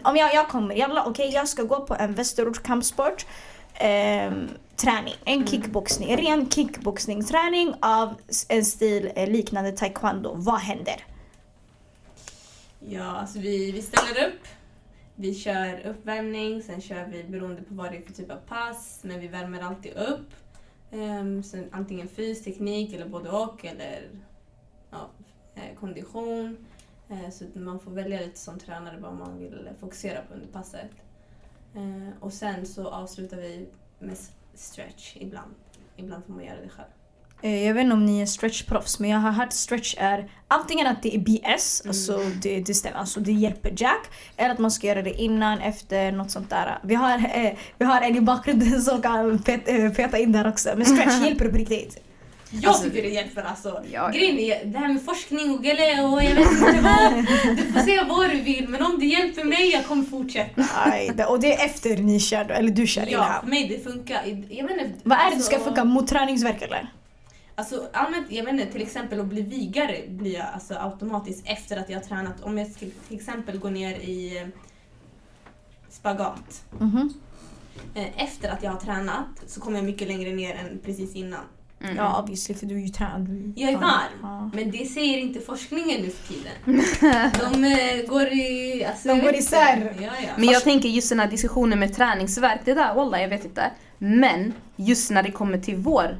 Om 0.04 0.16
jag, 0.16 0.34
jag 0.34 0.48
kommer, 0.48 0.74
jalla 0.74 1.04
okej 1.04 1.30
jag 1.32 1.48
ska 1.48 1.62
gå 1.62 1.80
på 1.80 1.94
en 1.94 2.14
Västerort 2.14 2.62
kampsport 2.62 3.26
ehm, 3.74 4.48
träning, 4.76 5.14
en 5.24 5.46
kickboxning, 5.46 6.16
ren 6.16 6.50
kickboxningsträning 6.50 7.74
av 7.80 8.14
en 8.48 8.64
stil 8.64 9.10
eh, 9.14 9.30
liknande 9.30 9.72
taekwondo. 9.72 10.34
Vad 10.34 10.58
händer? 10.58 11.04
Ja, 12.88 13.04
alltså 13.04 13.38
vi, 13.38 13.72
vi 13.72 13.82
ställer 13.82 14.28
upp. 14.28 14.40
Vi 15.14 15.34
kör 15.34 15.86
uppvärmning, 15.86 16.62
sen 16.62 16.80
kör 16.80 17.04
vi 17.04 17.24
beroende 17.24 17.62
på 17.62 17.74
vad 17.74 17.90
det 17.90 17.96
är 17.96 18.02
för 18.02 18.12
typ 18.12 18.30
av 18.30 18.36
pass, 18.36 19.00
men 19.02 19.20
vi 19.20 19.28
värmer 19.28 19.62
alltid 19.62 19.92
upp. 19.92 20.30
Ehm, 20.90 21.36
um, 21.36 21.42
sen 21.42 21.68
antingen 21.72 22.08
fysteknik 22.08 22.92
eller 22.92 23.08
både 23.08 23.30
och 23.30 23.64
eller 23.64 24.10
ja, 24.90 25.10
eh, 25.54 25.74
kondition. 25.74 26.66
Eh, 27.08 27.30
så 27.30 27.44
man 27.54 27.80
får 27.80 27.90
välja 27.90 28.20
lite 28.20 28.38
som 28.38 28.58
tränare 28.58 29.00
vad 29.00 29.14
man 29.14 29.38
vill 29.38 29.68
fokusera 29.80 30.22
på 30.22 30.34
under 30.34 30.46
passet. 30.46 30.90
Eh, 31.74 32.08
och 32.20 32.32
sen 32.32 32.66
så 32.66 32.88
avslutar 32.88 33.36
vi 33.36 33.68
med 33.98 34.16
stretch 34.54 35.16
ibland. 35.16 35.54
Ibland 35.96 36.24
får 36.24 36.32
man 36.32 36.44
göra 36.44 36.60
det 36.60 36.68
själv. 36.68 36.88
Eh, 37.42 37.66
Jag 37.66 37.74
vet 37.74 37.82
inte 37.82 37.94
om 37.94 38.06
ni 38.06 38.20
är 38.20 38.26
stretchproffs 38.26 38.98
men 38.98 39.10
jag 39.10 39.18
har 39.18 39.30
hört 39.32 39.52
stretch 39.52 39.94
är 39.98 40.30
antingen 40.48 40.86
att 40.86 41.02
det 41.02 41.14
är 41.14 41.18
BS, 41.18 41.80
Mm. 41.84 41.90
alltså 41.90 42.20
det, 42.42 42.60
det 42.60 42.74
stämmer, 42.74 42.98
alltså 42.98 43.20
det 43.20 43.32
hjälper 43.32 43.72
Jack. 43.76 44.06
Eller 44.36 44.50
att 44.50 44.58
man 44.58 44.70
ska 44.70 44.86
göra 44.86 45.02
det 45.02 45.12
innan, 45.22 45.58
efter, 45.60 46.12
något 46.12 46.30
sånt 46.30 46.50
där. 46.50 46.78
Vi 46.82 46.94
har, 46.94 47.14
eh, 47.18 47.52
vi 47.78 47.84
har 47.84 48.00
en 48.00 48.16
i 48.16 48.20
bakgrunden 48.20 48.82
som 48.88 49.02
kan 49.02 49.38
pet, 49.42 49.68
eh, 49.68 49.90
peta 49.90 50.18
in 50.18 50.32
där 50.32 50.48
också. 50.48 50.68
Men 50.76 50.86
stretch 50.86 51.20
hjälper 51.24 51.48
på 51.48 51.56
riktigt. 51.56 51.98
Jag 52.50 52.68
Alltså- 52.68 52.84
tycker 52.84 53.02
det 53.02 53.08
hjälper 53.08 53.42
alltså. 53.42 53.82
Ja. 53.92 54.08
Grejen 54.08 54.38
är, 54.38 54.64
det 54.64 54.78
här 54.78 54.88
med 54.88 55.02
forskning 55.04 55.50
och 55.50 55.62
Galileo 55.64 56.06
och 56.14 56.22
jag 56.24 56.34
vet 56.34 56.50
inte 56.52 56.80
vad. 56.82 57.26
Du 57.56 57.72
får 57.72 57.80
säga 57.80 58.04
vad 58.08 58.30
du 58.30 58.40
vill 58.40 58.68
men 58.68 58.82
om 58.82 59.00
det 59.00 59.06
hjälper 59.06 59.44
mig 59.44 59.70
jag 59.70 59.86
kommer 59.86 60.04
fortsätta. 60.04 60.62
Aj, 60.74 61.10
och 61.28 61.40
det 61.40 61.54
är 61.54 61.64
efter 61.66 61.96
ni 61.96 62.20
kör 62.20 62.50
eller 62.50 62.70
du 62.70 62.86
kör 62.86 63.06
Ja, 63.10 63.38
för 63.42 63.50
mig 63.50 63.68
det 63.68 63.90
funkar. 63.92 64.20
Jag 64.48 64.68
vet 64.68 64.80
inte, 64.80 64.98
Vad 65.02 65.18
är 65.18 65.24
det 65.24 65.30
du 65.30 65.34
alltså- 65.36 65.50
ska 65.52 65.60
funka 65.64 65.84
mot 65.84 66.08
träningsvärk 66.08 66.62
eller? 66.62 66.88
Alltså 67.58 67.88
allmänt, 67.92 68.26
jag 68.30 68.44
vet 68.44 68.54
inte, 68.54 68.66
till 68.72 68.82
exempel 68.82 69.20
att 69.20 69.26
bli 69.26 69.42
vigare 69.42 69.96
blir 70.08 70.34
jag 70.34 70.46
alltså 70.54 70.74
automatiskt 70.74 71.46
efter 71.46 71.76
att 71.76 71.88
jag 71.90 71.98
har 71.98 72.04
tränat. 72.04 72.40
Om 72.42 72.58
jag 72.58 72.70
skulle 72.72 72.90
till 73.08 73.16
exempel 73.16 73.58
gå 73.58 73.70
ner 73.70 73.94
i 73.94 74.38
eh, 74.38 74.46
spagat. 75.90 76.64
Mhm. 76.78 77.14
Eh, 77.94 78.22
Efter 78.24 78.48
att 78.50 78.62
jag 78.62 78.70
har 78.70 78.80
tränat 78.80 79.26
så 79.46 79.60
kommer 79.60 79.78
jag 79.78 79.84
mycket 79.84 80.08
längre 80.08 80.32
ner 80.32 80.54
än 80.54 80.78
precis 80.84 81.14
innan. 81.14 81.40
Mm. 81.80 81.96
Ja 81.96 82.22
obviously 82.22 82.54
för 82.54 82.66
du 82.66 82.74
är 82.74 82.80
ju 82.80 82.88
tränad. 82.88 83.52
Jag 83.56 83.70
är 83.72 83.76
varm. 83.76 84.18
Ja. 84.22 84.50
Men 84.54 84.70
det 84.70 84.86
säger 84.86 85.18
inte 85.18 85.40
forskningen 85.40 86.00
nu 86.00 86.10
för 86.10 86.34
tiden. 86.34 86.82
De 87.62 87.64
eh, 87.64 88.06
går 88.08 88.26
i... 88.26 88.84
Alltså, 88.84 89.08
De 89.08 89.20
går 89.20 89.34
isär. 89.34 89.96
Ja, 90.00 90.12
ja. 90.22 90.30
Men 90.36 90.48
jag 90.48 90.62
tänker 90.62 90.88
just 90.88 91.08
den 91.08 91.20
här 91.20 91.30
diskussionen 91.30 91.78
med 91.78 91.96
träningsverk, 91.96 92.60
det 92.64 92.74
där, 92.74 92.94
wallah 92.94 93.22
jag 93.22 93.28
vet 93.28 93.44
inte. 93.44 93.70
Men 93.98 94.52
just 94.76 95.10
när 95.10 95.22
det 95.22 95.30
kommer 95.30 95.58
till 95.58 95.76
vår 95.76 96.16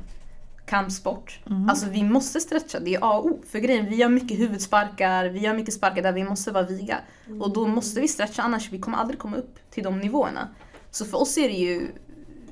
kampsport, 0.69 1.41
Mhm. 1.45 1.69
alltså 1.71 1.87
vi 1.91 2.03
måste 2.03 2.41
stretcha, 2.41 2.81
det 2.81 2.95
är 2.95 2.99
A 3.03 3.19
och 3.19 3.27
O. 3.27 3.41
För 3.51 3.59
grejen, 3.59 3.87
vi 3.87 3.97
gör 3.97 4.09
mycket 4.09 4.39
huvudsparkar, 4.39 5.25
vi 5.25 5.39
gör 5.41 5.55
mycket 5.55 5.75
sparkar 5.75 6.03
där 6.03 6.13
vi 6.13 6.25
måste 6.25 6.51
vara 6.53 6.65
viga. 6.67 6.99
Och 7.41 7.53
då 7.53 7.67
måste 7.67 8.01
vi 8.01 8.09
stretcha 8.09 8.43
annars 8.43 8.73
vi 8.73 8.79
kommer 8.79 8.99
aldrig 8.99 9.19
komma 9.19 9.37
upp 9.37 9.59
till 9.71 9.85
de 9.85 9.99
nivåerna. 9.99 10.49
Så 10.91 11.05
för 11.05 11.21
oss 11.21 11.39
är 11.39 11.49
det 11.49 11.55
ju, 11.55 11.89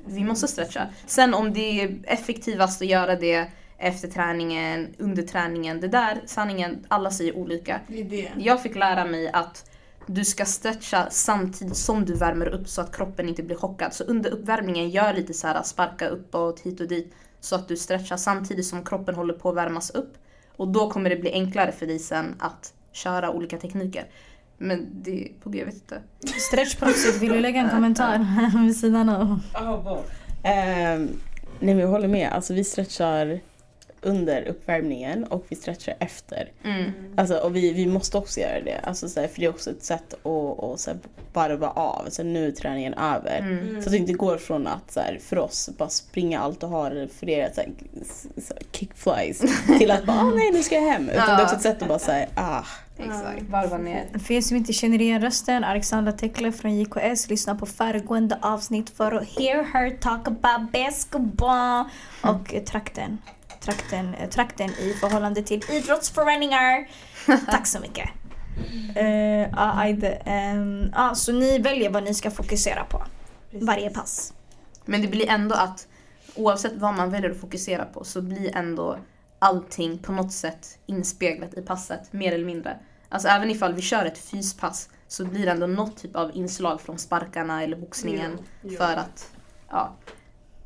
vi 0.05 0.23
måste 0.23 0.47
stretcha. 0.47 0.87
Sen 1.05 1.33
om 1.33 1.53
det 1.53 1.81
är 1.81 1.97
effektivast 2.03 2.81
att 2.81 2.87
göra 2.87 3.15
det 3.15 3.47
efter 3.77 4.07
träningen, 4.07 4.87
under 4.97 5.23
träningen, 5.23 5.79
det 5.81 5.87
där, 5.87 6.21
sanningen, 6.25 6.85
alla 6.87 7.11
säger 7.11 7.35
olika. 7.37 7.79
Det 7.87 8.03
det. 8.03 8.31
Jag 8.37 8.61
fick 8.63 8.75
lära 8.75 9.05
mig 9.05 9.29
att 9.29 9.69
du 10.05 10.25
ska 10.25 10.45
stretcha 10.45 11.07
samtidigt 11.09 11.77
som 11.77 12.05
du 12.05 12.13
värmer 12.15 12.47
upp 12.47 12.67
så 12.69 12.81
att 12.81 12.95
kroppen 12.95 13.29
inte 13.29 13.43
blir 13.43 13.55
chockad. 13.55 13.93
Så 13.93 14.03
under 14.03 14.29
uppvärmningen, 14.31 14.89
gör 14.89 15.13
lite 15.13 15.33
så 15.33 15.47
här 15.47 15.63
sparka 15.63 16.07
uppåt, 16.07 16.59
hit 16.59 16.81
och 16.81 16.87
dit. 16.87 17.13
Så 17.39 17.55
att 17.55 17.67
du 17.67 17.77
stretchar 17.77 18.17
samtidigt 18.17 18.65
som 18.65 18.85
kroppen 18.85 19.15
håller 19.15 19.33
på 19.33 19.49
att 19.49 19.55
värmas 19.55 19.89
upp. 19.89 20.13
Och 20.55 20.67
då 20.67 20.89
kommer 20.89 21.09
det 21.09 21.15
bli 21.15 21.31
enklare 21.31 21.71
för 21.71 21.85
dig 21.87 21.99
sen 21.99 22.35
att 22.39 22.73
köra 22.91 23.31
olika 23.31 23.57
tekniker. 23.57 24.05
Men 24.57 24.87
det, 24.91 25.27
på 25.43 25.49
gud 25.49 25.61
jag 25.61 25.65
vet 25.65 25.75
inte. 25.75 26.01
Stretchproffset, 26.39 27.21
vill 27.21 27.31
du 27.31 27.39
lägga 27.39 27.59
en 27.59 27.69
kommentar 27.69 28.63
vid 28.65 28.77
sidan 28.77 29.09
av? 29.09 29.39
Ehm, 30.43 31.09
nej 31.59 31.75
men 31.75 31.79
jag 31.79 31.87
håller 31.87 32.07
med, 32.07 32.31
alltså 32.31 32.53
vi 32.53 32.63
stretchar 32.63 33.39
under 34.01 34.41
uppvärmningen 34.41 35.23
och 35.23 35.45
vi 35.49 35.55
stretchar 35.55 35.95
efter. 35.99 36.51
Mm. 36.63 36.91
Alltså, 37.17 37.37
och 37.37 37.55
vi, 37.55 37.73
vi 37.73 37.87
måste 37.87 38.17
också 38.17 38.39
göra 38.39 38.61
det, 38.61 38.79
alltså, 38.83 39.09
så 39.09 39.19
här, 39.19 39.27
för 39.27 39.39
det 39.39 39.45
är 39.45 39.49
också 39.49 39.69
ett 39.69 39.83
sätt 39.83 40.13
att 40.13 40.19
och, 40.23 40.79
så 40.79 40.91
här, 40.91 40.99
varva 41.33 41.69
av. 41.69 42.05
Så 42.09 42.21
här, 42.21 42.29
nu 42.29 42.47
är 42.47 42.51
träningen 42.51 42.93
över. 42.93 43.39
Mm. 43.39 43.81
Så 43.81 43.87
att 43.87 43.91
det 43.91 43.97
inte 43.97 44.13
går 44.13 44.37
från 44.37 44.67
att 44.67 44.91
så 44.91 44.99
här, 44.99 45.19
för 45.21 45.37
oss 45.37 45.69
bara 45.77 45.89
springa 45.89 46.39
allt 46.39 46.63
och 46.63 46.69
ha 46.69 46.89
det 46.89 47.07
för 47.07 47.29
er 47.29 47.51
så 47.55 47.61
här, 47.61 47.69
så 48.41 48.53
kickflies 48.71 49.43
till 49.79 49.91
att 49.91 50.05
bara 50.05 50.19
ah, 50.19 50.29
nej 50.35 50.51
nu 50.51 50.63
ska 50.63 50.75
jag 50.75 50.91
hem. 50.91 51.09
Utan 51.09 51.27
det 51.27 51.41
är 51.41 51.43
också 51.43 51.55
ett 51.55 51.61
sätt 51.61 51.81
att 51.81 51.87
bara 51.87 51.99
säga 51.99 52.27
ah. 52.35 52.63
Exakt, 52.99 53.49
varva 53.49 53.77
ner. 53.77 54.05
För 54.25 54.33
er 54.33 54.41
som 54.41 54.57
inte 54.57 54.73
känner 54.73 55.01
igen 55.01 55.21
rösten, 55.21 55.63
Alexandra 55.63 56.11
Tekle 56.11 56.51
från 56.51 56.77
JKS. 56.77 57.29
Lyssna 57.29 57.55
på 57.55 57.65
föregående 57.65 58.37
avsnitt 58.41 58.89
för 58.89 59.11
att 59.11 59.27
hear 59.27 59.63
her 59.63 59.89
talk 59.89 60.27
about 60.27 60.71
basketball. 60.71 61.85
Och 62.21 62.65
trakten. 62.65 63.17
Trakten, 63.67 64.13
eh, 64.13 64.29
trakten 64.29 64.69
i 64.69 64.93
förhållande 64.93 65.43
till 65.43 65.63
idrottsföreningar. 65.69 66.87
Tack 67.45 67.67
så 67.67 67.79
mycket. 67.79 68.09
Uh, 68.97 69.41
ja, 69.41 69.79
Aide. 69.79 70.21
Ehm, 70.25 70.91
ja, 70.95 71.15
så 71.15 71.31
ni 71.31 71.59
väljer 71.59 71.89
vad 71.89 72.03
ni 72.03 72.13
ska 72.13 72.31
fokusera 72.31 72.83
på. 72.83 73.03
Varje 73.51 73.89
pass. 73.89 74.33
Men 74.85 75.01
det 75.01 75.07
blir 75.07 75.29
ändå 75.29 75.55
att 75.55 75.87
oavsett 76.35 76.73
vad 76.75 76.93
man 76.93 77.09
väljer 77.09 77.31
att 77.31 77.37
fokusera 77.37 77.85
på 77.85 78.03
så 78.03 78.21
blir 78.21 78.57
ändå 78.57 78.97
allting 79.39 79.97
på 79.97 80.11
något 80.11 80.31
sätt 80.31 80.79
inspeglat 80.85 81.53
i 81.53 81.61
passet, 81.61 82.13
mer 82.13 82.31
eller 82.31 82.45
mindre. 82.45 82.77
Alltså 83.09 83.27
även 83.27 83.49
ifall 83.49 83.73
vi 83.73 83.81
kör 83.81 84.05
ett 84.05 84.17
fyspass 84.17 84.89
så 85.07 85.25
blir 85.25 85.45
det 85.45 85.51
ändå 85.51 85.67
något 85.67 85.97
typ 85.97 86.15
av 86.15 86.31
inslag 86.35 86.81
från 86.81 86.97
sparkarna 86.97 87.63
eller 87.63 87.77
boxningen 87.77 88.31
Ja, 88.61 88.71
ja. 88.71 88.77
för 88.77 88.93
att, 88.95 89.31
ja. 89.69 89.95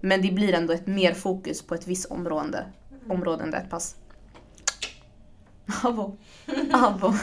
Men 0.02 0.22
det 0.22 0.32
blir 0.32 0.54
ändå 0.54 0.74
ett 0.74 0.88
mer 0.88 1.14
fokus 1.14 1.62
på 1.62 1.76
ett 1.76 1.88
visst 1.88 2.12
område, 2.12 2.66
område 3.12 3.44
under 3.44 3.58
ett 3.58 3.70
pass. 3.70 3.96
Abo. 5.84 6.18
Abo. 6.74 7.14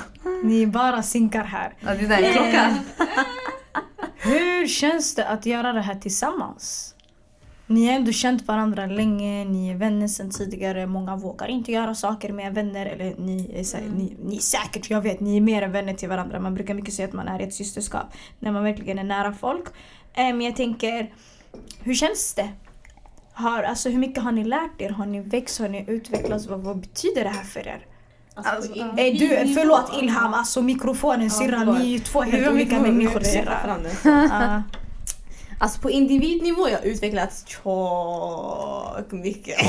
Ni 0.44 0.66
bara 0.66 1.02
sinkar 1.02 1.44
här. 1.44 1.74
Ja, 1.80 1.94
det 1.94 2.06
där 2.06 2.18
är 2.22 2.26
en 2.26 2.32
klocka. 2.32 2.74
Hur 4.16 4.66
känns 4.66 5.14
det 5.14 5.28
att 5.28 5.46
göra 5.46 5.72
det 5.72 5.80
här 5.80 5.94
tillsammans? 5.94 6.94
Ni 7.66 7.86
har 7.86 7.94
ändå 7.94 8.12
känt 8.12 8.46
varandra 8.48 8.86
länge, 8.86 9.44
ni 9.44 9.70
är 9.70 9.74
vänner 9.74 10.08
sedan 10.08 10.30
tidigare. 10.30 10.86
Många 10.86 11.16
vågar 11.16 11.48
inte 11.48 11.72
göra 11.72 11.94
saker 11.94 12.32
med 12.32 12.54
vänner. 12.54 12.86
Eller 12.86 13.14
ni 13.18 13.50
är, 13.54 13.76
här, 13.76 13.88
ni, 13.96 14.16
ni 14.24 14.36
är 14.36 14.40
säkert, 14.40 14.90
jag 14.90 15.00
vet, 15.00 15.20
ni 15.20 15.36
är 15.36 15.40
mer 15.40 15.62
än 15.62 15.72
vänner 15.72 15.94
till 15.94 16.08
varandra. 16.08 16.40
Man 16.40 16.54
brukar 16.54 16.74
mycket 16.74 16.94
säga 16.94 17.08
att 17.08 17.14
man 17.14 17.28
är 17.28 17.40
ett 17.40 17.54
systerskap 17.54 18.06
när 18.38 18.52
man 18.52 18.64
verkligen 18.64 18.98
är 18.98 19.04
nära 19.04 19.32
folk. 19.32 19.64
Eh, 20.14 20.22
Men 20.24 20.40
jag 20.42 20.56
tänker, 20.56 21.12
hur 21.82 21.94
känns 21.94 22.34
det? 22.34 22.48
Har, 23.38 23.62
alltså, 23.62 23.88
hur 23.88 23.98
mycket 23.98 24.22
har 24.22 24.32
ni 24.32 24.44
lärt 24.44 24.80
er? 24.80 24.90
Har 24.90 25.06
ni 25.06 25.20
växt? 25.20 25.60
Har 25.60 25.68
ni 25.68 25.84
utvecklats? 25.88 26.46
Vad, 26.46 26.60
vad 26.60 26.80
betyder 26.80 27.24
det 27.24 27.30
här 27.30 27.44
för 27.44 27.60
er? 27.68 27.86
Alltså, 28.34 28.72
på 28.72 28.78
Eh, 28.78 29.18
du, 29.18 29.28
förlåt 29.54 29.90
Ilham, 30.02 30.34
alltså 30.34 30.62
mikrofonen 30.62 31.30
syrran, 31.30 31.78
ni 31.78 31.80
är 31.80 31.88
ju 31.88 31.98
två 31.98 32.22
helt 32.22 32.48
olika 32.48 32.80
människor 32.80 33.20
syrran. 33.20 33.86
Ja. 34.04 34.62
Alltså 35.60 35.80
på 35.80 35.90
individnivå 35.90 36.62
har 36.62 36.68
jag 36.68 36.84
utvecklats 36.84 37.46
tjock 37.46 39.12
mycket. 39.12 39.56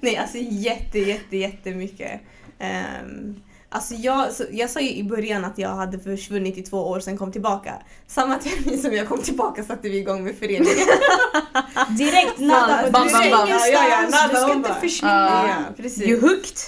Nej 0.00 0.16
alltså 0.16 0.38
jätte 0.38 0.98
jätte 0.98 1.36
jättemycket. 1.36 2.20
Um, 2.60 3.42
alltså 3.74 3.94
jag, 3.94 4.28
jag 4.50 4.70
sa 4.70 4.80
ju 4.80 4.90
i 4.90 5.04
början 5.04 5.44
att 5.44 5.58
jag 5.58 5.68
hade 5.68 5.98
försvunnit 5.98 6.58
i 6.58 6.62
två 6.62 6.78
år 6.78 7.00
sen 7.00 7.18
kom 7.18 7.32
tillbaka. 7.32 7.74
Samma 8.06 8.38
termin 8.38 8.78
som 8.78 8.92
jag 8.92 9.08
kom 9.08 9.22
tillbaka 9.22 9.64
satte 9.64 9.88
vi 9.88 9.98
igång 9.98 10.24
med 10.24 10.34
föreningen. 10.36 10.66
Direkt 11.98 12.38
nada, 12.38 12.90
Bam, 12.92 13.02
du 13.02 13.08
ska 13.08 13.18
bam, 13.18 13.24
ingenstans, 13.48 13.68
Ja, 13.72 13.88
ja, 13.88 14.00
nada, 14.00 14.28
du 14.28 14.36
ska 14.36 14.52
inte 14.54 14.68
bara- 14.68 14.80
försvinna. 14.80 15.46
Ja. 15.48 15.84
ja. 15.98 16.04
You 16.06 16.20
hooked? 16.20 16.58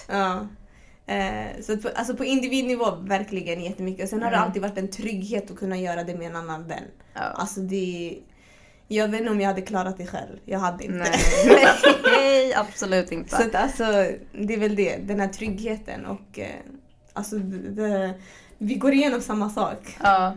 Eh, 1.08 1.62
så 1.62 1.76
på, 1.76 1.88
alltså 1.94 2.14
på 2.16 2.24
individnivå 2.24 2.90
verkligen 3.00 3.60
jättemycket. 3.64 4.02
Och 4.04 4.08
sen 4.10 4.22
har 4.22 4.30
det 4.30 4.36
Mm. 4.36 4.48
alltid 4.48 4.62
varit 4.62 4.78
en 4.78 4.90
trygghet 4.90 5.50
att 5.50 5.56
kunna 5.56 5.76
göra 5.78 6.04
det 6.04 6.14
med 6.14 6.26
en 6.30 6.36
annan 6.36 6.68
vän. 6.68 6.82
Ja. 7.14 7.20
Alltså 7.20 7.60
det... 7.60 8.18
Jag 8.88 9.08
vet 9.08 9.20
inte 9.20 9.32
om 9.32 9.40
jag 9.40 9.48
hade 9.48 9.62
klarat 9.62 9.98
det 9.98 10.06
själv. 10.06 10.36
Jag 10.44 10.58
hade 10.58 10.84
inte. 10.84 10.96
Nej. 10.98 11.68
Nej, 12.04 12.54
absolut 12.54 13.12
inte. 13.12 13.36
Så 13.36 13.42
att 13.42 13.54
alltså, 13.54 13.84
det 14.32 14.54
är 14.54 14.58
väl 14.58 14.76
det. 14.76 14.96
Den 14.96 15.20
här 15.20 15.28
tryggheten 15.28 16.06
och 16.06 16.38
eh, 16.38 16.46
alltså 17.16 17.36
det, 17.36 17.70
det, 17.70 18.14
vi 18.58 18.74
går 18.74 18.92
igenom 18.92 19.20
samma 19.20 19.50
sak. 19.50 19.96
Ja. 20.02 20.34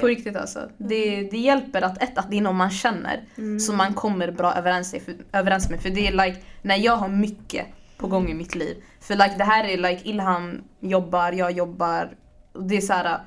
På 0.00 0.06
riktigt 0.06 0.36
alltså. 0.36 0.68
Det, 0.78 1.22
det 1.30 1.38
hjälper 1.38 1.82
att 1.82 2.02
ett, 2.02 2.18
att 2.18 2.30
det 2.30 2.38
är 2.38 2.42
någon 2.42 2.56
man 2.56 2.70
känner 2.70 3.24
som 3.58 3.76
man 3.76 3.94
kommer 3.94 4.30
bra 4.30 4.54
överens, 4.54 4.90
för, 4.90 5.14
överens 5.32 5.70
med. 5.70 5.80
För 5.80 5.90
det 5.90 6.06
är 6.06 6.26
like, 6.26 6.40
när 6.62 6.76
jag 6.76 6.96
har 6.96 7.08
mycket 7.08 7.66
på 7.98 8.06
gång 8.06 8.28
i 8.30 8.34
mitt 8.34 8.54
liv. 8.54 8.82
För 9.00 9.14
like 9.14 9.34
det 9.38 9.44
här 9.44 9.64
är 9.64 9.76
like 9.76 10.08
Ilham 10.08 10.62
jobbar, 10.80 11.32
jag 11.32 11.52
jobbar. 11.52 12.16
Och 12.52 12.64
det 12.64 12.76
är 12.76 12.80
så 12.80 12.92
här. 12.92 13.20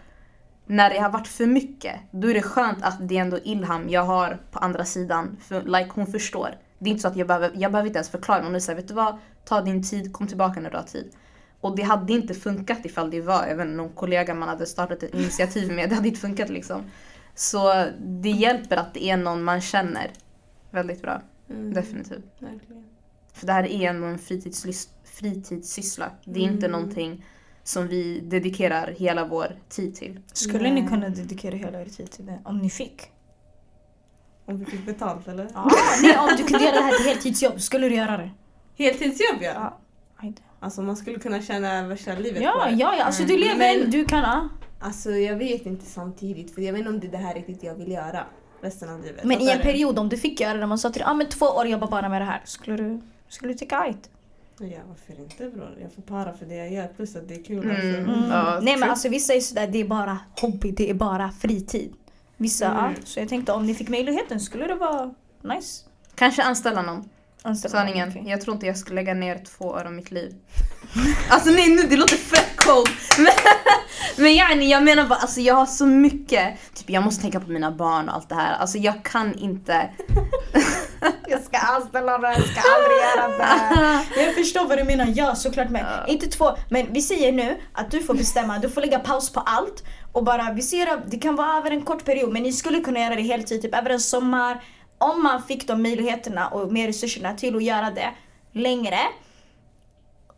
När 0.65 0.89
det 0.89 0.99
har 0.99 1.09
varit 1.09 1.27
för 1.27 1.45
mycket, 1.45 1.95
då 2.11 2.29
är 2.29 2.33
det 2.33 2.41
skönt 2.41 2.83
att 2.83 3.07
det 3.07 3.17
är 3.17 3.21
ändå 3.21 3.39
Ilham 3.43 3.89
jag 3.89 4.03
har 4.03 4.39
på 4.51 4.59
andra 4.59 4.85
sidan. 4.85 5.37
För 5.41 5.61
like 5.61 5.89
hon 5.93 6.07
förstår. 6.07 6.57
Det 6.79 6.89
är 6.89 6.91
inte 6.91 7.01
så 7.01 7.07
att 7.07 7.15
jag 7.15 7.27
behöver, 7.27 7.51
jag 7.55 7.71
behöver 7.71 7.87
inte 7.87 7.97
ens 7.97 8.09
förklara. 8.09 8.41
Men 8.41 8.51
hon 8.51 8.61
såhär, 8.61 8.75
vet 8.75 8.87
du 8.87 8.93
vad? 8.93 9.17
Ta 9.45 9.61
din 9.61 9.83
tid, 9.83 10.13
kom 10.13 10.27
tillbaka 10.27 10.59
när 10.59 10.69
du 10.69 10.77
har 10.77 10.83
tid. 10.83 11.11
Och 11.61 11.75
det 11.75 11.81
hade 11.83 12.13
inte 12.13 12.33
funkat 12.33 12.85
ifall 12.85 13.11
det 13.11 13.21
var 13.21 13.43
även 13.43 13.77
någon 13.77 13.89
kollega 13.89 14.33
man 14.33 14.49
hade 14.49 14.65
startat 14.65 15.03
ett 15.03 15.13
initiativ 15.13 15.71
med. 15.71 15.89
Det 15.89 15.95
hade 15.95 16.07
inte 16.07 16.19
funkat 16.19 16.49
liksom. 16.49 16.81
Så 17.35 17.85
det 17.99 18.29
hjälper 18.29 18.77
att 18.77 18.93
det 18.93 19.03
är 19.09 19.17
någon 19.17 19.43
man 19.43 19.61
känner. 19.61 20.11
Väldigt 20.71 21.01
bra. 21.01 21.21
Mm, 21.49 21.73
Definitivt. 21.73 22.25
verkligen. 22.39 22.85
För 23.33 23.47
det 23.47 23.53
här 23.53 23.63
är 23.63 23.89
ändå 23.89 24.07
en 24.07 24.17
fritidslys- 24.17 24.89
fritidssyssla. 25.03 26.11
Det 26.25 26.39
är 26.39 26.43
inte 26.43 26.65
Mm. 26.65 26.71
någonting 26.81 27.25
som 27.63 27.87
vi 27.87 28.19
dedikerar 28.19 28.87
hela 28.97 29.25
vår 29.25 29.55
tid 29.69 29.95
till. 29.95 30.19
Skulle 30.33 30.69
ni 30.73 30.81
Nej. 30.81 30.89
kunna 30.89 31.09
dedikera 31.09 31.55
hela 31.55 31.81
er 31.81 31.85
tid 31.85 32.11
till 32.11 32.25
det? 32.25 32.39
Om 32.45 32.57
ni 32.57 32.69
fick? 32.69 33.01
Om 34.45 34.57
vi 34.59 34.65
fick 34.65 34.85
betalt 34.85 35.27
eller? 35.27 35.47
Ja, 35.53 35.69
nej, 36.01 36.17
om 36.17 36.29
du 36.37 36.43
kunde 36.43 36.65
göra 36.65 36.75
det 36.75 36.81
här 36.81 36.97
till 36.97 37.05
heltidsjobb, 37.07 37.61
skulle 37.61 37.89
du 37.89 37.95
göra 37.95 38.17
det? 38.17 38.31
Heltidsjobb 38.77 39.41
ja. 39.41 39.51
Ja. 39.55 39.79
Alltså 40.63 40.81
man 40.81 40.95
skulle 40.95 41.19
kunna 41.19 41.41
tjäna 41.41 41.87
värsta 41.87 42.13
livet 42.13 42.43
Ja, 42.43 42.51
på 42.51 42.69
det. 42.69 42.75
ja, 42.75 42.95
ja. 42.97 43.03
Alltså 43.03 43.23
du 43.23 43.33
Mm. 43.35 43.47
lever, 43.59 43.79
Men- 43.81 43.91
du 43.91 44.05
kan, 44.05 44.19
ja. 44.19 44.49
Alltså 44.79 45.11
jag 45.11 45.35
vet 45.35 45.65
inte 45.65 45.85
samtidigt 45.85 46.55
för 46.55 46.61
jag 46.61 46.73
vet 46.73 46.79
inte 46.79 46.89
om 46.89 46.99
det 46.99 47.07
är 47.07 47.11
det 47.11 47.17
här 47.17 47.33
riktigt 47.33 47.63
jag 47.63 47.75
vill 47.75 47.91
göra 47.91 48.23
resten 48.61 48.89
av 48.89 49.01
livet. 49.03 49.23
Men 49.23 49.41
i 49.41 49.49
en 49.49 49.57
du? 49.57 49.63
period 49.63 49.99
om 49.99 50.09
du 50.09 50.17
fick 50.17 50.39
göra 50.39 50.57
det, 50.57 50.65
man 50.67 50.77
sa 50.77 50.89
till 50.89 50.99
dig, 50.99 51.07
ah, 51.09 51.13
men 51.13 51.29
två 51.29 51.45
år 51.45 51.67
jobba 51.67 51.87
bara 51.87 52.09
med 52.09 52.21
det 52.21 52.25
här. 52.25 52.41
Skulle 52.45 52.77
du, 52.77 53.01
skulle 53.29 53.53
du 53.53 53.57
tycka 53.57 53.77
ajt? 53.79 54.09
Ja 54.59 54.77
varför 54.87 55.21
inte 55.23 55.49
bror? 55.57 55.77
Jag 55.81 55.93
får 55.93 56.01
para 56.01 56.33
för 56.33 56.45
det 56.45 56.55
jag 56.55 56.71
gör 56.73 56.87
plus 56.87 57.15
att 57.15 57.27
det 57.27 57.33
är 57.35 57.43
kul 57.43 57.63
Mm. 57.63 57.71
alltså. 57.71 57.87
Mm. 58.13 58.29
Ja, 58.29 58.59
Nej 58.61 58.77
men 58.77 58.89
alltså 58.89 59.09
vissa 59.09 59.33
är 59.33 59.39
sådär, 59.39 59.67
det 59.67 59.81
är 59.81 59.85
bara 59.87 60.19
hobby, 60.41 60.71
det 60.71 60.89
är 60.89 60.93
bara 60.93 61.31
fritid. 61.31 61.93
Vissa, 62.37 62.65
Mm. 62.67 62.83
ja. 62.83 62.91
Så 63.03 63.19
jag 63.19 63.29
tänkte 63.29 63.51
om 63.51 63.65
ni 63.65 63.73
fick 63.75 63.89
möjligheten 63.89 64.39
skulle 64.39 64.67
det 64.67 64.75
vara 64.75 65.13
nice. 65.41 65.85
Kanske 66.15 66.43
anställa 66.43 66.81
någon. 66.81 67.09
Någon, 67.45 67.55
Sanningen. 67.55 68.27
Jag 68.27 68.41
tror 68.41 68.53
inte 68.55 68.65
jag 68.65 68.77
skulle 68.77 68.95
lägga 68.95 69.13
ner 69.13 69.43
två 69.57 69.65
år 69.65 69.83
av 69.85 69.93
mitt 69.93 70.11
liv. 70.11 70.33
Alltså 71.29 71.49
nej 71.49 71.69
nu, 71.69 71.83
det 71.83 71.95
låter 71.97 72.15
fett 72.17 72.57
cold. 72.57 72.89
Men, 73.17 73.27
men 74.17 74.33
yani, 74.35 74.71
jag 74.71 74.83
menar 74.83 75.07
bara, 75.07 75.19
alltså 75.19 75.41
jag 75.41 75.55
har 75.55 75.65
så 75.65 75.85
mycket. 75.85 76.53
Typ 76.75 76.89
jag 76.89 77.03
måste 77.03 77.21
tänka 77.21 77.39
på 77.39 77.51
mina 77.51 77.71
barn 77.71 78.09
och 78.09 78.15
allt 78.15 78.29
det 78.29 78.35
här. 78.35 78.53
Alltså 78.53 78.77
jag 78.77 79.03
kan 79.03 79.33
inte. 79.33 79.89
Jag 81.27 81.43
ska 81.43 81.57
anställa 81.57 82.17
någon, 82.17 82.31
jag 82.31 82.43
ska 82.47 82.61
aldrig 82.75 82.97
göra 83.01 83.37
det. 83.37 84.23
Jag 84.23 84.35
förstår 84.35 84.67
vad 84.67 84.77
du 84.77 84.83
menar, 84.83 85.07
ja 85.15 85.35
såklart 85.35 85.69
men 85.69 85.81
Ja. 85.85 86.07
inte 86.07 86.27
två. 86.27 86.51
Men 86.69 86.93
vi 86.93 87.01
säger 87.01 87.31
nu 87.31 87.57
att 87.73 87.91
du 87.91 88.03
får 88.03 88.13
bestämma, 88.13 88.59
du 88.59 88.69
får 88.69 88.81
lägga 88.81 88.99
paus 88.99 89.33
på 89.33 89.39
allt 89.39 89.83
och 90.11 90.23
bara, 90.23 90.51
vi 90.53 90.61
ser 90.61 90.87
att 90.87 91.11
det 91.11 91.17
kan 91.17 91.35
vara 91.35 91.57
över 91.57 91.71
en 91.71 91.81
kort 91.81 92.05
period 92.05 92.33
men 92.33 92.43
ni 92.43 92.53
skulle 92.53 92.79
kunna 92.79 92.99
göra 92.99 93.15
det 93.15 93.21
heltid, 93.21 93.61
typ 93.61 93.75
över 93.75 93.89
en 93.89 93.99
sommar. 93.99 94.63
Om 95.01 95.23
man 95.23 95.43
fick 95.43 95.67
de 95.67 95.83
möjligheterna 95.83 96.47
och 96.47 96.71
mer 96.71 96.87
resurserna 96.87 97.33
till 97.33 97.55
att 97.55 97.63
göra 97.63 97.91
det 97.91 98.13
längre 98.51 98.99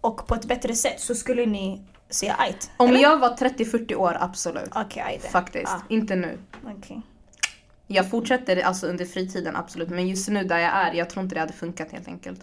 och 0.01 0.27
på 0.27 0.35
ett 0.35 0.45
bättre 0.45 0.75
sätt 0.75 0.99
så 0.99 1.15
skulle 1.15 1.45
ni 1.45 1.81
säga 2.09 2.35
ajt. 2.37 2.71
Om 2.77 2.89
eller? 2.89 2.99
jag 2.99 3.19
var 3.19 3.29
30-40 3.29 3.95
år, 3.95 4.17
absolut. 4.19 4.69
Okej, 4.75 5.03
ajt. 5.03 5.25
Faktiskt. 5.31 5.65
Ja. 5.65 5.81
Inte 5.89 6.15
nu. 6.15 6.37
Okej. 6.77 7.01
Jag 7.87 8.09
fortsätter 8.09 8.61
alltså 8.61 8.87
under 8.87 9.05
fritiden, 9.05 9.55
absolut. 9.55 9.89
Men 9.89 10.07
just 10.07 10.29
nu 10.29 10.43
där 10.43 10.57
jag 10.57 10.71
är, 10.71 10.93
jag 10.93 11.09
tror 11.09 11.23
inte 11.23 11.35
det 11.35 11.39
hade 11.39 11.53
funkat 11.53 11.91
helt 11.91 12.07
enkelt. 12.07 12.39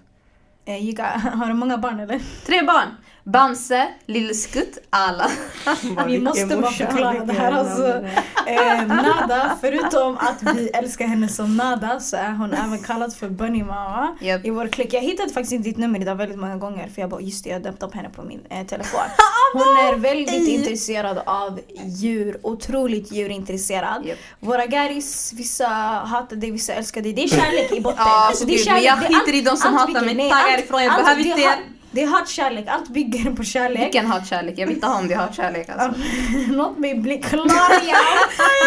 Eh, 0.65 0.85
Giga, 0.85 1.05
har 1.35 1.47
du 1.47 1.55
många 1.55 1.79
barn 1.79 2.01
eller? 2.01 2.21
Tre 2.47 2.63
barn! 2.63 2.89
Bamse, 3.25 3.89
Lillskutt, 4.07 4.79
alla. 4.91 5.31
Vi 6.07 6.21
måste 6.21 6.57
bara 6.57 6.71
förklara 6.71 7.25
det 7.25 7.33
här 7.33 7.53
alltså. 7.53 8.05
Eh, 8.47 8.87
Nada, 8.87 9.57
förutom 9.61 10.17
att 10.17 10.55
vi 10.57 10.69
älskar 10.69 11.07
henne 11.07 11.29
som 11.29 11.57
Nada 11.57 12.01
så 12.01 12.17
är 12.17 12.31
hon 12.33 12.53
även 12.55 12.79
kallad 12.79 13.15
för 13.15 13.29
Bunny 13.29 13.63
Mama 13.65 14.17
Japp. 14.21 14.45
i 14.45 14.51
vår 14.51 14.67
klick. 14.69 14.93
Jag 14.95 15.01
hittade 15.01 15.33
faktiskt 15.33 15.53
inte 15.53 15.69
ditt 15.69 15.79
nummer 15.79 16.01
idag 16.01 16.15
väldigt 16.15 16.39
många 16.39 16.57
gånger 16.57 16.89
för 16.89 17.01
jag 17.01 17.11
bara 17.11 17.21
just 17.21 17.45
det, 17.45 17.51
jag 17.51 17.63
döpte 17.63 17.87
upp 17.87 17.95
henne 17.95 18.09
på 18.11 18.23
min 18.23 18.41
eh, 18.51 18.67
telefon. 18.67 19.01
Hon 19.53 19.63
är 19.63 19.97
väldigt 19.97 20.49
intresserad 20.49 21.19
av 21.27 21.61
djur, 21.85 22.39
otroligt 22.43 23.13
djurintresserad. 23.13 24.07
Japp. 24.07 24.19
Våra 24.41 24.67
garis, 24.67 25.33
vissa 25.37 25.67
hatar 26.07 26.37
dig, 26.37 26.51
vissa 26.51 26.73
älskar 26.73 27.03
dig. 27.03 27.13
Det 27.13 27.23
är 27.23 27.29
kärlek 27.29 27.73
i 27.73 27.81
botten. 27.81 28.03
Ja, 28.07 28.27
Alltså, 28.29 28.45
det 28.45 28.55
är 28.55 28.59
kärlek. 28.59 28.83
men 28.83 28.85
jag 28.85 28.99
skiter 29.21 29.35
i 29.39 29.43
de 29.43 29.57
som 29.57 29.75
hatar 29.75 30.01
mig. 30.05 30.15
Nej, 30.61 30.67
Tagga 30.69 30.81
allt- 30.81 30.81
ifrån, 30.81 30.83
jag 30.83 30.93
allt- 30.93 31.05
behöver 31.05 31.23
det 31.23 31.31
är 31.31 31.53
inte- 31.53 31.65
Det 31.93 32.03
är 32.03 32.07
hatkärlek, 32.07 32.65
allt 32.69 32.89
bygger 32.89 33.31
på 33.35 33.45
kärlek. 33.45 33.81
Vilken 33.83 34.07
hatkärlek, 34.07 34.55
jag 34.59 34.67
vill 34.67 34.75
inte 34.77 34.87
ha 34.87 34.99
om 34.99 35.09
det 35.09 35.15
är 35.15 35.19
hatkärlek 35.19 35.69
alltså. 35.69 36.01
Låt 36.49 36.79
mig 36.79 36.95
bli 36.95 37.19
klar 37.19 37.47
igen. 37.83 37.97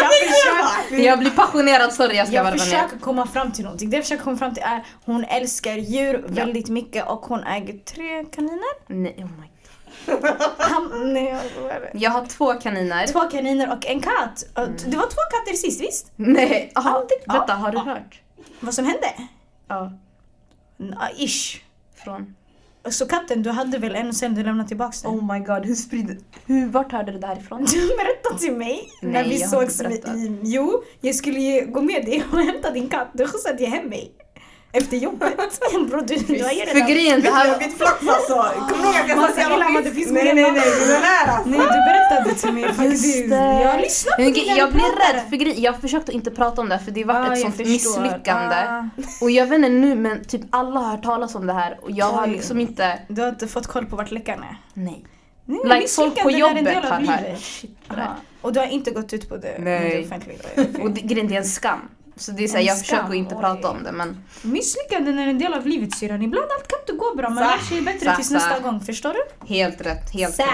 Jag 0.02 0.10
försöker, 0.30 1.04
Jag 1.04 1.18
blir 1.18 1.30
passionerad, 1.30 1.92
sorry 1.92 2.16
jag 2.16 2.26
ska 2.26 2.36
jag 2.36 2.44
ner. 2.44 2.58
försöker 2.58 2.98
komma 2.98 3.26
fram 3.26 3.52
till 3.52 3.64
någonting. 3.64 3.90
Det 3.90 3.96
jag 3.96 4.04
försöker 4.04 4.24
komma 4.24 4.36
fram 4.36 4.54
till 4.54 4.62
är 4.62 4.84
hon 5.04 5.24
älskar 5.24 5.76
djur 5.76 6.24
väldigt 6.28 6.68
mycket 6.68 7.06
och 7.08 7.20
hon 7.20 7.44
äger 7.44 7.78
tre 7.78 8.24
kaniner. 8.24 8.74
Nej, 8.86 9.14
oh 9.18 9.24
my. 9.40 9.48
Han, 10.58 11.12
nej, 11.14 11.36
jag. 11.62 11.80
Jag 12.02 12.10
har 12.10 12.26
två 12.26 12.54
kaniner. 12.54 13.06
Två 13.06 13.20
kaniner 13.20 13.72
och 13.72 13.86
en 13.86 14.00
katt. 14.00 14.44
Och 14.54 14.68
Det 14.90 14.96
var 14.96 15.06
två 15.06 15.20
katter 15.30 15.56
sist 15.56 15.80
visst? 15.80 16.12
Nej, 16.16 16.72
aha, 16.74 16.90
Alltid- 16.90 17.18
vänta 17.26 17.44
ja, 17.48 17.54
har 17.54 17.70
du 17.70 17.78
ja. 17.78 17.84
hört? 17.84 18.20
Vad 18.60 18.74
som 18.74 18.84
hände? 18.84 19.06
Ja, 19.68 19.92
Ja, 20.76 21.08
ish. 21.18 21.60
Från. 22.04 22.34
Så 22.90 23.06
katten, 23.06 23.42
du 23.42 23.50
hade 23.50 23.78
väl 23.78 23.94
en 23.94 24.08
och 24.08 24.14
sen 24.14 24.34
du 24.34 24.42
lämnade 24.42 24.68
tillbaka 24.68 24.96
den? 25.02 25.10
Oh 25.10 25.32
my 25.32 25.40
god, 25.40 25.66
hur 25.66 25.74
sprider... 25.74 26.18
Hur, 26.46 26.68
vart 26.68 26.92
hörde 26.92 27.12
du 27.12 27.18
det 27.18 27.26
här 27.26 27.38
ifrån? 27.38 27.64
Du 27.64 27.86
berättade 27.86 28.38
till 28.40 28.56
mig 28.56 28.90
när 29.02 29.10
Nej, 29.10 29.22
vi 29.28 29.42
har 29.42 29.62
inte 29.62 29.74
sågs 29.74 30.06
i, 30.06 30.38
Jo, 30.42 30.82
jag 31.00 31.14
skulle 31.14 31.40
ju 31.40 31.66
gå 31.66 31.82
med 31.82 32.04
dig 32.04 32.24
och 32.32 32.38
hämta 32.52 32.70
din 32.70 32.88
katt. 32.88 33.08
Du 33.12 33.26
skjutsade 33.26 33.66
hem 33.66 33.88
mig. 33.88 34.12
Efter 34.74 34.96
jobbet. 34.96 35.60
Bro, 35.90 36.00
du, 36.00 36.14
du 36.16 36.44
har 36.44 36.52
ju 36.52 36.60
För 36.66 36.74
redan... 36.74 36.88
grejen, 36.90 37.20
det 37.20 37.30
här 37.30 37.58
Mitt 37.58 37.78
flax 37.78 38.08
alltså! 38.08 38.34
Kommer 38.68 38.82
du 38.82 38.88
ihåg 38.88 38.96
att 38.96 39.08
jag 39.08 39.18
sa 39.18 39.24
att 39.28 39.38
jag 39.38 39.72
var 39.74 39.82
fisk? 39.82 39.94
finns 39.94 40.10
Nej 40.12 40.24
mer 40.24 40.34
nej 40.34 40.44
än 40.44 40.54
nej, 40.54 40.62
det 40.80 40.86
där 40.86 41.26
alltså! 41.28 41.48
Nej, 41.48 41.60
du 41.60 41.66
berättade 41.66 42.34
till 42.34 42.52
mig 42.52 42.64
faktiskt. 42.72 43.28
Jag 43.30 43.68
har 43.72 43.80
lyssnat 43.80 44.16
på 44.16 44.22
dina 44.22 44.56
jag 44.56 44.72
blir 44.72 44.80
poddar. 44.82 45.14
rädd 45.14 45.22
för 45.30 45.36
grejer. 45.36 45.60
Jag 45.60 45.80
försökte 45.80 46.12
inte 46.12 46.30
prata 46.30 46.60
om 46.60 46.68
det 46.68 46.78
för 46.78 46.90
det 46.90 47.02
har 47.02 47.12
varit 47.14 47.26
Ja, 47.26 47.32
ett 47.32 47.38
jag 47.38 47.54
sånt 47.54 47.56
förstår. 47.56 48.00
misslyckande. 48.00 48.56
Ah. 48.56 48.84
Och 49.20 49.30
jag 49.30 49.46
vet 49.46 49.56
inte 49.56 49.68
nu 49.68 49.94
men 49.94 50.24
typ 50.24 50.42
alla 50.50 50.80
har 50.80 50.90
hört 50.90 51.02
talas 51.04 51.34
om 51.34 51.46
det 51.46 51.52
här 51.52 51.78
och 51.82 51.90
jag 51.90 52.06
har 52.06 52.24
Oj. 52.26 52.30
liksom 52.32 52.60
inte... 52.60 52.98
Du 53.08 53.22
har 53.22 53.28
inte 53.28 53.48
fått 53.48 53.66
koll 53.66 53.86
på 53.86 53.96
vart 53.96 54.10
läckan 54.10 54.38
är? 54.42 54.56
Nej. 54.74 55.04
Nej, 55.46 55.80
Like 55.80 55.88
folk 55.88 56.22
på 56.22 56.28
en 56.30 56.38
jobbet 56.38 56.74
har 56.74 57.00
hört. 57.00 58.10
Och 58.40 58.52
du 58.52 58.60
har 58.60 58.66
inte 58.66 58.90
gått 58.90 59.12
ut 59.12 59.28
på 59.28 59.36
det, 59.36 59.56
Nej. 59.58 59.90
det 59.96 60.04
offentliga? 60.06 60.38
Och 60.82 60.90
det, 60.90 61.00
grejen 61.00 61.28
det 61.28 61.34
är 61.34 61.38
en 61.38 61.44
skam. 61.44 61.80
Så 62.16 62.32
det 62.32 62.44
är 62.44 62.48
så 62.48 62.54
här, 62.54 62.60
En 62.60 62.66
jag 62.66 62.78
försöker 62.78 63.02
skam, 63.02 63.12
inte 63.14 63.34
prata 63.34 63.70
om 63.70 63.82
det 63.82 63.92
men 63.92 64.24
Misslyckanden 64.42 65.18
är 65.18 65.26
en 65.28 65.38
del 65.38 65.54
av 65.54 65.66
livet 65.66 65.94
syrran. 65.94 66.22
Ibland 66.22 66.46
allt 66.58 66.68
kan 66.68 66.80
inte 66.80 66.92
gå 66.92 67.14
bra. 67.16 67.30
Man 67.30 67.44
lär 67.44 67.58
sig 67.58 67.80
bättre 67.80 68.06
Sa, 68.10 68.16
tills 68.16 68.30
nästa 68.30 68.58
gång. 68.58 68.80
Förstår 68.80 69.14
du? 69.14 69.54
helt 69.54 69.80
rätt, 69.80 70.10
helt 70.10 70.34
Sa. 70.34 70.42
rätt. 70.42 70.50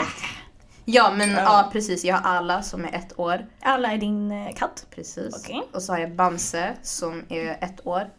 Ja 0.85 1.13
men 1.17 1.31
ja. 1.31 1.41
Ja. 1.43 1.71
precis, 1.73 2.05
jag 2.05 2.17
har 2.17 2.31
alla 2.31 2.63
som 2.63 2.85
är 2.85 2.95
ett 2.95 3.19
år. 3.19 3.47
Alla 3.63 3.93
är 3.93 3.99
din 3.99 4.33
eh, 4.33 4.55
katt. 4.57 4.87
Precis. 4.95 5.35
Okej. 5.45 5.63
Och 5.73 5.83
så 5.83 5.93
har 5.93 5.99
jag 6.01 6.15
Bamse 6.15 6.73
som 6.83 7.25
är 7.29 7.59
ett 7.61 7.87
år. 7.87 8.11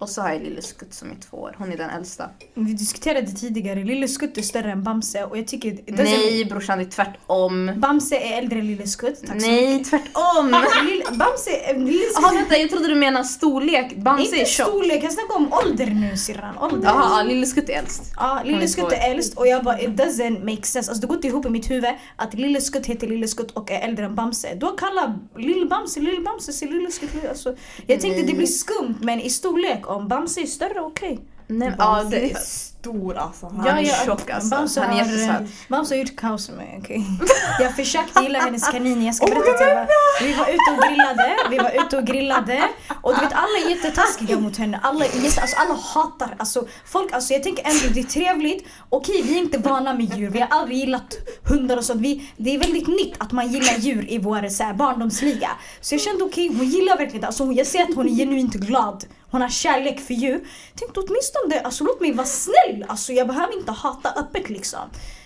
Och 0.00 0.08
så 0.08 0.22
har 0.22 0.30
jag 0.32 0.42
Lille 0.42 0.62
Skutt 0.62 0.94
som 0.94 1.10
är 1.10 1.14
två 1.30 1.36
år. 1.36 1.54
Hon 1.58 1.72
är 1.72 1.76
den 1.76 1.90
äldsta. 1.90 2.30
Vi 2.54 2.72
diskuterade 2.72 3.26
tidigare. 3.26 3.84
Lille 3.84 4.08
Skutt 4.08 4.38
är 4.38 4.42
större 4.42 4.72
än 4.72 4.82
Bamse 4.82 5.24
och 5.24 5.38
jag 5.38 5.46
tycker... 5.48 5.78
Nej 5.86 6.44
brorsan, 6.44 6.78
det 6.78 6.84
är 6.84 6.90
tvärtom. 6.90 7.70
Bamse 7.76 8.16
är 8.16 8.38
äldre 8.38 8.58
än 8.58 8.66
Lille 8.66 8.86
Skutt. 8.86 9.26
Tack 9.26 9.36
Nej, 9.40 9.72
mycket. 9.74 9.90
tvärtom! 9.90 10.56
Lille- 10.86 11.04
Bamse... 11.18 11.50
eh, 11.50 11.78
Lille 11.78 12.04
Skutt... 12.04 12.22
Jaha 12.22 12.32
vänta, 12.34 12.56
jag 12.56 12.70
trodde 12.70 12.88
du 12.88 12.94
menade 12.94 13.24
storlek. 13.24 13.96
Bamse 13.96 14.36
är 14.36 14.38
Inte 14.38 14.50
tjock. 14.50 14.68
storlek, 14.68 15.04
jag 15.04 15.12
snackar 15.12 15.36
om 15.36 15.52
ålder 15.52 15.86
nu 15.86 16.16
syrran. 16.16 16.58
Ålder. 16.58 16.88
Jaha, 16.88 17.22
Lille 17.22 17.46
Skutt 17.46 17.68
är 17.68 17.72
äldst. 17.78 18.02
Ja, 18.16 18.40
är 18.40 18.44
Lille 18.44 18.68
Skutt 18.68 18.92
är 18.92 19.10
äldst 19.10 19.34
och 19.38 19.46
jag 19.46 19.64
bara 19.64 19.80
it 19.80 19.90
doesn't 19.90 20.44
make 20.50 20.62
sense. 20.66 20.90
Alltså 20.90 21.00
det 21.00 21.06
går 21.06 21.16
inte 21.16 21.28
ihop 21.28 21.46
i 21.46 21.50
mitt 21.50 21.70
huvud 21.70 21.84
att 22.16 22.34
Lille 22.34 22.60
Skutt 22.60 22.86
heter 22.86 23.06
Lille 23.06 23.28
Skutt 23.28 23.50
och 23.50 23.70
är 23.70 23.80
äldre 23.80 24.04
än 24.04 24.14
Bamse. 24.14 24.54
Då 24.54 24.66
kallar 24.68 25.18
Lille 25.38 25.66
Bamse 25.66 26.00
Lille 26.00 26.20
Bamse 26.20 26.52
sig 26.52 26.68
Lille 26.68 26.90
Skutt. 26.90 27.10
Alltså, 27.28 27.48
jag 27.86 28.00
tänkte 28.00 28.20
Nej. 28.22 28.30
det 28.30 28.34
blir 28.36 28.46
skumt 28.46 28.94
men 29.00 29.20
i 29.20 29.30
storlek 29.30 29.89
om 29.90 30.08
Bamse 30.08 30.40
är 30.40 30.46
större 30.46 30.80
okej. 30.80 31.20
Nej, 31.46 31.74
ja, 31.78 31.84
Bamse 31.84 32.16
det 32.16 32.34
stor 32.80 33.16
alltså. 33.16 33.46
Han 33.46 33.66
Ja, 33.66 33.72
är 33.78 33.82
ja. 33.82 33.94
tjock. 34.06 34.30
alltså. 34.30 34.50
Bamse 34.50 34.80
Han 34.80 34.90
är 34.90 34.94
har, 34.94 35.04
jättesöt. 35.12 35.68
Bamse 35.68 35.94
har 35.94 35.98
gjort 36.00 36.16
kaos 36.16 36.48
med 36.48 36.56
mig, 36.58 36.78
okej. 36.82 37.04
Jag 37.60 37.76
försökte 37.76 38.22
gilla 38.22 38.38
hennes 38.38 38.68
kanin, 38.68 39.04
jag 39.04 39.14
ska 39.14 39.26
berätta 39.26 39.52
till 39.58 39.66
er. 39.66 39.86
Vi 40.22 40.32
var 40.34 40.46
ute 40.48 40.70
och 40.76 40.82
grillade, 40.88 41.36
vi 41.50 41.58
var 41.58 41.86
ute 41.86 41.96
och 41.96 42.04
grillade 42.04 42.62
och 43.02 43.14
du 43.14 43.20
vet 43.20 43.32
alla 43.32 43.58
är 43.66 43.70
jättetaskiga 43.70 44.38
mot 44.40 44.56
henne. 44.56 44.80
Alla, 44.82 45.04
jätte, 45.04 45.40
alltså, 45.40 45.56
alla 45.56 45.74
hatar, 45.74 46.34
alltså 46.38 46.66
folk, 46.84 47.12
alltså 47.12 47.32
jag 47.32 47.42
tänker 47.42 47.64
ändå 47.66 47.94
det 47.94 48.00
är 48.00 48.04
trevligt. 48.04 48.66
Okej 48.88 49.22
vi 49.22 49.34
är 49.34 49.38
inte 49.38 49.58
vana 49.58 49.94
med 49.94 50.16
djur, 50.18 50.30
vi 50.30 50.40
har 50.40 50.48
aldrig 50.50 50.78
gillat 50.78 51.14
hundar 51.44 51.76
och 51.76 51.84
sånt. 51.84 52.00
Vi, 52.00 52.30
det 52.36 52.54
är 52.54 52.58
väldigt 52.58 52.86
nytt 52.88 53.14
att 53.18 53.32
man 53.32 53.52
gillar 53.52 53.74
djur 53.78 54.10
i 54.12 54.18
vår 54.18 54.48
så 54.48 54.62
här, 54.62 54.74
barndomsliga. 54.74 55.50
Så 55.80 55.94
jag 55.94 56.02
kände 56.02 56.24
okej, 56.24 56.48
hon 56.48 56.66
gillar 56.68 56.96
verkligen 56.96 57.20
det. 57.20 57.26
Alltså, 57.26 57.52
jag 57.52 57.66
ser 57.66 57.82
att 57.82 57.94
hon 57.94 58.08
är 58.08 58.14
genuint 58.14 58.54
glad. 58.54 59.04
Hon 59.30 59.40
har 59.42 59.48
kärlek 59.48 60.00
för 60.00 60.14
djur. 60.14 60.40
Tänkte 60.74 61.00
åtminstone, 61.00 61.60
alltså 61.64 61.84
låt 61.84 62.00
mig 62.00 62.12
vara 62.12 62.26
snäll. 62.26 62.69
Alltså 62.88 63.12
jag 63.12 63.26
behöver 63.26 63.58
inte 63.58 63.72
hata 63.72 64.12
öppet 64.20 64.50
liksom. 64.50 64.80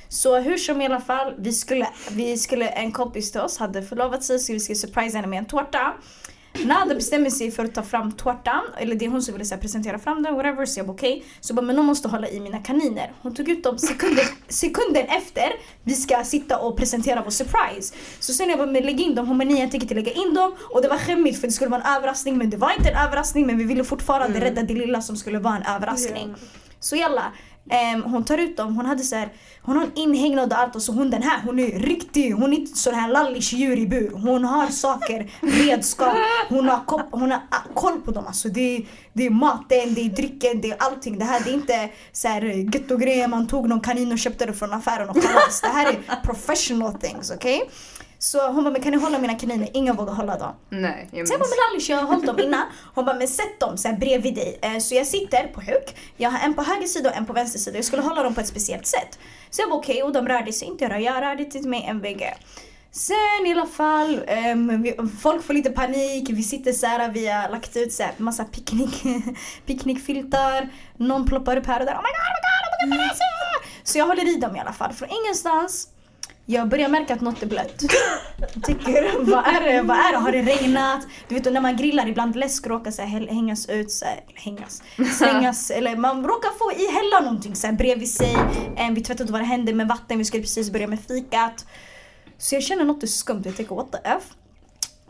Så 0.08 0.38
hur 0.38 0.56
som 0.56 0.80
i 0.82 0.86
alla 0.86 1.00
fall, 1.00 1.34
vi 1.38 1.52
skulle, 1.52 1.88
vi 2.10 2.38
skulle, 2.38 2.68
en 2.68 2.92
kompis 2.92 3.32
till 3.32 3.40
oss 3.40 3.58
hade 3.58 3.82
förlovat 3.82 4.24
sig 4.24 4.38
så 4.38 4.52
vi 4.52 4.60
skulle 4.60 4.76
surprise 4.76 5.16
henne 5.16 5.28
med 5.28 5.38
en 5.38 5.44
tårta. 5.44 5.92
Nada 6.62 6.94
bestämmer 6.94 7.30
sig 7.30 7.50
för 7.50 7.64
att 7.64 7.74
ta 7.74 7.82
fram 7.82 8.12
tårtan, 8.12 8.62
eller 8.78 8.94
det 8.94 9.04
är 9.04 9.08
hon 9.08 9.22
som 9.22 9.34
ville 9.34 9.44
så 9.44 9.54
här, 9.54 9.62
presentera 9.62 9.98
fram 9.98 10.22
den, 10.22 10.34
whatever, 10.34 10.66
så 10.66 10.80
jag 10.80 10.86
bara 10.86 10.92
okej. 10.92 11.24
Så 11.40 11.54
bara, 11.54 11.62
men 11.62 11.76
någon 11.76 11.86
måste 11.86 12.08
hålla 12.08 12.28
i 12.28 12.40
mina 12.40 12.58
kaniner. 12.58 13.12
Hon 13.22 13.34
tog 13.34 13.48
ut 13.48 13.64
dem 13.64 13.78
sekunden, 13.78 14.24
sekunden 14.48 15.06
efter 15.06 15.52
vi 15.82 15.94
ska 15.94 16.24
sitta 16.24 16.58
och 16.58 16.76
presentera 16.76 17.22
vår 17.22 17.30
surprise. 17.30 17.94
Så 18.20 18.32
sen 18.32 18.48
jag 18.48 18.58
bara, 18.58 18.70
men 18.70 18.82
lägg 18.82 19.00
in 19.00 19.14
dem, 19.14 19.28
hon 19.28 19.38
bara 19.38 19.44
nej 19.44 19.60
jag 19.60 19.70
tänker 19.70 19.84
inte 19.84 19.94
lägga 19.94 20.12
in 20.12 20.34
dem. 20.34 20.54
Och 20.74 20.82
det 20.82 20.88
var 20.88 20.98
skämmigt 20.98 21.40
för 21.40 21.46
det 21.46 21.52
skulle 21.52 21.70
vara 21.70 21.82
en 21.82 21.96
överraskning 21.96 22.38
men 22.38 22.50
det 22.50 22.56
var 22.56 22.72
inte 22.78 22.90
en 22.90 23.06
överraskning 23.06 23.46
men 23.46 23.58
vi 23.58 23.64
ville 23.64 23.84
fortfarande 23.84 24.40
rädda 24.40 24.62
det 24.62 24.74
lilla 24.74 25.02
som 25.02 25.16
skulle 25.16 25.38
vara 25.38 25.56
en 25.56 25.74
överraskning. 25.76 26.34
Så 26.84 26.96
jalla. 26.96 27.32
Um, 27.94 28.02
hon 28.02 28.24
tar 28.24 28.38
ut 28.38 28.56
dem, 28.56 28.76
hon 28.76 28.86
hade 28.86 29.02
så 29.02 29.16
här, 29.16 29.28
hon 29.62 29.76
har 29.76 29.84
en 29.84 29.94
inhägnad 29.94 30.52
och 30.52 30.58
allt 30.58 30.76
och 30.76 30.82
så 30.82 30.92
hon 30.92 31.10
den 31.10 31.22
här, 31.22 31.40
hon 31.44 31.58
är 31.58 31.78
riktig, 31.78 32.32
hon 32.32 32.52
är 32.52 32.56
inte 32.56 32.78
sån 32.78 32.94
här 32.94 33.08
lallish 33.08 33.54
djur 33.54 33.78
i 33.78 33.86
bur. 33.86 34.10
Hon 34.10 34.44
har 34.44 34.66
saker, 34.66 35.30
redskap, 35.40 36.16
hon 36.48 36.68
har, 36.68 36.84
kop, 36.84 37.00
hon 37.10 37.30
har 37.30 37.40
ah, 37.50 37.74
koll 37.74 38.00
på 38.00 38.10
dem 38.10 38.26
alltså. 38.26 38.48
Det 38.48 38.76
är, 38.76 38.86
det 39.12 39.26
är 39.26 39.30
maten, 39.30 39.94
det 39.94 40.00
är 40.00 40.08
drycken, 40.08 40.60
det 40.60 40.70
är 40.70 40.76
allting. 40.78 41.18
Det 41.18 41.24
här 41.24 41.40
det 41.44 41.50
är 41.50 41.54
inte 41.54 41.88
så 42.12 42.28
här 42.28 42.44
eh, 42.44 42.96
grejer 42.96 43.28
man 43.28 43.46
tog 43.46 43.68
någon 43.68 43.80
kanin 43.80 44.12
och 44.12 44.18
köpte 44.18 44.46
det 44.46 44.52
från 44.52 44.72
affären 44.72 45.08
och 45.08 45.22
kalas. 45.22 45.60
Det 45.60 45.68
här 45.68 45.86
är 45.86 46.22
professional 46.24 46.94
things, 46.94 47.30
okej? 47.30 47.70
Så 48.24 48.46
hon 48.52 48.64
bara, 48.64 48.70
men 48.70 48.82
kan 48.82 48.92
ni 48.92 48.98
hålla 48.98 49.18
mina 49.18 49.34
kaniner? 49.34 49.68
Ingen 49.74 49.96
vågar 49.96 50.12
hålla 50.12 50.38
dem. 50.38 50.54
Nej, 50.70 51.08
jag 51.12 51.28
Så 51.28 51.32
jag 51.34 51.40
bara, 51.40 51.46
minns. 51.46 51.56
men 51.58 51.72
Alice 51.74 51.92
jag 51.92 51.98
har 51.98 52.06
hållit 52.06 52.26
dem 52.26 52.38
innan. 52.40 52.62
Hon 52.94 53.04
bara, 53.04 53.16
men 53.16 53.28
sätt 53.28 53.60
dem 53.60 53.76
så 53.78 53.88
här 53.88 53.96
bredvid 53.96 54.34
dig. 54.34 54.58
Eh, 54.62 54.78
Så 54.78 54.94
jag 54.94 55.06
sitter 55.06 55.46
på 55.46 55.60
huk. 55.60 55.96
Jag 56.16 56.30
har 56.30 56.38
en 56.46 56.54
på 56.54 56.62
höger 56.62 56.86
sida 56.86 57.10
och 57.10 57.16
en 57.16 57.26
på 57.26 57.32
vänster 57.32 57.58
sida. 57.58 57.78
Jag 57.78 57.84
skulle 57.84 58.02
hålla 58.02 58.22
dem 58.22 58.34
på 58.34 58.40
ett 58.40 58.46
speciellt 58.46 58.86
sätt. 58.86 59.18
Så 59.50 59.62
jag 59.62 59.70
bara 59.70 59.78
okej, 59.78 60.02
och 60.02 60.12
de 60.12 60.28
rörde 60.28 60.52
sig 60.52 60.68
inte. 60.68 60.84
Jag 60.84 61.22
rörde 61.22 61.44
till 61.44 61.68
mig 61.68 61.84
en 61.88 62.00
vägg. 62.00 62.32
Sen 62.90 63.46
i 63.46 63.52
alla 63.52 63.66
fall, 63.66 64.20
ehm, 64.26 64.82
vi, 64.82 64.96
folk 65.22 65.42
får 65.44 65.54
lite 65.54 65.70
panik. 65.70 66.30
Vi 66.30 66.42
sitter 66.42 66.72
så 66.72 66.86
här, 66.86 67.08
vi 67.08 67.28
har 67.28 67.48
lagt 67.48 67.76
ut 67.76 67.92
så 67.92 68.02
här, 68.02 68.12
massa 68.16 68.44
picknick, 68.44 69.02
picknickfiltar. 69.66 70.68
Någon 70.96 71.26
ploppar 71.26 71.56
upp 71.56 71.66
här 71.66 71.80
och 71.80 71.86
där. 71.86 71.92
Oh 71.94 72.02
my 72.02 72.10
god, 72.18 72.90
oh 72.90 72.90
my 72.90 72.96
god, 72.96 72.98
oh 72.98 73.02
my 73.02 73.08
god! 73.08 73.70
Så 73.84 73.98
jag 73.98 74.06
håller 74.06 74.36
i 74.36 74.40
dem 74.40 74.56
i 74.56 74.60
alla 74.60 74.72
fall. 74.72 74.92
Från 74.92 75.08
ingenstans 75.24 75.88
jag 76.46 76.68
börjar 76.68 76.88
märka 76.88 77.14
att 77.14 77.20
något 77.20 77.42
är 77.42 77.46
blött. 77.46 77.82
Jag 78.54 78.64
tycker, 78.64 79.24
vad 79.24 79.46
är 79.46 79.60
det? 79.72 79.82
Vad 79.82 79.96
är 79.96 80.12
det? 80.12 80.18
Har 80.18 80.32
det 80.32 80.42
regnat? 80.42 81.06
Du 81.28 81.34
vet 81.34 81.52
när 81.52 81.60
man 81.60 81.76
grillar 81.76 82.08
ibland 82.08 82.36
läsk 82.36 82.66
råkar 82.66 82.90
så 82.90 83.02
här, 83.02 83.26
hängas 83.28 83.68
ut, 83.68 83.90
så 83.90 84.04
här, 84.04 84.20
hängas, 84.34 84.82
slängas 85.18 85.70
eller 85.70 85.96
man 85.96 86.24
råkar 86.24 86.50
få 86.58 86.72
i 86.82 86.92
hälla 86.92 87.20
någonting 87.20 87.54
så 87.56 87.66
här, 87.66 87.74
bredvid 87.74 88.10
sig. 88.14 88.36
Eh, 88.76 88.90
Vi 88.90 89.00
tvättade 89.00 89.32
vad 89.32 89.40
det 89.40 89.44
hände 89.44 89.74
med 89.74 89.88
vatten, 89.88 90.18
vi 90.18 90.24
skulle 90.24 90.42
precis 90.42 90.70
börja 90.70 90.86
med 90.86 90.98
fikat. 91.08 91.66
Så 92.38 92.54
jag 92.54 92.62
känner 92.62 92.84
något 92.84 93.02
är 93.02 93.06
skumt, 93.06 93.42
jag 93.44 93.56
tänker 93.56 93.74
what 93.74 93.92
the 93.92 93.98
F? 94.04 94.22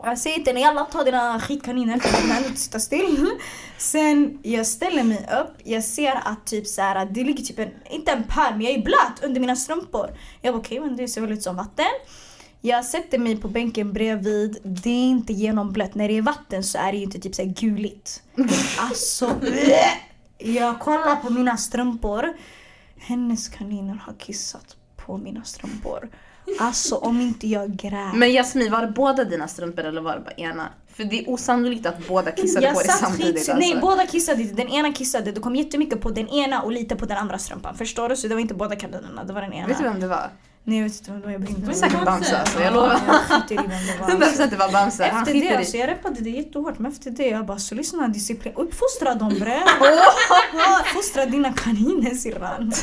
Jag 0.05 0.17
säger 0.17 0.35
till 0.35 0.47
henne, 0.47 0.59
jalla 0.59 0.83
ta 0.83 1.03
dina 1.03 1.39
skitkaniner, 1.39 1.93
du 2.23 2.29
kan 2.33 2.45
inte 2.45 2.59
sitta 2.59 2.79
still. 2.79 3.29
Sen 3.77 4.39
jag 4.43 4.67
ställer 4.67 5.03
mig 5.03 5.17
upp, 5.41 5.57
jag 5.63 5.83
ser 5.83 6.21
att 6.23 6.45
typ 6.45 6.67
så 6.67 6.81
här, 6.81 7.05
det 7.05 7.23
ligger 7.23 7.43
typ 7.43 7.59
en, 7.59 7.71
inte 7.89 8.11
en 8.11 8.23
pärl 8.23 8.51
men 8.51 8.61
jag 8.61 8.73
är 8.73 8.81
blöt 8.81 9.23
under 9.23 9.41
mina 9.41 9.55
strumpor. 9.55 10.17
Jag 10.41 10.53
bara 10.53 10.59
okej 10.59 10.79
men 10.79 10.97
det 10.97 11.07
ser 11.07 11.21
väl 11.21 11.31
ut 11.31 11.43
som 11.43 11.55
vatten. 11.55 11.85
Jag 12.61 12.85
sätter 12.85 13.17
mig 13.17 13.37
på 13.37 13.47
bänken 13.47 13.93
bredvid, 13.93 14.57
det 14.63 14.89
är 14.89 15.09
inte 15.09 15.33
genomblött. 15.33 15.95
När 15.95 16.07
det 16.07 16.17
är 16.17 16.21
vatten 16.21 16.63
så 16.63 16.77
är 16.77 16.91
det 16.91 16.97
ju 16.97 17.03
inte 17.03 17.19
typ 17.19 17.35
så 17.35 17.41
här 17.41 17.49
guligt. 17.49 18.23
Alltså! 18.79 19.35
Jag 20.37 20.79
kollar 20.79 21.15
på 21.15 21.29
mina 21.29 21.57
strumpor. 21.57 22.33
Hennes 22.97 23.47
kaniner 23.47 23.95
har 23.95 24.13
kissat 24.13 24.75
på 24.95 25.17
mina 25.17 25.43
strumpor. 25.43 26.09
Alltså 26.59 26.95
om 26.95 27.21
inte 27.21 27.47
jag 27.47 27.75
grät. 27.75 28.13
Men 28.13 28.31
Jasmin, 28.33 28.71
var 28.71 28.81
det 28.81 28.87
båda 28.87 29.23
dina 29.23 29.47
strumpor 29.47 29.83
eller 29.83 30.01
var 30.01 30.13
det 30.13 30.19
bara 30.19 30.31
ena? 30.49 30.69
För 30.95 31.03
det 31.03 31.19
är 31.19 31.29
osannolikt 31.29 31.85
att 31.85 32.07
båda 32.07 32.31
kissade 32.31 32.73
på 32.73 32.79
dig 32.79 32.87
samtidigt. 32.89 33.25
skit- 33.35 33.49
Alltså. 33.49 33.53
Nej 33.55 33.77
båda 33.81 34.05
kissade, 34.07 34.43
den 34.43 34.67
ena 34.69 34.93
kissade, 34.93 35.31
det 35.31 35.41
kom 35.41 35.55
jättemycket 35.55 36.01
på 36.01 36.09
den 36.09 36.27
ena 36.29 36.61
och 36.61 36.71
lite 36.71 36.95
på 36.95 37.05
den 37.05 37.17
andra 37.17 37.37
strumpan. 37.37 37.75
Förstår 37.77 38.09
du? 38.09 38.15
Så 38.15 38.27
det 38.27 38.33
var 38.33 38.41
inte 38.41 38.53
båda 38.53 38.75
kaninerna, 38.75 39.23
det 39.23 39.33
var 39.33 39.41
den 39.41 39.53
ena. 39.53 39.67
Vet 39.67 39.77
du 39.77 39.83
vem 39.83 39.99
det 39.99 40.07
var? 40.07 40.29
Nej 40.67 40.77
jag 40.77 40.83
vet 40.83 40.99
inte 40.99 41.11
vem 41.11 41.19
det 41.21 41.25
var, 41.25 41.31
jag 41.33 41.41
bryr 41.41 41.51
mig 41.51 41.61
Det 41.61 41.67
var 41.67 41.73
säkert 41.73 42.05
Bamse 42.05 42.37
alltså, 42.39 42.59
jag 42.61 42.73
lovar. 42.73 42.99
Jag 43.07 43.15
skiter 43.41 43.55
i 43.55 43.67
vem 43.67 43.69
det 44.09 44.15
var. 44.17 44.25
100% 44.45 44.49
det 44.49 44.55
var 44.55 44.71
Bamse. 44.71 45.05
Efter 45.05 45.33
det, 45.33 45.39
skiter 45.41 45.57
alltså, 45.57 45.77
i. 45.77 45.79
jag 45.79 45.89
repade 45.89 46.21
det 46.21 46.29
jättehårt 46.29 46.79
men 46.79 46.91
efter 46.91 47.11
det 47.11 47.27
jag 47.27 47.45
bara 47.45 47.59
så 47.59 47.75
lyssna 47.75 48.07
disciplin, 48.07 48.53
uppfostra 48.55 49.15
dem 49.15 49.29
bre. 49.39 49.59
Uppfostra 50.81 51.25
dina 51.25 51.53
kaniner 51.53 52.09
syrran. 52.15 52.73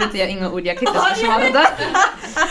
Vet 0.00 0.14
jag 0.14 0.30
inga 0.30 0.50
ord, 0.50 0.66
jag 0.66 0.78
kan 0.78 0.88
inte 0.88 1.00
ens 1.00 1.18
försvara 1.18 1.50
det. 1.50 1.68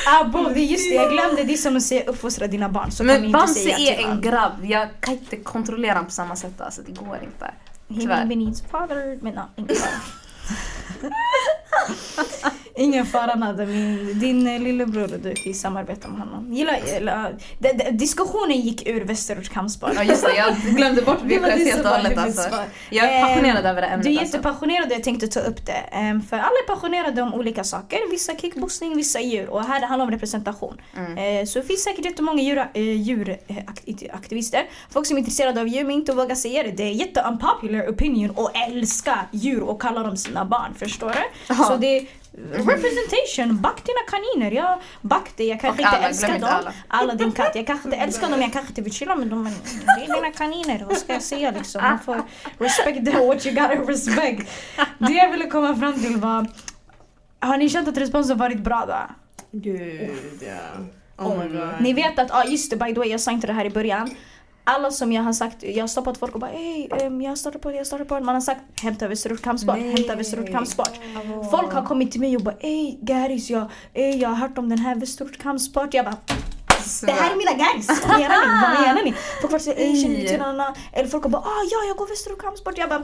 Ah, 0.07 0.23
bo, 0.23 0.43
det 0.53 0.59
är 0.59 0.65
just 0.65 0.89
det, 0.89 0.95
jag 0.95 1.11
glömde 1.11 1.43
det 1.43 1.53
är 1.53 1.57
som 1.57 1.77
att 1.77 1.83
säga 1.83 2.03
uppfostra 2.05 2.47
dina 2.47 2.69
barn. 2.69 2.91
Så 2.91 3.03
Men 3.03 3.25
inte 3.25 3.37
Bamse 3.37 3.69
är 3.69 4.07
en 4.07 4.21
grabb, 4.21 4.65
jag 4.65 4.87
kan 4.99 5.13
inte 5.13 5.37
kontrollera 5.37 5.93
honom 5.93 6.05
på 6.05 6.11
samma 6.11 6.35
sätt 6.35 6.61
alltså, 6.61 6.81
det 6.85 6.91
går 6.91 7.19
inte. 7.23 7.45
He 7.89 8.01
Tyvärr. 8.01 8.25
maybe 8.25 8.35
needs 8.35 8.61
father, 8.61 9.19
men 9.21 9.33
no, 9.33 9.41
inte 9.55 9.75
father. 9.75 9.99
Ingen 12.79 13.05
fara 13.05 13.35
nada. 13.35 13.65
Min, 13.65 14.19
din 14.19 14.47
eh, 14.47 14.59
lillebror 14.61 15.03
och 15.13 15.19
du 15.19 15.33
kan 15.33 15.43
ju 15.45 15.53
samarbeta 15.53 16.07
med 16.07 16.19
honom. 16.19 16.53
Gillar, 16.53 16.77
gillar, 16.93 17.35
det, 17.59 17.73
det, 17.73 17.91
diskussionen 17.91 18.59
gick 18.61 18.87
ur 18.87 19.01
Västerort 19.05 19.49
kampsport. 19.49 19.91
Ja 19.95 20.03
just 20.03 20.23
det, 20.25 20.35
jag 20.35 20.55
glömde 20.75 21.01
bort 21.01 21.17
Det 21.23 21.37
VKS 21.39 21.45
det 21.55 21.63
helt 21.71 21.85
och 21.85 21.91
hållet 21.91 22.17
alltså. 22.17 22.49
Jag 22.89 23.05
är 23.13 23.21
passionerad 23.25 23.65
Eh, 23.65 23.71
över 23.71 23.81
det 23.81 23.87
ämnet 23.87 24.05
Du 24.05 24.11
är 24.13 24.19
alltså. 24.19 24.37
jättepassionerad 24.37 24.87
och 24.87 24.93
jag 24.93 25.03
tänkte 25.03 25.27
ta 25.27 25.39
upp 25.39 25.65
det. 25.65 25.71
Ehm, 25.91 26.21
För 26.21 26.35
alla 26.37 26.45
är 26.45 26.67
passionerade 26.75 27.21
om 27.21 27.33
olika 27.33 27.63
saker. 27.63 27.99
Vissa 28.11 28.35
kickboxning, 28.35 28.95
vissa 28.97 29.19
djur. 29.21 29.49
Och 29.49 29.63
här 29.63 29.79
det 29.79 29.85
handlar 29.85 30.05
om 30.05 30.11
representation. 30.11 30.81
Mm. 30.97 31.17
Eh, 31.17 31.45
Så 31.45 31.59
det 31.59 31.65
finns 31.65 31.83
säkert 31.83 32.05
jättemånga 32.05 32.41
djuraktivister. 33.85 34.69
Folk 34.89 35.07
som 35.07 35.17
är 35.17 35.19
intresserade 35.19 35.61
av 35.61 35.67
djur 35.67 35.83
men 35.83 35.91
inte 35.91 36.13
vågar 36.13 36.35
säga 36.35 36.63
det. 36.63 36.71
Det 36.71 36.83
är 36.83 36.91
jätte-unpopular 36.91 37.87
opinion 37.89 38.31
att 38.37 38.51
älska 38.71 39.19
djur 39.31 39.61
och 39.63 39.81
kalla 39.81 40.03
dem 40.03 40.17
sina 40.17 40.45
barn. 40.45 40.73
Förstår 40.79 41.09
du? 41.09 41.15
Ja. 41.47 41.55
Så 41.55 41.77
det 41.77 42.05
representation. 42.51 43.61
Back 43.61 43.83
dina 43.85 43.99
kaniner. 44.09 44.51
Jag 44.51 44.79
back 45.01 45.37
dig. 45.37 45.47
Jag 45.47 45.61
kanske 45.61 45.83
Och 45.83 45.87
inte 45.87 45.97
alla, 45.97 46.07
älskar 46.07 46.27
dem. 46.27 46.35
inte 46.35 46.73
alla. 46.87 47.15
din 47.15 47.31
katt. 47.31 47.51
Jag 47.55 47.67
kanske 47.67 47.87
inte 47.87 47.97
älskar 47.97 48.29
dem. 48.29 48.41
Jag 48.41 48.53
kanske 48.53 48.69
inte 48.71 48.81
vill 48.81 48.93
chilla 48.93 49.15
med 49.15 49.27
dem. 49.27 49.43
Men 49.43 49.53
det 49.85 50.03
är 50.11 50.15
dina 50.15 50.31
kaniner. 50.31 50.85
Vad 50.87 50.97
ska 50.97 51.13
jag 51.13 51.23
säga 51.23 51.51
liksom? 51.51 51.81
Man 51.83 51.99
får 51.99 52.21
respect 52.57 53.13
what 53.13 53.45
you 53.45 53.55
gotta 53.55 53.91
respect. 53.91 54.49
Det 54.97 55.13
jag 55.13 55.31
ville 55.31 55.45
komma 55.45 55.75
fram 55.75 55.93
till 55.99 56.17
var 56.17 56.47
har 57.39 57.57
ni 57.57 57.69
känt 57.69 57.87
att 57.87 57.97
responsen 57.97 58.37
varit 58.37 58.59
bra 58.59 58.85
då? 58.87 59.15
Gud 59.51 60.09
ja. 60.41 60.85
Oh 61.25 61.37
my 61.43 61.47
god. 61.57 61.69
Ni 61.81 61.93
vet 61.93 62.19
att, 62.19 62.31
ah, 62.31 62.43
just 62.43 62.69
det 62.71 62.77
by 62.77 62.93
the 62.93 62.99
way 62.99 63.09
jag 63.09 63.19
sa 63.21 63.31
inte 63.31 63.47
det 63.47 63.53
här 63.53 63.65
i 63.65 63.69
början. 63.69 64.09
Alla 64.69 64.91
som 64.91 65.11
jag 65.11 65.23
har 65.23 65.33
sagt, 65.33 65.63
jag 65.63 65.83
har 65.83 65.87
stoppat 65.87 66.17
folk 66.17 66.33
och 66.33 66.39
bara 66.39 66.51
ey, 66.51 66.89
um, 66.89 67.21
jag 67.21 67.37
startar 67.37 67.59
på 67.59 67.69
det, 67.69 67.77
jag 67.77 67.87
startar 67.87 68.05
på 68.05 68.15
det. 68.15 68.25
Man 68.25 68.35
har 68.35 68.41
sagt 68.41 68.61
hämta 68.81 69.07
Västerort 69.07 69.41
kampsport, 69.41 69.77
hämta 69.77 70.15
Västerort 70.15 70.51
kampsport. 70.51 70.91
Folk 71.51 71.73
har 71.73 71.85
kommit 71.85 72.11
till 72.11 72.21
mig 72.21 72.35
och 72.35 72.43
bara 72.43 72.55
ey 72.59 72.97
Garis, 73.01 73.49
jag, 73.49 73.71
ey, 73.93 74.17
jag 74.17 74.29
har 74.29 74.35
hört 74.35 74.57
om 74.57 74.69
den 74.69 74.79
här 74.79 74.95
Västerort 74.95 75.37
kampsport. 75.37 75.93
Jag 75.93 76.05
bara 76.05 76.17
det 77.05 77.11
här 77.11 77.31
är 77.31 77.35
mina 77.35 77.53
garis! 77.53 77.87
Vad 78.07 78.19
menar 78.19 78.45
ni? 78.45 78.75
Vad 78.75 78.87
menar 78.87 79.03
ni? 79.03 79.13
Folk 79.41 79.51
har 79.51 79.59
sagt 79.59 79.79
ey 79.79 80.01
känner 80.01 80.17
ni 80.17 80.27
till? 80.27 80.41
Eller 80.93 81.09
folk 81.09 81.23
bara 81.23 81.41
ah, 81.41 81.63
ja 81.71 81.87
jag 81.87 81.97
går 81.97 82.07
Västerort 82.07 82.41
kampsport. 82.41 82.77
Jag 82.77 82.89
bara 82.89 83.03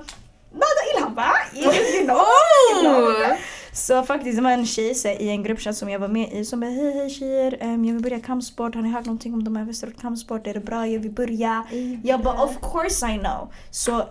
Nada 0.56 0.82
Ilham 0.94 1.14
va? 1.16 1.32
You 1.54 2.04
know? 2.06 2.18
Oh! 2.18 3.38
Så 3.74 4.04
faktiskt 4.04 4.38
det 4.38 4.44
var 4.44 4.52
en 4.52 4.66
tjej 4.66 4.96
så, 4.96 5.08
i 5.08 5.30
en 5.30 5.44
gruppchatt 5.44 5.78
som 5.78 5.90
jag 5.90 6.00
var 6.00 6.08
med 6.08 6.34
i 6.34 6.46
som 6.46 6.60
bara 6.60 6.70
hej 6.70 6.94
hej 6.94 7.10
tjejer, 7.10 7.58
um, 7.62 7.86
jag 7.86 7.94
vill 7.94 8.04
börja 8.04 8.20
kampsport, 8.20 8.76
har 8.76 8.82
ni 8.82 8.90
hört 8.90 9.06
någonting 9.06 9.34
om 9.34 9.44
de 9.44 9.56
här 9.56 9.66
Västerort 9.66 10.02
kampsport? 10.02 10.48
Är 10.48 10.54
det 10.54 10.60
bra? 10.60 10.88
Jag 10.88 11.00
vill 11.00 11.12
börja. 11.12 11.64
Jag 12.04 12.22
bara 12.22 12.44
of 12.44 12.58
course 12.72 13.12
I 13.12 13.20
know. 13.20 13.54
Så 13.72 14.04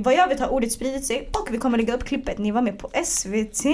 vad 0.00 0.14
jag 0.14 0.28
vet 0.28 0.40
har 0.40 0.48
ordet 0.48 0.72
spridit 0.72 1.04
sig 1.06 1.30
och 1.32 1.48
vi 1.54 1.58
kommer 1.58 1.78
lägga 1.78 1.94
upp 1.94 2.04
klippet. 2.04 2.38
Ni 2.38 2.50
var 2.50 2.62
med 2.62 2.78
på 2.78 2.90
SVT. 3.04 3.64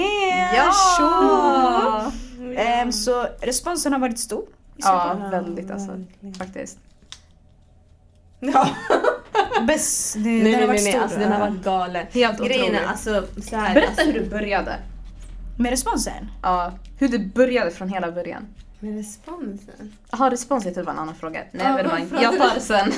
Ja! 0.55 2.11
Ehm, 2.57 2.91
så 2.91 3.25
responsen 3.41 3.93
har 3.93 3.99
varit 3.99 4.19
stor. 4.19 4.43
Ja, 4.77 5.17
väldigt 5.31 5.71
alltså. 5.71 6.03
Faktiskt. 6.37 6.77
Ja. 8.39 8.67
Bäst. 9.61 10.13
Det, 10.13 10.19
Nej 10.19 10.51
den 10.51 10.53
har 10.61 10.67
varit 10.67 10.83
nej, 10.83 10.91
stor. 10.91 11.01
alltså 11.01 11.19
den 11.19 11.31
har 11.31 11.39
varit 11.39 11.63
galen. 11.63 12.05
Helt 12.11 12.39
Grejen 12.39 12.75
är 12.75 12.85
alltså 12.85 13.23
så 13.49 13.55
här, 13.55 13.73
Berätta 13.73 13.89
alltså, 13.91 14.05
hur 14.05 14.13
du 14.19 14.29
började. 14.29 14.75
Med 15.57 15.69
responsen? 15.69 16.31
Ja, 16.43 16.73
hur 16.99 17.07
du 17.07 17.19
började 17.19 17.71
från 17.71 17.89
hela 17.89 18.11
början. 18.11 18.47
med 18.79 18.97
responsen. 18.97 19.93
Jaha, 20.11 20.31
responset 20.31 20.77
var 20.77 20.93
en 20.93 20.99
annan 20.99 21.15
fråga. 21.15 21.43
Nej, 21.51 21.65
Ja, 21.65 21.75
vet 21.75 21.85
du 21.85 21.89
vad 21.89 21.99
vad, 21.99 22.09
pratar 22.09 22.23
jag 22.23 22.37
tar 22.37 22.55
det 22.55 22.61
sen. 22.61 22.91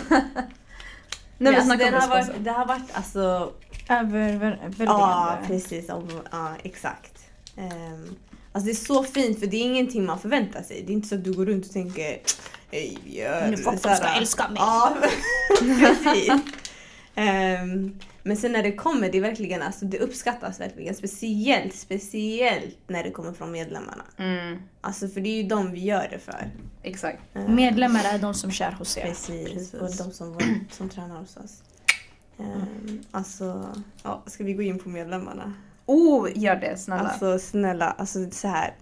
Nej, 1.38 1.54
vi 1.54 1.60
alltså, 1.60 2.00
har 2.00 2.08
varit, 2.08 2.44
det 2.44 2.52
har 2.52 2.66
varit 2.66 2.90
alltså 2.94 3.52
Över, 3.90 4.38
väldigt 4.38 4.80
Ja, 4.80 5.38
precis. 5.48 5.86
Ja, 6.32 6.56
exakt. 6.64 7.18
Um, 7.58 8.16
alltså 8.52 8.66
det 8.66 8.72
är 8.72 8.86
så 8.86 9.04
fint 9.04 9.40
för 9.40 9.48
det 9.48 9.58
är 9.58 9.62
ingenting 9.62 10.06
man 10.06 10.20
förväntar 10.20 10.64
sig. 10.64 10.84
Det 10.86 10.92
är 10.92 10.94
inte 10.94 11.08
så 11.08 11.16
att 11.16 11.24
du 11.24 11.34
går 11.34 11.46
runt 11.46 11.66
och 11.66 11.72
tänker 11.72 12.20
Hej, 12.72 12.98
gör 13.06 13.48
Nu 13.48 13.58
här- 13.66 13.96
ska 13.96 14.08
älska 14.08 14.44
mig. 14.48 14.58
Ja, 14.58 14.98
precis. 15.60 16.32
Ehm, 17.16 18.00
men 18.24 18.38
sen 18.38 18.52
när 18.52 18.64
det 18.64 18.72
kommer, 18.72 19.12
det 19.12 19.18
är 19.18 19.22
verkligen, 19.22 19.62
alltså 19.62 19.86
det 19.86 20.00
uppskattas 20.00 20.60
verkligen. 20.60 20.96
Speciellt, 20.96 21.76
speciellt 21.76 22.78
när 22.88 23.04
det 23.04 23.12
kommer 23.12 23.34
från 23.34 23.52
medlemmarna. 23.52 24.04
Mm, 24.18 24.58
Alltså 24.82 25.08
för 25.08 25.22
det 25.22 25.30
är 25.30 25.42
ju 25.42 25.48
de 25.48 25.72
vi 25.72 25.80
gör 25.80 26.08
det 26.12 26.20
för. 26.20 26.52
exakt. 26.84 27.20
Ehm, 27.36 27.56
Medlemmar 27.56 28.04
är 28.14 28.20
de 28.20 28.34
som 28.34 28.52
kör 28.52 28.72
hos 28.72 28.98
er. 28.98 29.02
Precis, 29.02 29.54
Precis. 29.54 29.74
och 29.74 30.06
de 30.08 30.12
som, 30.14 30.34
var, 30.34 30.44
som 30.72 30.90
tränar 30.90 31.20
hos 31.20 31.38
oss. 31.38 31.64
Um, 32.38 33.02
alltså, 33.12 33.70
ja, 34.04 34.24
ska 34.26 34.44
vi 34.44 34.54
gå 34.54 34.62
in 34.62 34.80
på 34.80 34.90
medlemmarna? 34.90 35.54
Oh, 35.86 36.30
gör 36.36 36.56
det 36.56 36.78
snälla. 36.78 37.02
Alltså 37.10 37.40
snälla, 37.40 37.92
alltså 37.92 38.32
så 38.32 38.48
här. 38.48 38.74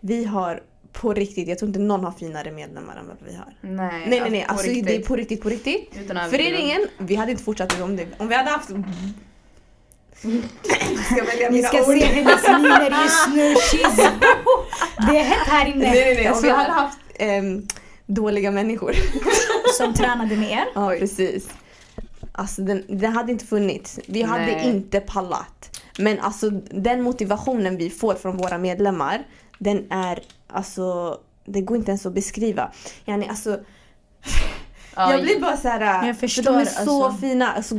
Vi 0.00 0.24
har 0.24 0.62
på 1.00 1.14
riktigt, 1.14 1.48
jag 1.48 1.58
tror 1.58 1.66
inte 1.68 1.78
någon 1.78 2.04
har 2.04 2.12
finare 2.12 2.52
medlemmar 2.52 2.96
än 2.96 3.06
vad 3.06 3.16
vi 3.26 3.34
har. 3.36 3.46
nej, 3.60 4.04
Nej 4.06 4.20
nej 4.20 4.30
nej, 4.30 4.44
på 4.44 4.50
alltså 4.52 4.66
det 4.66 4.96
är 4.96 5.02
på 5.02 5.16
riktigt, 5.16 5.42
på 5.42 5.48
riktigt. 5.48 5.90
Föreningen, 6.30 6.86
vi 6.98 7.14
hade 7.14 7.30
inte 7.30 7.44
fortsatt 7.44 7.80
om 7.80 7.96
det. 7.96 8.06
Om 8.18 8.28
vi 8.28 8.34
hade 8.34 8.50
haft... 8.50 8.68
ska 11.04 11.24
välja 11.24 11.50
Ni 11.50 11.56
mina 11.56 11.68
ska 11.68 11.78
ord? 11.78 11.84
se 11.86 12.04
hennes 12.04 12.48
miner 12.48 13.02
just 13.02 13.28
nu. 13.34 13.54
She's... 13.54 14.10
Det 14.96 15.18
är 15.18 15.24
hett 15.24 15.46
här 15.46 15.66
inne. 15.66 15.78
Nej 15.78 16.04
nej 16.04 16.14
nej, 16.14 16.30
om 16.32 16.42
vi 16.42 16.50
hade 16.50 16.72
haft 16.72 16.98
ehm, 17.14 17.66
dåliga 18.06 18.50
människor. 18.50 18.94
Som 19.78 19.94
tränade 19.94 20.36
med 20.36 20.50
er. 20.50 20.64
Ja 20.74 20.94
precis. 20.98 21.48
Alltså 22.32 22.62
den, 22.62 22.84
den 22.88 23.12
hade 23.12 23.32
inte 23.32 23.46
funnits. 23.46 24.00
Vi 24.06 24.22
hade 24.22 24.46
Nej. 24.46 24.68
inte 24.68 25.00
pallat. 25.00 25.80
Men 25.98 26.20
alltså 26.20 26.50
den 26.70 27.02
motivationen 27.02 27.76
vi 27.76 27.90
får 27.90 28.14
från 28.14 28.36
våra 28.36 28.58
medlemmar, 28.58 29.24
den 29.58 29.86
är 29.90 30.20
alltså, 30.54 31.18
det 31.44 31.60
går 31.60 31.76
inte 31.76 31.90
ens 31.90 32.06
att 32.06 32.12
beskriva. 32.14 32.72
Yani, 33.06 33.28
alltså, 33.28 33.58
Ja, 34.96 35.10
jag 35.12 35.22
blir 35.22 35.40
bara 35.40 35.56
så 35.56 35.68
här. 35.68 36.06
Jag 36.06 36.16
för 36.16 36.26
förstår, 36.26 36.42
de 36.42 36.56
är 36.56 36.64
så 36.64 37.04
alltså. 37.04 37.20
fina. 37.20 37.52
Alltså, 37.52 37.74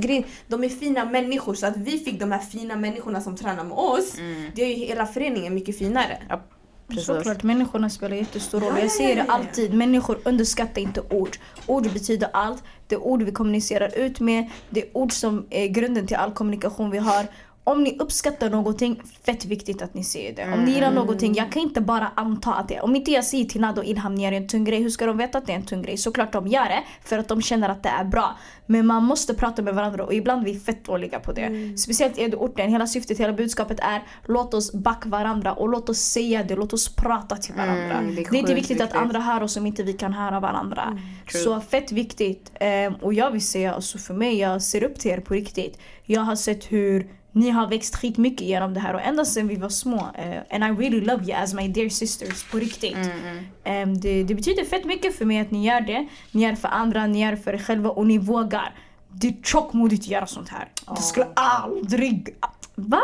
de 0.47 0.63
är 0.63 0.69
fina 0.69 1.05
människor 1.05 1.53
så 1.53 1.67
att 1.67 1.77
vi 1.77 1.99
fick 1.99 2.19
de 2.19 2.31
här 2.31 2.39
fina 2.39 2.75
människorna 2.75 3.21
som 3.21 3.35
tränar 3.35 3.63
med 3.63 3.77
oss. 3.77 4.17
Mm. 4.17 4.51
Det 4.55 4.61
är 4.61 4.67
ju 4.67 4.73
hela 4.73 5.05
föreningen 5.05 5.53
mycket 5.53 5.77
finare. 5.77 6.17
Ja, 6.29 6.41
precis. 6.87 7.05
Såklart, 7.05 7.43
människorna 7.43 7.89
spelar 7.89 8.15
jättestor 8.15 8.59
roll. 8.59 8.69
Ja, 8.69 8.77
Jag 8.77 8.85
ja, 8.85 8.89
säger 8.89 9.17
ja, 9.17 9.23
det 9.23 9.31
alltid, 9.31 9.73
människor 9.73 10.19
underskattar 10.23 10.81
inte 10.81 11.01
ord. 11.01 11.37
Ord 11.65 11.93
betyder 11.93 12.29
allt. 12.33 12.63
Det 12.87 12.95
är 12.95 12.99
ord 12.99 13.23
vi 13.23 13.31
kommunicerar 13.31 13.97
ut 13.97 14.19
med. 14.19 14.49
Det 14.69 14.81
är 14.81 14.97
ord 14.97 15.11
som 15.13 15.45
är 15.49 15.67
grunden 15.67 16.07
till 16.07 16.17
all 16.17 16.31
kommunikation 16.31 16.89
vi 16.89 16.97
har. 16.97 17.27
Om 17.67 17.83
ni 17.83 17.97
uppskattar 17.99 18.49
någonting, 18.49 19.01
fett 19.25 19.45
viktigt 19.45 19.81
att 19.81 19.93
ni 19.93 20.03
säger 20.03 20.35
det. 20.35 20.53
Om 20.53 20.65
ni 20.65 20.71
gillar 20.71 20.91
någonting, 20.91 21.33
jag 21.33 21.51
kan 21.51 21.61
inte 21.61 21.81
bara 21.81 22.11
anta 22.15 22.53
att 22.53 22.67
det 22.67 22.75
är. 22.75 22.83
Om 22.83 22.95
inte 22.95 23.11
jag 23.11 23.25
säger 23.25 23.45
till 23.45 23.61
Nado 23.61 23.81
och 23.81 23.87
Ilham, 23.87 24.15
ni 24.15 24.23
gör 24.23 24.31
en 24.31 24.47
tung 24.47 24.63
grej, 24.63 24.83
hur 24.83 24.89
ska 24.89 25.05
de 25.05 25.17
veta 25.17 25.37
att 25.37 25.45
det 25.45 25.51
är 25.51 25.55
en 25.55 25.65
tung 25.65 25.81
grej? 25.81 25.97
Såklart 25.97 26.31
de 26.31 26.47
gör 26.47 26.65
det, 26.65 26.83
för 27.03 27.17
att 27.17 27.27
de 27.27 27.41
känner 27.41 27.69
att 27.69 27.83
det 27.83 27.89
är 27.89 28.03
bra. 28.03 28.37
Men 28.65 28.85
man 28.87 29.03
måste 29.03 29.33
prata 29.33 29.61
med 29.61 29.75
varandra 29.75 30.03
och 30.03 30.13
ibland 30.13 30.47
är 30.47 30.53
vi 30.53 30.59
fett 30.59 30.85
dåliga 30.85 31.19
på 31.19 31.31
det. 31.31 31.77
Speciellt 31.79 32.17
i 32.17 32.21
Edo-orten, 32.21 32.69
hela 32.69 32.87
syftet, 32.87 33.19
hela 33.19 33.33
budskapet 33.33 33.79
är 33.79 34.03
låt 34.25 34.53
oss 34.53 34.73
backa 34.73 35.09
varandra 35.09 35.53
och 35.53 35.69
låt 35.69 35.89
oss 35.89 35.99
säga 35.99 36.43
det, 36.43 36.55
låt 36.55 36.73
oss 36.73 36.95
prata 36.95 37.35
till 37.35 37.55
varandra. 37.55 37.97
Mm, 37.97 38.15
det 38.15 38.21
är 38.21 38.31
det 38.31 38.37
är 38.37 38.39
inte 38.39 38.53
viktigt 38.53 38.81
att 38.81 38.93
andra 38.93 39.19
hör 39.19 39.43
oss 39.43 39.57
om 39.57 39.65
inte 39.65 39.83
vi 39.83 39.93
kan 39.93 40.13
höra 40.13 40.39
varandra. 40.39 40.99
True. 41.31 41.43
Så 41.43 41.61
fett 41.61 41.91
viktigt. 41.91 42.51
Ehm, 42.59 42.93
och 42.93 43.13
jag 43.13 43.31
vill 43.31 43.47
säga, 43.47 43.73
alltså 43.73 43.97
för 43.97 44.13
mig, 44.13 44.39
jag 44.39 44.61
ser 44.61 44.83
upp 44.83 44.99
till 44.99 45.11
er 45.11 45.19
på 45.19 45.33
riktigt. 45.33 45.79
Jag 46.03 46.21
har 46.21 46.35
sett 46.35 46.71
hur 46.71 47.07
ni 47.35 47.49
har 47.49 47.67
växt 47.67 47.95
skitmycket 47.95 48.47
genom 48.47 48.73
det 48.73 48.79
här 48.79 48.93
och 48.93 49.01
ända 49.01 49.25
sedan 49.25 49.47
vi 49.47 49.55
var 49.55 49.69
små. 49.69 49.97
eh, 50.15 50.37
and 50.55 50.63
I 50.63 50.83
really 50.83 51.01
love 51.01 51.23
you 51.23 51.33
as 51.33 51.53
my 51.53 51.67
dear 51.67 51.89
sisters 51.89 52.43
på 52.43 52.57
riktigt. 52.57 52.95
Mm, 52.95 53.09
mm. 53.09 53.45
Ehm, 53.63 53.99
det, 53.99 54.23
det 54.23 54.35
betyder 54.35 54.65
fett 54.65 54.85
mycket 54.85 55.17
för 55.17 55.25
mig 55.25 55.39
att 55.39 55.51
ni 55.51 55.65
gör 55.67 55.81
det. 55.81 56.07
Ni 56.31 56.41
gör 56.43 56.51
det 56.51 56.57
för 56.57 56.67
andra, 56.67 57.07
ni 57.07 57.21
gör 57.21 57.31
det 57.31 57.37
för 57.37 57.53
er 57.53 57.57
själva 57.57 57.89
och 57.89 58.07
ni 58.07 58.17
vågar. 58.17 58.75
Det 59.11 59.27
är 59.27 59.33
tjockmodigt 59.43 60.01
att 60.01 60.07
göra 60.07 60.27
sånt 60.27 60.49
här. 60.49 60.67
Det 60.95 61.01
skulle 61.01 61.27
aldrig... 61.35 62.35
Va? 62.75 63.01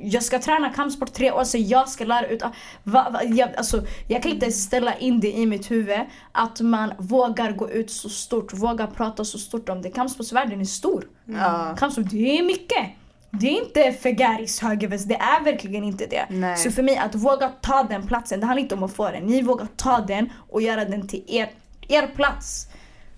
Jag 0.00 0.22
ska 0.22 0.38
träna 0.38 0.68
kampsport 0.72 1.12
tre 1.12 1.32
år 1.32 1.44
så 1.44 1.58
jag 1.58 1.88
ska 1.88 2.04
lära 2.04 2.26
ut... 2.26 2.42
Va, 2.82 3.10
va, 3.10 3.22
jag, 3.24 3.56
alltså, 3.56 3.82
jag 4.08 4.22
kan 4.22 4.32
inte 4.32 4.52
ställa 4.52 4.94
in 4.94 5.20
det 5.20 5.32
i 5.32 5.46
mitt 5.46 5.70
huvud 5.70 6.00
att 6.32 6.60
man 6.60 6.92
vågar 6.98 7.52
gå 7.52 7.70
ut 7.70 7.90
så 7.90 8.08
stort, 8.08 8.52
vågar 8.54 8.86
prata 8.86 9.24
så 9.24 9.38
stort 9.38 9.68
om 9.68 9.82
det. 9.82 9.90
Kampsportsvärlden 9.90 10.60
är 10.60 10.64
stor. 10.64 11.04
Ja. 11.24 11.76
Kampsport, 11.78 12.10
det 12.10 12.38
är 12.38 12.42
mycket. 12.42 12.86
Det 13.30 13.46
är 13.46 13.66
inte 13.66 13.92
Fegaris 13.92 14.60
högerväst, 14.60 15.08
det 15.08 15.14
är 15.14 15.44
verkligen 15.44 15.84
inte 15.84 16.06
det. 16.06 16.26
Nej. 16.30 16.56
Så 16.56 16.70
för 16.70 16.82
mig 16.82 16.96
att 16.96 17.14
våga 17.14 17.48
ta 17.48 17.82
den 17.82 18.06
platsen, 18.06 18.40
det 18.40 18.46
handlar 18.46 18.62
inte 18.62 18.74
om 18.74 18.82
att 18.82 18.92
få 18.92 19.10
den. 19.10 19.26
Ni 19.26 19.42
vågar 19.42 19.66
ta 19.76 20.00
den 20.00 20.32
och 20.48 20.62
göra 20.62 20.84
den 20.84 21.08
till 21.08 21.24
er, 21.26 21.50
er 21.88 22.06
plats. 22.06 22.66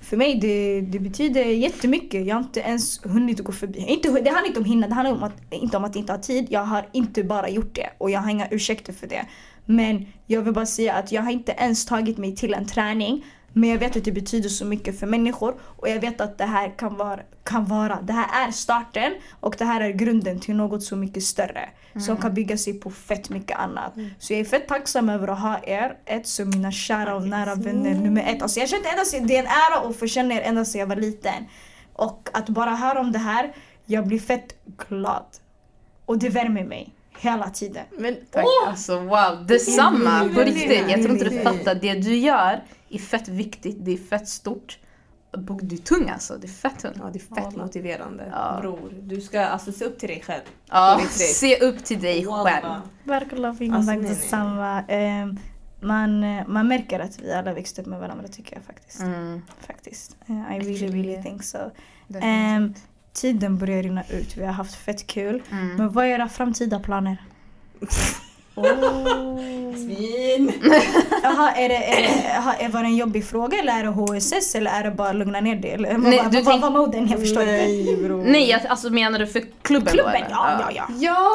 För 0.00 0.16
mig 0.16 0.34
det, 0.40 0.80
det 0.80 0.98
betyder 0.98 1.44
jättemycket. 1.44 2.26
Jag 2.26 2.34
har 2.34 2.42
inte 2.42 2.60
ens 2.60 3.04
hunnit 3.04 3.40
gå 3.40 3.52
förbi. 3.52 3.78
Inte, 3.78 4.08
det 4.08 4.30
handlar 4.30 4.46
inte 4.46 4.60
om 4.60 4.64
hinna, 4.64 4.88
det 4.88 4.94
handlar 4.94 5.12
om 5.12 5.22
att, 5.22 5.32
inte 5.50 5.76
om 5.76 5.84
att 5.84 5.96
inte 5.96 6.12
ha 6.12 6.18
tid. 6.18 6.46
Jag 6.50 6.64
har 6.64 6.88
inte 6.92 7.24
bara 7.24 7.48
gjort 7.48 7.74
det 7.74 7.90
och 7.98 8.10
jag 8.10 8.20
har 8.20 8.30
inga 8.30 8.48
ursäkter 8.48 8.92
för 8.92 9.06
det. 9.06 9.26
Men 9.64 10.06
jag 10.26 10.42
vill 10.42 10.52
bara 10.52 10.66
säga 10.66 10.94
att 10.94 11.12
jag 11.12 11.22
har 11.22 11.30
inte 11.30 11.52
ens 11.52 11.86
tagit 11.86 12.18
mig 12.18 12.36
till 12.36 12.54
en 12.54 12.66
träning 12.66 13.24
Men 13.52 13.70
jag 13.70 13.78
vet 13.78 13.96
att 13.96 14.04
det 14.04 14.12
betyder 14.12 14.48
så 14.48 14.64
mycket 14.64 15.00
för 15.00 15.06
människor 15.06 15.54
och 15.60 15.88
jag 15.88 16.00
vet 16.00 16.20
att 16.20 16.38
det 16.38 16.44
här 16.44 16.78
kan 16.78 16.96
vara, 16.96 17.20
kan 17.44 17.64
vara 17.64 17.98
det 18.02 18.12
här 18.12 18.46
är 18.46 18.50
starten 18.50 19.12
och 19.40 19.54
det 19.58 19.64
här 19.64 19.80
är 19.80 19.90
grunden 19.90 20.40
till 20.40 20.54
något 20.54 20.82
så 20.82 20.96
mycket 20.96 21.22
större. 21.22 21.68
Som 22.06 22.16
kan 22.16 22.34
bygga 22.34 22.56
sig 22.56 22.74
på 22.74 22.90
fett 22.90 23.30
mycket 23.30 23.58
annat. 23.58 23.94
Så 24.18 24.32
jag 24.32 24.40
är 24.40 24.44
fett 24.44 24.68
tacksam 24.68 25.08
över 25.08 25.28
att 25.28 25.40
ha 25.40 25.60
er, 25.64 25.96
ett 26.06 26.26
som 26.26 26.50
mina 26.50 26.72
kära 26.72 27.14
och 27.16 27.22
nära 27.22 27.54
vänner 27.54 27.94
nummer 27.94 28.22
ett. 28.22 28.42
Alltså 28.42 28.60
jag 28.60 28.68
kände 28.68 28.88
ända 28.88 29.04
sedan, 29.04 29.26
det 29.26 29.36
är 29.36 29.40
en 29.40 29.46
ära 29.46 29.88
att 29.88 29.96
få 29.96 30.06
känna 30.06 30.34
er 30.34 30.40
ända 30.40 30.64
sedan 30.64 30.80
jag 30.80 30.86
var 30.86 30.96
liten. 30.96 31.44
Och 31.92 32.28
att 32.32 32.48
bara 32.48 32.70
höra 32.70 33.00
om 33.00 33.12
det 33.12 33.18
här, 33.18 33.52
jag 33.86 34.06
blir 34.06 34.18
fett 34.18 34.54
glad. 34.88 35.24
Och 36.06 36.18
det 36.18 36.28
värmer 36.28 36.64
mig 36.64 36.94
hela 37.18 37.50
tiden. 37.50 37.84
Men 37.98 38.16
Tack. 38.30 38.44
Alltså 38.66 38.98
wow, 38.98 39.46
detsamma 39.46 40.28
på 40.34 40.40
riktigt. 40.40 40.90
Jag 40.90 41.02
tror 41.02 41.10
inte 41.10 41.24
du 41.24 41.40
fattar. 41.40 41.74
Det 41.74 41.94
du 41.94 42.16
gör 42.16 42.62
är 42.94 42.98
fett 42.98 43.28
viktigt, 43.28 43.76
det 43.80 43.92
är 43.92 43.96
fett 43.96 44.28
stort. 44.28 44.78
Och 45.30 45.64
Du 45.64 45.76
är 45.76 45.80
tung 45.80 46.08
alltså, 46.08 46.36
det 46.36 46.46
är 46.46 46.48
fett 46.48 46.78
tung. 46.78 46.92
Ja, 46.98 47.10
det 47.12 47.18
är 47.18 47.34
fett 47.34 47.56
motiverande. 47.56 48.28
Ja. 48.32 48.58
Bror, 48.60 48.92
du 49.02 49.20
ska 49.20 49.40
alltså 49.44 49.72
se 49.72 49.84
upp 49.84 49.98
till 49.98 50.08
dig 50.08 50.22
själv. 50.26 50.42
Ja, 50.68 51.00
se 51.10 51.60
upp 51.60 51.84
till 51.84 52.00
dig 52.00 52.26
själv. 52.26 53.54
Fint, 53.58 53.74
Alltså, 53.74 53.92
nej. 53.92 54.00
detsamma. 54.00 54.82
Ehm, 54.88 55.38
man, 55.80 56.24
eh, 56.24 56.46
man 56.46 56.68
märker 56.68 57.00
att 57.00 57.20
vi 57.20 57.32
alla 57.32 57.54
växte 57.54 57.80
upp 57.80 57.86
med 57.86 58.00
varandra 58.00 58.28
tycker 58.28 58.56
jag 58.56 58.64
faktiskt. 58.64 59.00
Mm, 59.00 59.42
faktiskt. 59.66 60.16
Eh, 60.26 60.56
I 60.56 60.58
really 60.58 60.88
really 61.02 61.22
think 61.22 61.42
so. 61.42 61.58
Ehm, 62.20 62.74
tiden 63.12 63.58
börjar 63.58 63.82
rinna 63.82 64.04
ut, 64.10 64.36
vi 64.36 64.44
har 64.44 64.52
haft 64.52 64.74
fett 64.74 65.06
kul. 65.06 65.42
Mm. 65.50 65.76
Men 65.76 65.92
vad 65.92 66.04
är 66.04 66.08
era 66.08 66.28
framtida 66.28 66.80
planer? 66.80 67.16
Svin! 69.76 70.52
Jaha, 71.22 71.50
är 71.56 71.68
det, 71.68 71.74
är 71.76 72.02
det, 72.02 72.38
aha, 72.38 72.54
var 72.72 72.80
det 72.82 72.86
en 72.86 72.96
jobbig 72.96 73.24
fråga 73.28 73.58
eller 73.58 73.72
är 73.72 73.82
det 73.82 73.88
HSS 73.88 74.54
eller 74.54 74.70
är 74.70 74.84
det 74.84 74.90
bara 74.90 75.12
lugna 75.12 75.40
ner 75.40 75.56
dig? 75.56 75.70
Eller, 75.70 75.98
Nej, 75.98 76.20
vad, 76.22 76.32
du 76.32 76.36
vad, 76.40 76.46
tänk- 76.52 76.62
vad 76.62 76.72
var 76.72 76.80
moden? 76.80 77.08
Jag 77.10 77.20
förstår 77.20 77.42
inte. 77.42 77.52
Nej 77.52 77.96
bror. 77.96 78.22
Nej, 78.24 78.50
jag- 78.50 78.60
alltså 78.68 78.90
menar 78.90 79.18
du 79.18 79.26
för 79.26 79.42
klubben, 79.62 79.84
då? 79.96 80.02
Klubben, 80.02 80.14
eller? 80.14 80.26
ja, 80.30 80.58
ja, 80.60 80.70
ja. 80.74 80.84
Ja, 80.98 81.28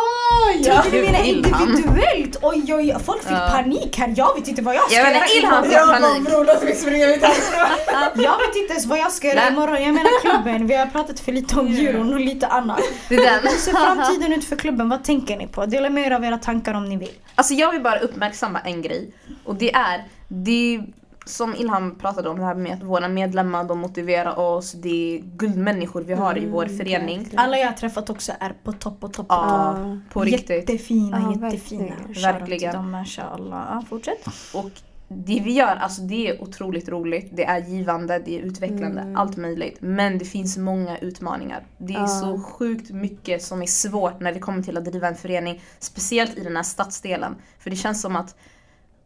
Jag 0.60 0.76
ja! 0.76 0.82
trodde 0.82 0.98
du 0.98 1.04
menade 1.06 1.28
Ilham. 1.28 1.70
individuellt! 1.70 2.38
Oj, 2.42 2.64
oj, 2.68 2.74
oj, 2.76 2.96
folk 3.06 3.22
fick 3.24 3.32
Ja. 3.32 3.50
panik 3.52 3.98
här. 3.98 4.14
Jag 4.18 4.36
vet 4.36 4.48
inte 4.48 4.62
vad 4.62 4.76
jag 4.76 4.84
ska 4.92 4.96
Jag 4.96 5.04
vet 5.06 5.14
göra 5.16 5.26
inte, 5.26 5.38
Ilham 5.38 5.64
fick 5.64 5.74
imorgon. 5.74 6.02
panik. 6.02 6.24
bror 6.30 6.46
låt 6.46 6.64
mig 6.64 6.76
springa 6.76 7.06
ut 7.16 7.22
härifrån. 7.24 8.24
Jag 8.24 8.38
vet 8.38 8.56
inte 8.56 8.72
ens 8.74 8.86
vad 8.86 9.00
jag 9.00 9.12
ska 9.12 9.28
göra 9.28 9.40
Nej. 9.40 9.52
imorgon. 9.54 9.84
Jag 9.84 9.94
menar 9.94 10.22
klubben, 10.22 10.68
vi 10.68 10.76
har 10.76 10.86
pratat 10.86 11.20
för 11.20 11.32
lite 11.32 11.60
om 11.60 11.68
euron 11.68 12.14
och 12.14 12.20
lite 12.20 12.48
annat. 12.48 12.80
Det 13.10 13.16
är 13.16 13.22
den. 13.24 13.40
Hur 13.52 13.58
ser 13.58 13.72
framtiden 13.72 14.34
ut 14.34 14.46
för 14.46 14.56
klubben? 14.56 14.90
Vad 14.90 15.04
tänker 15.04 15.38
ni 15.38 15.48
på? 15.48 15.66
Dela 15.66 15.90
med 15.90 16.08
er 16.08 16.12
av 16.12 16.24
era 16.26 16.38
tankar 16.38 16.74
om 16.74 16.90
ni 16.90 16.98
vill. 16.98 17.07
Alltså 17.36 17.54
jag 17.54 17.72
vill 17.72 17.82
bara 17.84 18.00
uppmärksamma 18.00 18.60
en 18.60 18.82
grej. 18.82 19.12
Och 19.44 19.56
det 19.56 19.74
är, 19.74 20.04
det 20.28 20.76
är 20.76 20.84
som 21.26 21.56
Ilham 21.56 21.96
pratade 21.96 22.30
om 22.30 22.38
det 22.40 22.46
här 22.46 22.56
med 22.56 22.74
att 22.74 22.84
våra 22.84 23.08
medlemmar 23.08 23.64
de 23.64 23.80
motiverar 23.80 24.40
oss. 24.40 24.72
Det 24.72 25.16
är 25.18 25.20
guldmänniskor 25.22 26.02
vi 26.02 26.14
har 26.14 26.38
i 26.38 26.46
vår 26.46 26.66
förening. 26.66 27.30
Alla 27.36 27.58
jag 27.58 27.68
har 27.68 27.74
träffat 27.74 28.10
också 28.10 28.32
är 28.40 28.54
på 28.64 28.72
topp, 28.72 29.00
på 29.00 29.08
topp. 29.08 29.26
Ja, 29.30 29.98
på 30.14 30.22
riktigt. 30.24 30.50
Jättefina, 30.70 31.34
Ja, 31.42 31.46
jättefina. 31.46 31.84
verkligen. 31.84 32.14
Shoutout 32.16 32.24
Verkligen. 32.42 32.72
till 32.72 32.80
dem. 32.80 33.06
Ja, 33.52 33.84
fortsätt. 33.90 34.26
Och 34.54 34.72
det 35.10 35.42
vi 35.46 35.54
gör, 35.54 35.76
alltså 35.76 36.02
det 36.02 36.28
är 36.28 36.42
otroligt 36.44 36.90
roligt, 36.90 37.30
det 37.34 37.44
är 37.46 37.60
givande, 37.66 38.20
det 38.26 38.36
är 38.40 38.42
utvecklande, 38.42 39.02
Mm. 39.02 39.16
allt 39.16 39.38
möjligt. 39.38 39.78
Men 39.80 40.18
det 40.18 40.26
finns 40.26 40.58
många 40.58 40.98
utmaningar. 40.98 41.64
Det 41.78 41.94
är 41.94 42.00
Ja. 42.00 42.08
så 42.08 42.40
sjukt 42.40 42.90
mycket 42.92 43.44
som 43.44 43.62
är 43.62 43.66
svårt 43.68 44.20
när 44.20 44.32
det 44.34 44.40
kommer 44.40 44.64
till 44.64 44.78
att 44.78 44.86
driva 44.86 45.08
en 45.08 45.16
förening. 45.16 45.62
Speciellt 45.80 46.38
i 46.38 46.44
den 46.44 46.56
här 46.56 46.64
stadsdelen. 46.64 47.36
För 47.60 47.70
det 47.70 47.76
känns 47.76 48.02
som 48.02 48.16
att 48.16 48.36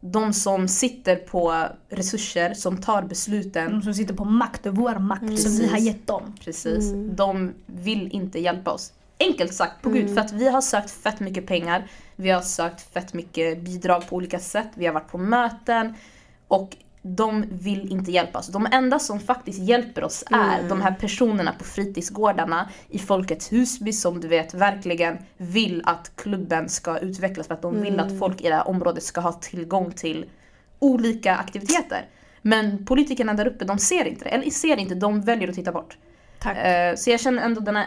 de 0.00 0.32
som 0.32 0.68
sitter 0.68 1.16
på 1.16 1.66
resurser, 1.88 2.54
som 2.54 2.76
tar 2.76 3.02
besluten, 3.02 3.70
De 3.70 3.82
som 3.82 3.94
sitter 3.94 4.14
på 4.14 4.24
makt, 4.24 4.66
vår 4.66 4.98
makt 4.98 5.38
som 5.40 5.52
vi 5.52 5.66
har 5.68 5.78
gett 5.78 6.06
dem. 6.06 6.34
precis, 6.44 6.92
Mm. 6.92 7.16
de 7.16 7.52
vill 7.66 8.08
inte 8.12 8.38
hjälpa 8.40 8.70
oss. 8.70 8.92
Enkelt 9.20 9.54
sagt, 9.54 9.82
på 9.82 9.90
gud, 9.90 10.14
för 10.14 10.20
att 10.20 10.32
vi 10.32 10.48
har 10.48 10.60
sökt 10.60 10.90
fett 10.90 11.20
mycket 11.20 11.46
pengar, 11.46 11.86
vi 12.22 12.30
har 12.30 12.40
sökt 12.40 12.80
fett 12.94 13.14
mycket 13.14 13.60
bidrag 13.60 14.08
på 14.08 14.16
olika 14.16 14.38
sätt, 14.38 14.68
vi 14.74 14.86
har 14.86 14.92
varit 14.92 15.08
på 15.10 15.18
möten 15.18 15.94
och 16.48 16.76
de 17.04 17.44
vill 17.50 17.92
inte 17.92 18.10
hjälpa 18.10 18.38
oss. 18.38 18.46
De 18.48 18.66
enda 18.72 18.98
som 18.98 19.20
faktiskt 19.20 19.58
hjälper 19.58 20.04
oss 20.04 20.24
är 20.30 20.56
Mm. 20.58 20.68
de 20.68 20.80
här 20.82 20.94
personerna 21.00 21.52
på 21.58 21.64
fritidsgårdarna 21.64 22.68
i 22.88 22.98
Folkets 22.98 23.52
Husby 23.52 23.92
som 23.92 24.20
du 24.20 24.28
vet 24.28 24.54
verkligen 24.54 25.18
vill 25.36 25.82
att 25.84 26.12
klubben 26.16 26.68
ska 26.68 26.98
utvecklas 26.98 27.46
för 27.46 27.54
att 27.54 27.62
de 27.62 27.80
vill 27.82 28.00
att 28.00 28.18
folk 28.18 28.40
i 28.40 28.48
det 28.48 28.54
här 28.54 28.68
området 28.68 29.02
ska 29.02 29.20
ha 29.20 29.32
tillgång 29.32 29.92
till 29.92 30.24
olika 30.78 31.36
aktiviteter. 31.36 32.06
Men 32.42 32.84
politikerna 32.86 33.34
där 33.34 33.46
uppe 33.46 33.64
de 33.64 33.78
ser 33.78 34.04
inte 34.04 34.24
det, 34.24 34.30
eller 34.30 34.50
ser 34.50 34.76
inte, 34.76 34.94
de 34.94 35.20
väljer 35.20 35.48
att 35.48 35.54
titta 35.54 35.72
bort. 35.72 35.98
Tack. 36.38 36.56
Eh, 36.58 36.94
Så 36.96 37.10
jag 37.10 37.20
känner 37.20 37.42
ändå 37.42 37.60
den 37.60 37.76
här, 37.76 37.86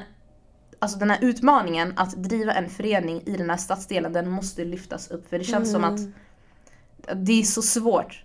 alltså 0.85 0.99
den 0.99 1.09
här 1.09 1.17
utmaningen 1.21 1.93
att 1.95 2.15
driva 2.15 2.53
en 2.53 2.69
förening 2.69 3.21
i 3.25 3.37
den 3.37 3.49
här 3.49 3.57
stadsdelen, 3.57 4.13
den 4.13 4.29
måste 4.29 4.65
lyftas 4.65 5.11
upp. 5.11 5.29
För 5.29 5.37
det 5.37 5.43
känns 5.43 5.71
som 5.71 5.83
att 5.83 5.99
det 7.15 7.39
är 7.39 7.43
så 7.43 7.61
svårt. 7.61 8.23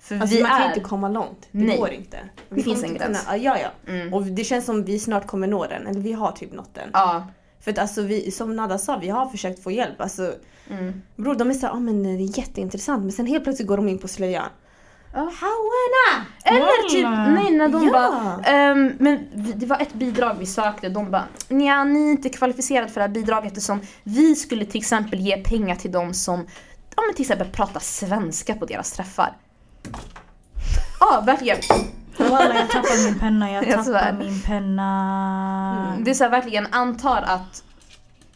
För 0.00 0.20
Alltså 0.20 0.36
vi 0.36 0.42
man 0.42 0.50
kan 0.50 0.62
är... 0.62 0.68
inte 0.68 0.80
komma 0.80 1.08
långt. 1.08 1.48
Det 1.52 1.58
Nej. 1.64 1.78
går 1.78 1.88
inte. 1.90 2.18
Vi 2.48 2.56
Det 2.56 2.62
finns 2.62 2.82
en 2.82 2.94
gräns. 2.94 3.24
Kunna, 3.24 3.36
ja, 3.36 3.58
ja. 3.58 3.92
Mm. 3.92 4.14
Och 4.14 4.22
det 4.22 4.44
känns 4.44 4.64
som 4.64 4.84
vi 4.84 4.98
snart 4.98 5.26
kommer 5.26 5.46
nå 5.46 5.66
den. 5.66 5.86
Eller 5.86 6.00
vi 6.00 6.12
har 6.12 6.32
typ 6.32 6.52
nått 6.52 6.74
den. 6.74 6.90
Ja. 6.92 7.26
För 7.60 7.70
att 7.70 7.78
alltså 7.78 8.02
vi, 8.02 8.30
som 8.30 8.56
Nada 8.56 8.78
sa, 8.78 8.98
vi 8.98 9.08
har 9.08 9.26
försökt 9.28 9.62
få 9.62 9.70
hjälp. 9.70 10.00
Alltså, 10.00 10.34
Mm. 10.70 11.02
bror 11.16 11.34
de 11.34 11.50
är 11.50 11.54
såhär, 11.54 11.74
ah, 11.74 11.80
men 11.80 12.02
det 12.02 12.08
är 12.10 12.38
jätteintressant. 12.38 13.02
Men 13.02 13.12
sen 13.12 13.26
helt 13.26 13.44
plötsligt 13.44 13.68
går 13.68 13.76
de 13.76 13.88
in 13.88 13.98
på 13.98 14.08
slöjan. 14.08 14.48
Ja. 15.12 15.18
Hauena! 15.18 16.26
Eller 16.44 16.88
typ, 16.90 17.08
nej 17.34 17.50
när 17.56 17.68
de 17.68 17.84
Ja. 17.86 17.92
bara, 17.92 18.44
ehm, 18.54 18.92
men 18.98 19.28
det 19.56 19.66
var 19.66 19.78
ett 19.80 19.92
bidrag 19.94 20.36
vi 20.38 20.46
sökte, 20.46 20.88
de 20.88 21.10
bara, 21.10 21.24
nja 21.48 21.84
ni 21.84 22.06
är 22.08 22.10
inte 22.10 22.28
kvalificerade 22.28 22.88
för 22.88 22.94
det 23.00 23.06
här 23.06 23.08
bidraget 23.14 23.46
eftersom 23.52 23.80
vi 24.02 24.34
skulle 24.36 24.64
till 24.64 24.78
exempel 24.80 25.20
ge 25.20 25.36
pengar 25.36 25.76
till 25.76 25.92
dem 25.92 26.14
som, 26.14 26.46
ja 26.96 27.02
men 27.06 27.14
till 27.14 27.22
exempel 27.24 27.48
pratar 27.48 27.80
svenska 27.80 28.54
på 28.54 28.64
deras 28.66 28.92
träffar. 28.92 29.36
Ja, 31.00 31.22
verkligen. 31.26 31.58
Walla, 32.18 32.54
jag 32.54 32.70
tappar 32.70 33.04
min 33.10 33.18
penna, 33.20 33.50
jag 33.50 33.84
svär. 33.84 34.12
min 34.12 34.40
penna. 34.42 35.94
Det 36.04 36.10
är 36.10 36.14
så 36.14 36.24
här, 36.24 36.30
verkligen 36.30 36.66
antar 36.70 37.22
att 37.26 37.62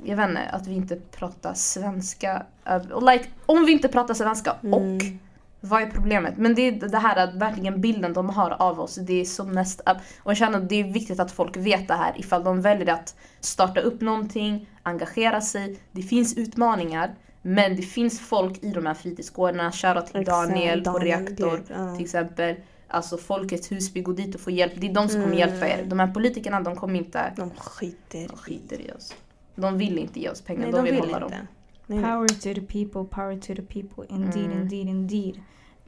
jag 0.05 0.17
vet 0.17 0.29
inte, 0.29 0.41
att 0.53 0.67
vi 0.67 0.75
inte 0.75 0.97
pratar 0.97 1.55
svenska. 1.55 2.43
eh, 2.65 2.77
Och 2.77 3.03
like, 3.13 3.25
om 3.47 3.65
vi 3.65 3.73
inte 3.73 3.89
pratar 3.89 4.15
svenska 4.15 4.53
och 4.53 4.65
Mm. 4.81 5.19
Vad 5.65 5.83
är 5.83 5.87
problemet? 5.91 6.35
Men 6.37 6.55
det 6.55 6.63
är 6.69 6.73
det 6.89 6.99
här 6.99 7.17
att 7.29 7.35
verkligen 7.35 7.81
bilden 7.81 8.13
de 8.13 8.31
har 8.31 8.51
av 8.51 8.81
oss, 8.81 8.95
det 8.95 9.21
är 9.21 9.25
så 9.25 9.45
mest 9.45 9.81
up. 9.81 9.97
Och 10.23 10.31
jag 10.31 10.37
känner 10.37 10.59
att 10.59 10.69
det 10.69 10.81
är 10.81 10.85
viktigt 10.85 11.21
att 11.21 11.33
folk 11.33 11.57
vet 11.57 11.89
det 11.89 11.95
här 11.95 12.13
ifall 12.17 12.45
de 12.45 12.61
väljer 12.61 12.95
att 12.95 13.17
starta 13.41 13.81
upp 13.81 14.01
någonting, 14.01 14.69
engagera 14.83 15.41
sig. 15.41 15.79
Det 15.93 16.03
finns 16.03 16.37
utmaningar, 16.37 17.15
men 17.43 17.77
det 17.77 17.83
finns 17.83 18.21
folk 18.21 18.65
i 18.65 18.71
de 18.71 18.87
här 18.87 18.95
fritidsgårdarna. 18.95 19.73
Shoutout 19.73 20.07
till 20.07 20.21
Exakt, 20.21 20.49
Daniel 20.49 20.85
på 20.85 20.91
Daniel, 20.91 21.19
Reaktor 21.21 21.63
ja. 21.69 21.95
till 21.97 22.05
exempel. 22.05 22.57
Alltså 22.89 23.17
Folkets 23.17 23.73
Husby, 23.73 24.01
gå 24.03 24.13
dit 24.13 24.35
och 24.35 24.41
få 24.41 24.51
hjälp. 24.51 24.73
Det 24.77 24.87
är 24.89 24.95
de 24.95 25.09
som 25.09 25.23
kommer 25.23 25.37
Mm. 25.37 25.39
hjälpa 25.49 25.69
er. 25.69 25.85
De 25.87 25.99
här 26.01 26.07
politikerna, 26.07 26.61
de 26.61 26.77
kommer 26.77 26.99
inte 26.99 27.33
De 27.37 27.51
skiter 27.51 28.29
de 28.29 28.37
skiter 28.37 28.81
i 28.81 28.93
oss. 28.93 29.15
De 29.55 29.79
vill 29.79 29.99
inte 29.99 30.21
ge 30.21 30.29
oss 30.31 30.43
pengar, 30.43 30.61
Nej, 30.63 30.71
de, 30.73 30.77
de 30.77 30.83
vill, 30.85 30.95
vill 30.95 31.03
hålla 31.13 31.27
inte. 31.27 31.37
dem. 31.37 31.47
Nej, 31.87 31.99
nej. 31.99 32.11
Power 32.13 32.29
to 32.29 32.41
the 32.55 32.61
people, 32.61 33.05
power 33.11 33.37
to 33.41 33.55
the 33.55 33.63
people. 33.63 34.05
Indeed, 34.15 34.45
Mm. 34.47 34.61
indeed, 34.63 34.89
indeed. 34.89 35.41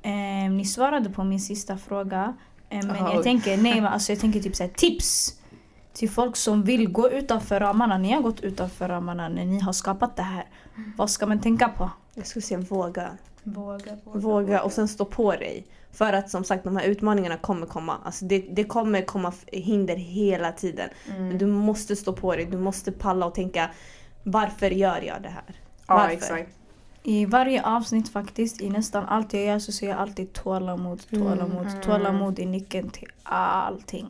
Ehm, 0.02 0.56
ni 0.56 0.64
svarade 0.64 1.10
på 1.10 1.24
min 1.24 1.40
sista 1.40 1.76
fråga. 1.78 2.36
Ehm, 2.70 2.86
men 2.86 2.96
Jaha, 2.96 3.08
jag 3.08 3.16
oj. 3.18 3.22
tänker, 3.22 3.56
nej, 3.56 3.74
men 3.80 3.86
alltså, 3.92 4.12
jag 4.12 4.20
tänker 4.20 4.40
typ 4.40 4.56
såhär, 4.56 4.70
tips 4.70 5.40
till 5.92 6.10
folk 6.10 6.36
som 6.36 6.62
vill 6.62 6.88
gå 6.92 7.10
utanför 7.10 7.60
ramarna. 7.60 7.98
Ni 7.98 8.12
har 8.12 8.22
gått 8.22 8.40
utanför 8.40 8.88
ramarna 8.88 9.28
när 9.28 9.44
ni 9.44 9.60
har 9.60 9.72
skapat 9.72 10.16
det 10.16 10.22
här. 10.22 10.44
Vad 10.96 11.10
ska 11.10 11.26
man 11.26 11.40
tänka 11.40 11.68
på? 11.68 11.90
Jag 12.14 12.26
skulle 12.26 12.42
säga 12.42 12.60
våga. 12.60 13.10
Våga, 13.42 13.96
Våga 14.04 14.62
och 14.62 14.72
sen 14.72 14.88
stå 14.88 15.04
på 15.04 15.32
dig. 15.32 15.66
För 15.92 16.12
att 16.12 16.30
som 16.30 16.44
sagt 16.44 16.64
de 16.64 16.76
här 16.76 16.84
utmaningarna 16.84 17.36
kommer 17.36 17.66
komma. 17.66 17.96
Alltså 18.04 18.24
det, 18.24 18.38
det 18.38 18.64
kommer 18.64 19.02
komma 19.02 19.32
hinder 19.46 19.96
hela 19.96 20.52
tiden. 20.52 20.88
Mm. 21.10 21.28
Men 21.28 21.38
du 21.38 21.46
måste 21.46 21.96
stå 21.96 22.12
på 22.12 22.36
dig. 22.36 22.44
Du 22.44 22.58
måste 22.58 22.92
palla 22.92 23.26
och 23.26 23.34
tänka 23.34 23.70
varför 24.22 24.70
gör 24.70 25.02
jag 25.02 25.22
det 25.22 25.28
här? 25.28 25.54
Ja 25.88 25.94
Varför? 25.94 26.12
exakt. 26.12 26.50
I 27.02 27.24
varje 27.26 27.62
avsnitt 27.62 28.08
faktiskt, 28.08 28.60
i 28.60 28.70
nästan 28.70 29.04
allt 29.08 29.32
jag 29.32 29.44
gör 29.44 29.58
så 29.58 29.72
säger 29.72 29.92
jag 29.92 30.00
alltid 30.02 30.32
tålamod, 30.32 31.02
tålamod. 31.10 31.66
Mm. 31.66 31.80
Tålamod 31.80 32.38
är 32.38 32.46
nyckeln 32.46 32.90
till 32.90 33.08
allting. 33.22 34.06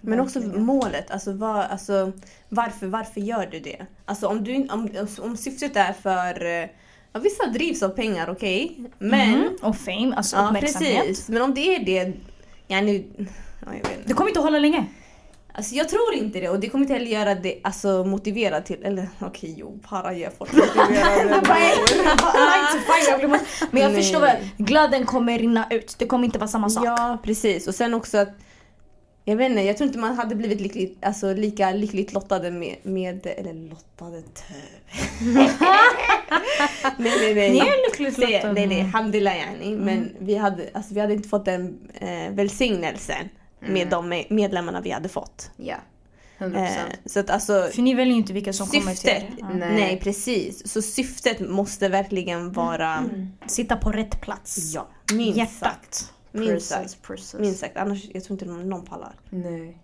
Men 0.00 0.20
också 0.20 0.40
målet. 0.40 1.10
Alltså, 1.10 1.32
vad, 1.32 1.56
alltså, 1.56 2.12
varför, 2.48 2.86
varför 2.86 3.20
gör 3.20 3.46
du 3.50 3.60
det? 3.60 3.86
Alltså 4.04 4.26
om, 4.28 4.44
du, 4.44 4.68
om, 4.68 4.90
om 5.22 5.36
syftet 5.36 5.76
är 5.76 5.92
för... 5.92 6.44
eh, 6.62 6.68
Ja, 7.12 7.20
vissa 7.20 7.46
drivs 7.46 7.82
av 7.82 7.88
pengar, 7.88 8.30
okej. 8.30 8.76
Men... 8.98 9.34
Mm. 9.34 9.56
Och 9.62 9.76
fame, 9.76 10.14
alltså 10.16 10.36
Ja, 10.36 10.46
uppmärksamhet. 10.46 11.00
precis. 11.06 11.28
Men 11.28 11.42
om 11.42 11.54
det 11.54 11.74
är 11.76 11.84
det... 11.84 12.12
Ja, 12.66 12.80
nu, 12.80 13.04
ja, 13.18 13.26
jag 13.66 13.72
vet 13.72 13.76
inte. 13.76 14.02
Det 14.08 14.14
kommer 14.14 14.30
inte 14.30 14.40
att 14.40 14.44
hålla 14.44 14.58
länge. 14.58 14.86
Alltså 15.56 15.74
jag 15.74 15.88
tror 15.88 16.14
inte 16.14 16.40
det 16.40 16.48
och 16.48 16.60
det 16.60 16.68
kommer 16.68 16.84
inte 16.84 16.94
heller 16.94 17.06
göra 17.06 17.34
det 17.34 17.60
alltså, 17.62 18.04
motiverad 18.04 18.64
till, 18.64 18.84
eller 18.84 19.08
okej 19.20 19.54
jo, 19.58 19.78
para 19.88 20.14
gör 20.14 20.30
folk 20.38 20.52
motiverade. 20.52 21.40
Men 23.70 23.82
jag 23.82 23.92
Nej. 23.92 24.02
förstår 24.02 24.20
väl, 24.20 24.36
glöden 24.56 25.06
kommer 25.06 25.38
rinna 25.38 25.66
ut. 25.70 25.94
Det 25.98 26.06
kommer 26.06 26.24
inte 26.24 26.38
vara 26.38 26.48
samma 26.48 26.70
sak. 26.70 26.84
Ja 26.86 27.18
precis 27.22 27.68
och 27.68 27.74
sen 27.74 27.94
också 27.94 28.18
att 28.18 28.28
jag 29.24 29.36
vet 29.36 29.50
inte, 29.50 29.62
jag 29.62 29.76
tror 29.76 29.86
inte 29.86 29.98
man 29.98 30.16
hade 30.16 30.34
blivit 30.34 30.60
lyckligt, 30.60 31.04
alltså, 31.04 31.34
lika 31.34 31.72
lyckligt 31.72 32.12
lottade 32.12 32.50
med, 32.50 32.76
med 32.82 33.26
eller 33.26 33.54
lottade 33.54 34.16
nej 36.98 37.12
nej 37.20 37.34
nej. 37.34 37.50
Ni 37.50 37.58
är 37.58 37.90
lyckligt 37.90 38.18
lottade. 38.18 38.52
Nej 38.52 38.66
nej, 38.66 38.80
alhamdulillah 38.80 39.36
yani. 39.38 39.76
Men 39.76 40.16
vi 40.18 40.36
hade, 40.36 40.70
alltså, 40.72 40.94
vi 40.94 41.00
hade 41.00 41.12
inte 41.12 41.28
fått 41.28 41.44
den 41.44 41.90
eh, 41.94 42.30
välsignelsen 42.30 43.28
med 43.68 43.88
de 43.88 44.12
me- 44.12 44.26
medlemmarna 44.30 44.80
vi 44.80 44.90
hade 44.90 45.08
fått. 45.08 45.50
Ja. 45.56 45.76
100%. 46.38 46.56
Eh, 46.56 46.70
så 47.06 47.20
att 47.20 47.30
alltså 47.30 47.68
För 47.74 47.82
ni 47.82 47.94
väljer 47.94 48.12
ju 48.14 48.20
inte 48.20 48.32
vilka 48.32 48.52
som 48.52 48.66
kommer 48.66 48.80
till 48.80 48.96
syftet, 48.96 49.22
er. 49.38 49.44
Nej. 49.54 49.72
nej. 49.74 50.00
precis. 50.02 50.72
Så 50.72 50.82
syftet 50.82 51.40
måste 51.40 51.88
verkligen 51.88 52.52
vara, 52.52 53.04
Sitta 53.46 53.76
på 53.76 53.92
rätt 53.92 54.20
plats. 54.20 54.72
ja, 54.74 54.88
minst 55.12 55.58
sagt. 55.58 55.72
Hjärtat. 55.72 56.12
Minst 56.32 56.68
sagt. 56.68 56.82
Precis, 56.82 56.98
precis. 57.02 57.34
Minst 57.40 57.60
sagt, 57.60 57.76
annars 57.76 58.04
jag 58.14 58.24
tror 58.24 58.34
inte 58.42 58.44
någon, 58.44 58.84
pallar. 58.84 59.14
Nej. 59.30 59.78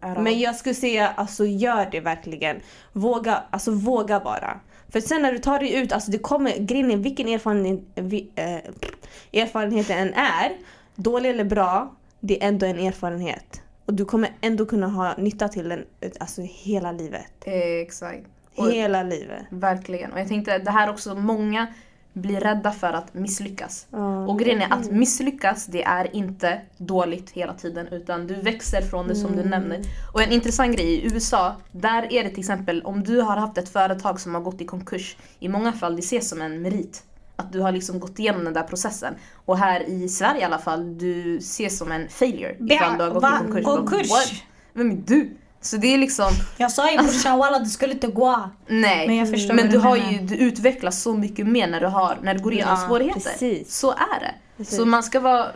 Men 0.00 0.40
jag 0.40 0.56
skulle 0.56 0.74
säga, 0.74 1.08
alltså 1.08 1.46
gör 1.46 1.88
det 1.90 2.00
verkligen. 2.00 2.60
Våga, 2.92 3.42
alltså 3.50 3.70
våga 3.70 4.20
bara. 4.20 4.60
För 4.88 5.00
sen 5.00 5.22
när 5.22 5.32
du 5.32 5.38
tar 5.38 5.58
dig 5.58 5.74
ut, 5.74 5.92
alltså 5.92 6.10
det 6.10 6.18
kommer, 6.18 6.56
grejen 6.58 6.90
är 6.90 6.96
vilken 6.96 7.28
erfarenhet, 7.28 7.80
vi, 7.94 8.30
eh, 8.34 9.40
erfarenhet 9.42 9.88
det 9.88 9.94
än 9.94 10.14
är, 10.14 10.52
dålig 10.94 11.30
eller 11.30 11.44
bra, 11.44 11.96
det 12.20 12.42
är 12.44 12.48
ändå 12.48 12.66
en 12.66 12.78
erfarenhet. 12.78 13.62
Och 13.84 13.94
du 13.94 14.04
kommer 14.04 14.30
ändå 14.40 14.66
kunna 14.66 14.86
ha 14.88 15.14
nytta 15.18 15.48
till 15.48 15.68
den 15.68 15.84
alltså 16.20 16.42
hela 16.44 16.92
livet. 16.92 17.32
Exakt. 17.44 18.26
Och- 18.54 18.70
Hela 18.70 19.02
livet. 19.02 19.42
Verkligen. 19.50 20.12
Och 20.12 20.20
jag 20.20 20.28
tänkte 20.28 20.58
det 20.58 20.70
här 20.70 20.90
också, 20.90 21.14
många 21.14 21.66
blir 22.12 22.40
rädda 22.40 22.70
för 22.72 22.92
att 22.92 23.14
misslyckas. 23.14 23.86
Ja. 23.90 24.26
Och 24.26 24.38
grejen 24.38 24.62
är 24.62 24.72
att 24.72 24.90
misslyckas, 24.90 25.66
det 25.66 25.82
är 25.82 26.16
inte 26.16 26.60
dåligt 26.76 27.30
hela 27.30 27.54
tiden 27.54 27.86
utan 27.88 28.26
du 28.26 28.34
växer 28.34 28.80
från 28.82 29.08
det 29.08 29.14
som 29.14 29.36
du 29.36 29.44
nämner. 29.44 29.80
Och 30.14 30.22
en 30.22 30.32
intressant 30.32 30.76
grej 30.76 30.86
i 30.86 31.04
USA, 31.14 31.56
där 31.72 32.12
är 32.12 32.24
det 32.24 32.30
till 32.30 32.38
exempel 32.38 32.82
om 32.82 33.02
du 33.04 33.20
har 33.20 33.36
haft 33.36 33.58
ett 33.58 33.68
företag 33.68 34.20
som 34.20 34.34
har 34.34 34.42
gått 34.42 34.60
i 34.60 34.64
konkurs, 34.64 35.16
i 35.38 35.48
många 35.48 35.72
fall 35.72 35.96
det 35.96 36.00
ses 36.02 36.28
som 36.28 36.40
en 36.42 36.62
merit. 36.62 37.02
Att 37.40 37.52
du 37.52 37.60
har 37.60 37.72
liksom 37.72 38.00
gått 38.00 38.18
igenom 38.18 38.44
den 38.44 38.54
där 38.54 38.62
processen. 38.62 39.14
Och 39.44 39.58
här 39.58 39.88
i 39.88 40.08
Sverige 40.08 40.40
i 40.40 40.44
alla 40.44 40.58
fall, 40.58 40.98
du 40.98 41.36
ses 41.38 41.78
som 41.78 41.92
en 41.92 42.08
failure 42.08 42.56
ifall 42.70 42.98
du 42.98 43.04
har 43.04 43.10
gått 43.10 43.22
Va? 43.22 43.38
i 43.44 43.52
konkurs. 43.52 43.64
Konkurs? 43.64 44.10
What? 44.10 44.32
Vem 44.72 44.90
är 44.90 44.96
du? 45.06 45.36
Så 45.60 45.76
det 45.76 45.94
är 45.94 45.98
liksom, 45.98 46.30
Jag 46.56 46.72
sa 46.72 46.90
ju 46.90 46.98
brorsan 46.98 47.38
walla 47.38 47.58
det 47.58 47.66
skulle 47.66 47.92
inte 47.92 48.06
gå. 48.06 48.50
nej. 48.68 49.06
Men 49.06 49.16
jag 49.16 49.30
förstår 49.30 49.54
Men 49.54 49.64
du 49.66 49.70
du 49.72 49.78
har 49.78 49.96
ju, 49.96 50.18
du 50.18 50.36
utvecklas 50.36 51.02
så 51.02 51.14
mycket 51.14 51.46
mer 51.46 51.66
när 51.68 51.80
du, 51.80 51.86
har, 51.86 52.18
när 52.22 52.34
du 52.34 52.42
går 52.42 52.52
igenom 52.52 52.76
Ja, 52.80 52.88
svårigheter. 52.88 53.20
precis. 53.20 53.74
Så 53.78 53.90
är 53.90 54.20
det. 54.20 54.34
Precis. 54.56 54.76
Så 54.76 54.86
man 54.86 55.02
ska 55.02 55.20
vara, 55.20 55.46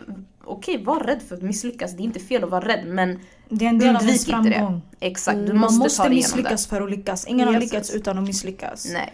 okej 0.45 0.85
var 0.85 1.01
rädd 1.01 1.21
för 1.29 1.37
att 1.37 1.43
misslyckas, 1.43 1.93
det 1.97 2.03
är 2.03 2.05
inte 2.05 2.21
fel 2.21 2.45
att 2.45 2.51
vara 2.51 2.69
rädd 2.69 2.87
men 2.87 3.19
Det 3.49 3.65
är 3.65 3.69
en 3.69 3.79
del 3.79 3.97
av 3.97 4.03
ens 4.03 4.25
det. 4.25 4.31
framgång. 4.31 4.83
Exakt, 5.01 5.37
du 5.39 5.47
Man 5.53 5.57
måste, 5.57 5.79
måste 5.79 5.97
ta 5.97 6.03
dig 6.09 6.13
igenom 6.13 6.37
misslyckas 6.37 6.67
för 6.67 6.81
att 6.81 6.91
lyckas. 6.91 7.27
Ingen 7.27 7.49
har 7.55 7.61
lyckats 7.61 7.91
utan 7.91 8.19
att 8.19 8.25
misslyckas. 8.25 8.83
det. 8.85 8.93
Nej. 8.93 9.13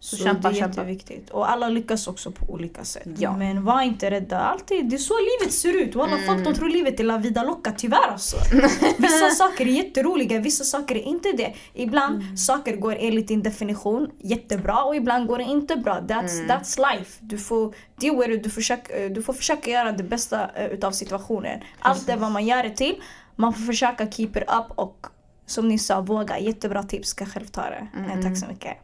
Så, 0.00 0.16
Så 0.16 0.24
kämpa, 0.24 0.50
det 0.50 0.58
är 0.58 0.68
jätteviktigt. 0.68 1.30
Och 1.30 1.50
alla 1.50 1.68
lyckas 1.68 2.06
också 2.06 2.30
på 2.30 2.52
olika 2.52 2.84
sätt. 2.84 3.08
Ja. 3.18 3.36
Men 3.36 3.64
var 3.64 3.82
inte 3.82 4.10
rädda. 4.10 4.38
Alltid, 4.40 4.88
det 4.88 4.96
är 4.96 4.98
så 4.98 5.14
livet 5.14 5.54
ser 5.54 5.82
ut. 5.82 5.94
Walla 5.94 6.12
Mm. 6.16 6.26
folk 6.26 6.44
de 6.44 6.54
tror 6.54 6.68
livet 6.68 7.00
är 7.00 7.04
la 7.04 7.18
vida 7.18 7.42
loca, 7.42 7.72
tyvärr 7.76 8.08
alltså. 8.10 8.36
Vissa 8.98 9.30
saker 9.30 9.66
är 9.66 9.70
jätteroliga, 9.70 10.38
vissa 10.40 10.64
saker 10.64 10.94
är 10.94 11.02
inte 11.02 11.32
det. 11.32 11.54
Ibland 11.74 12.22
Mm. 12.22 12.36
saker 12.36 12.76
går 12.76 12.96
enligt 13.00 13.28
din 13.28 13.42
definition 13.42 14.10
jättebra 14.18 14.82
och 14.84 14.96
ibland 14.96 15.26
går 15.26 15.38
det 15.38 15.44
inte 15.44 15.76
bra. 15.76 16.00
That's, 16.00 16.32
Mm. 16.40 16.50
that's 16.50 16.92
life. 16.96 17.18
Du 17.20 17.38
får 17.38 17.74
deal 18.00 18.16
with 18.16 18.30
it, 18.30 18.88
du, 18.88 19.08
du 19.08 19.22
får 19.22 19.32
försöka 19.32 19.70
göra 19.70 19.92
det 19.92 20.02
bästa 20.02 20.50
eh, 20.54 20.66
utav 20.66 20.90
situationen. 20.92 21.60
Allt 21.78 22.08
är 22.08 22.16
vad 22.16 22.32
man 22.32 22.46
gör 22.46 22.62
det 22.62 22.70
till. 22.76 22.94
Man 23.36 23.52
får 23.54 23.62
försöka 23.62 24.10
keep 24.10 24.30
it 24.36 24.36
up 24.36 24.78
och 24.78 25.06
som 25.46 25.68
ni 25.68 25.78
sa, 25.78 26.00
våga. 26.00 26.38
Jättebra 26.38 26.82
tips, 26.82 27.08
ska 27.08 27.26
själv 27.26 27.46
ta 27.46 27.62
det. 27.62 27.88
Eh, 27.96 28.04
Mm. 28.12 28.22
Tack 28.22 28.38
så 28.38 28.46
mycket. 28.46 28.76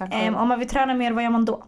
Ehm, 0.00 0.34
om 0.34 0.48
man 0.48 0.58
vill 0.58 0.68
träna 0.68 0.94
mer, 0.94 1.12
vad 1.12 1.24
gör 1.24 1.30
man 1.30 1.44
då? 1.44 1.64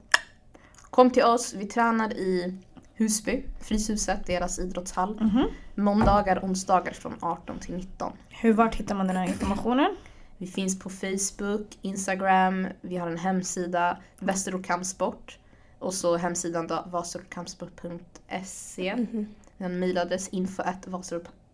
Kom 0.91 1.11
till 1.11 1.25
oss, 1.25 1.55
vi 1.55 1.67
tränar 1.67 2.13
i 2.13 2.59
Husby, 2.95 3.45
Fryshuset, 3.61 4.27
deras 4.27 4.59
idrottshall. 4.59 5.21
Mhm. 5.21 5.45
Måndagar, 5.75 6.41
onsdagar 6.43 6.93
från 6.93 7.17
18 7.21 7.59
till 7.59 7.75
19. 7.75 8.13
Hur, 8.29 8.53
vart 8.53 8.75
hittar 8.75 8.95
man 8.95 9.07
den 9.07 9.17
här 9.17 9.27
informationen? 9.27 9.97
Vi 10.39 10.47
finns 10.47 10.79
på 10.79 10.91
Facebook, 10.91 11.79
Instagram, 11.83 12.67
vi 12.81 12.97
har 12.97 13.09
en 13.09 13.19
hemsida, 13.19 13.99
Västerort 14.19 14.67
Kampsport. 14.67 15.39
Och 15.79 15.95
så 15.95 16.17
hemsidan 16.17 16.67
då, 16.67 16.85
vasortkampsport.se. 16.87 18.97
Mhm. 18.97 19.27
Vi 19.57 19.65
har 19.65 19.71
en 19.71 19.79
mejladress 19.79 20.29
info 20.29 20.63
at 20.63 20.87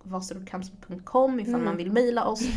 vasortkampsport.com 0.03 1.41
ifall 1.41 1.55
Mm. 1.55 1.65
man 1.65 1.77
vill 1.77 1.93
mejla 1.93 2.25
oss. 2.25 2.41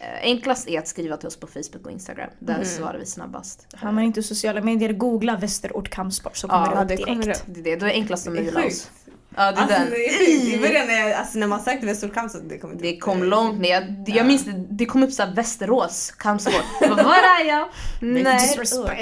Eh, 0.00 0.06
enklast 0.22 0.68
är 0.68 0.78
att 0.78 0.88
skriva 0.88 1.16
till 1.16 1.26
oss 1.26 1.36
på 1.36 1.46
Facebook 1.46 1.86
och 1.86 1.90
Instagram. 1.92 2.30
Där 2.38 2.54
Mm. 2.54 2.66
svarar 2.66 2.98
vi 2.98 3.06
snabbast. 3.06 3.66
Har 3.76 3.92
man 3.92 4.04
inte 4.04 4.22
sociala 4.22 4.60
medier, 4.62 4.92
googla 4.92 5.36
Västerort 5.36 5.88
kampsport 5.88 6.36
så 6.36 6.48
kommer 6.48 6.66
Ja, 6.66 6.74
det 6.74 6.82
upp 6.82 6.88
det 6.88 6.96
direkt. 6.96 7.08
kommer. 7.44 7.62
Det 7.62 7.72
är 7.72 7.76
det, 7.80 7.86
är 7.86 7.90
enklast 7.92 8.26
att 8.26 8.32
mejla 8.34 8.64
oss. 8.66 8.90
Ja, 9.36 9.52
det 9.52 9.58
är 9.58 9.62
Alltså, 9.62 9.78
den. 9.78 9.90
det 9.90 9.96
är 10.08 10.18
sjukt. 10.18 10.54
I 10.54 10.58
början 10.60 10.86
när, 10.86 10.94
jag, 11.08 11.12
alltså, 11.12 11.38
när 11.38 11.46
man 11.46 11.60
sökte 11.60 11.86
Västerort 11.86 12.14
Kamp 12.14 12.30
så 12.30 12.38
det 12.38 12.58
kom 12.58 12.72
inte 12.72 12.84
Det 12.84 12.94
upp. 12.94 13.00
kom 13.00 13.22
långt 13.24 13.60
ner. 13.60 13.70
Jag, 13.70 13.84
jag 14.16 14.26
minns 14.26 14.44
det, 14.44 14.64
det 14.70 14.86
kom 14.86 15.02
upp 15.02 15.12
såhär 15.12 15.34
Västerås 15.34 16.12
bara, 16.80 16.94
Var 17.04 17.14
är 17.14 17.48
jag? 17.48 17.68
Nej. 18.00 18.58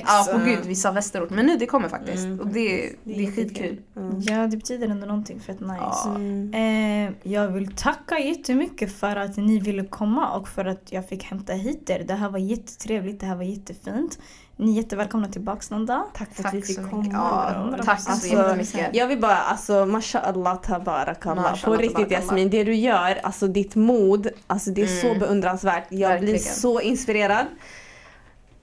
Ja 0.06 0.26
på 0.32 0.38
gud, 0.38 0.58
vi 0.66 0.74
sa 0.74 0.90
Västerort. 0.92 1.30
Men 1.30 1.46
nu 1.46 1.56
det 1.56 1.66
kommer 1.66 1.88
faktiskt. 1.88 2.24
Mm. 2.24 2.40
Och 2.40 2.46
det, 2.46 2.92
det 3.04 3.26
är 3.26 3.30
skitkul. 3.32 3.80
Mm. 3.96 4.20
Ja, 4.20 4.46
det 4.46 4.56
betyder 4.56 4.88
ändå 4.88 5.06
någonting 5.06 5.40
fett 5.40 5.60
nice. 5.60 5.74
Ja. 5.80 6.14
Mm. 6.14 6.54
Eh, 6.54 7.14
jag 7.32 7.48
vill 7.48 7.76
tacka 7.76 8.18
jättemycket 8.18 8.92
för 8.92 9.16
att 9.16 9.36
ni 9.36 9.58
ville 9.60 9.84
komma 9.84 10.30
och 10.32 10.48
för 10.48 10.64
att 10.64 10.82
jag 10.92 11.08
fick 11.08 11.24
hämta 11.24 11.52
hit 11.52 11.90
er. 11.90 12.04
Det 12.08 12.14
här 12.14 12.28
var 12.30 12.38
jättetrevligt, 12.38 13.20
det 13.20 13.26
här 13.26 13.36
var 13.36 13.42
jättefint. 13.44 14.18
Ni 14.58 14.72
är 14.72 14.76
jättevälkomna 14.82 15.28
tillbaks 15.28 15.70
någon 15.70 15.86
dag. 15.86 16.02
Tack 16.14 16.28
för 16.34 16.40
att 16.42 16.44
Tack 16.44 16.54
vi 16.54 16.62
fick 16.62 16.76
så 16.76 16.82
komma. 16.82 17.02
mycket. 17.02 17.14
Ja, 17.14 17.74
tack 17.84 18.00
så 18.00 18.10
Alltså, 18.10 18.26
jättemycket. 18.28 18.90
Jag 18.96 19.06
vill 19.06 19.20
bara, 19.20 19.36
alltså 19.36 19.86
mashallah 19.86 20.60
tabarakallah. 20.60 21.64
På 21.64 21.76
riktigt. 21.76 22.10
Jasmin, 22.10 22.50
det 22.50 22.64
du 22.64 22.74
gör, 22.74 23.20
alltså 23.22 23.46
ditt 23.48 23.74
mod, 23.74 24.28
alltså 24.46 24.70
det 24.70 24.82
är 24.82 24.86
så 24.86 25.06
Mm. 25.06 25.18
beundransvärt. 25.18 25.84
Jag 25.88 26.20
blir 26.20 26.32
Verkligen. 26.32 26.54
så 26.54 26.80
inspirerad. 26.80 27.46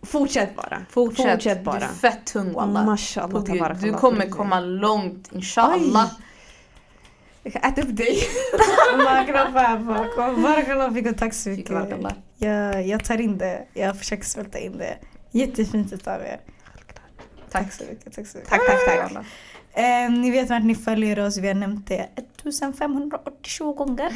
Fortsätt 0.01 0.55
bara. 0.55 0.81
Fortsätt, 0.89 1.31
Fortsätt 1.31 1.63
bara. 1.63 1.79
Du 1.79 1.85
är 1.85 1.89
fett 1.89 2.25
tung 2.25 2.53
walla. 2.53 2.83
Mashallah 2.83 3.43
tabarakallah. 3.43 3.77
Du 3.81 3.93
kommer 3.93 4.29
komma 4.29 4.59
långt 4.59 5.29
inshallah. 5.31 6.11
Jag 7.43 7.53
kan 7.53 7.61
äta 7.71 7.81
upp 7.81 7.95
dig. 7.97 8.17
Barakallah 10.43 10.93
fick 10.93 11.07
och 11.07 11.17
tack 11.17 11.33
så 11.33 11.49
mycket. 11.49 11.71
Jag, 12.37 12.87
jag 12.87 13.03
tar 13.03 13.21
in 13.21 13.37
det, 13.37 13.63
jag 13.73 13.97
försöker 13.97 14.23
svälta 14.23 14.59
in 14.59 14.77
det. 14.77 14.97
Jättefint 15.33 15.93
utav 15.93 16.21
er. 16.21 16.39
Tack. 17.51 17.73
så 17.73 17.83
mycket. 17.83 18.15
Tack 18.15 18.27
så 18.27 18.37
mycket. 18.37 18.49
Tack, 18.49 18.61
tack, 18.85 19.13
tack. 19.13 19.25
Eh, 19.75 20.11
ni 20.11 20.31
vet 20.31 20.49
vart 20.49 20.63
ni 20.63 20.75
följer 20.75 21.19
oss, 21.19 21.37
vi 21.37 21.47
har 21.47 21.55
nämnt 21.55 21.87
det 21.87 22.09
1580 22.15 23.73
gånger. 23.73 24.09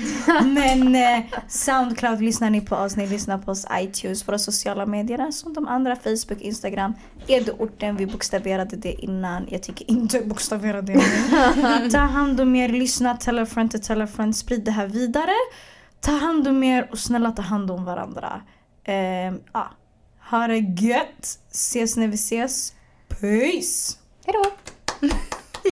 Men 0.53 0.95
eh, 0.95 1.25
Soundcloud 1.47 2.21
lyssnar 2.21 2.49
ni 2.49 2.61
på 2.61 2.75
oss, 2.75 2.95
ni 2.95 3.07
lyssnar 3.07 3.37
på 3.37 3.51
oss 3.51 3.65
iTunes, 3.79 4.27
våra 4.27 4.39
sociala 4.39 4.85
medier 4.85 5.31
som 5.31 5.53
de 5.53 5.67
andra, 5.67 5.95
Facebook, 5.95 6.41
Instagram. 6.41 6.93
Är 7.27 7.41
det 7.41 7.51
orten, 7.51 7.95
vi 7.95 8.05
bokstaverade 8.05 8.75
det 8.75 8.93
innan. 8.93 9.47
Jag 9.49 9.63
tycker 9.63 9.91
inte 9.91 10.21
bokstavera 10.21 10.81
det 10.81 10.93
nu. 10.93 11.89
Ta 11.91 11.97
hand 11.97 12.41
om 12.41 12.55
er, 12.55 12.69
lyssna, 12.69 13.17
tell 13.17 13.39
a 13.39 13.45
friend 13.45 13.71
to 13.71 13.77
tell 13.77 14.01
a 14.01 14.07
friend, 14.07 14.35
sprid 14.35 14.63
det 14.63 14.71
här 14.71 14.87
vidare. 14.87 15.33
Ta 15.99 16.11
hand 16.11 16.47
om 16.47 16.63
er 16.63 16.87
och 16.91 16.99
snälla 16.99 17.31
ta 17.31 17.41
hand 17.41 17.71
om 17.71 17.85
varandra. 17.85 18.41
Eh, 18.83 19.33
ah, 19.51 19.67
ha 20.29 20.47
det 20.47 20.59
gött, 20.81 21.39
ses 21.51 21.97
när 21.97 22.07
vi 22.07 22.15
ses. 22.15 22.73
Peace! 23.09 23.97
Hejdå! 24.25 24.43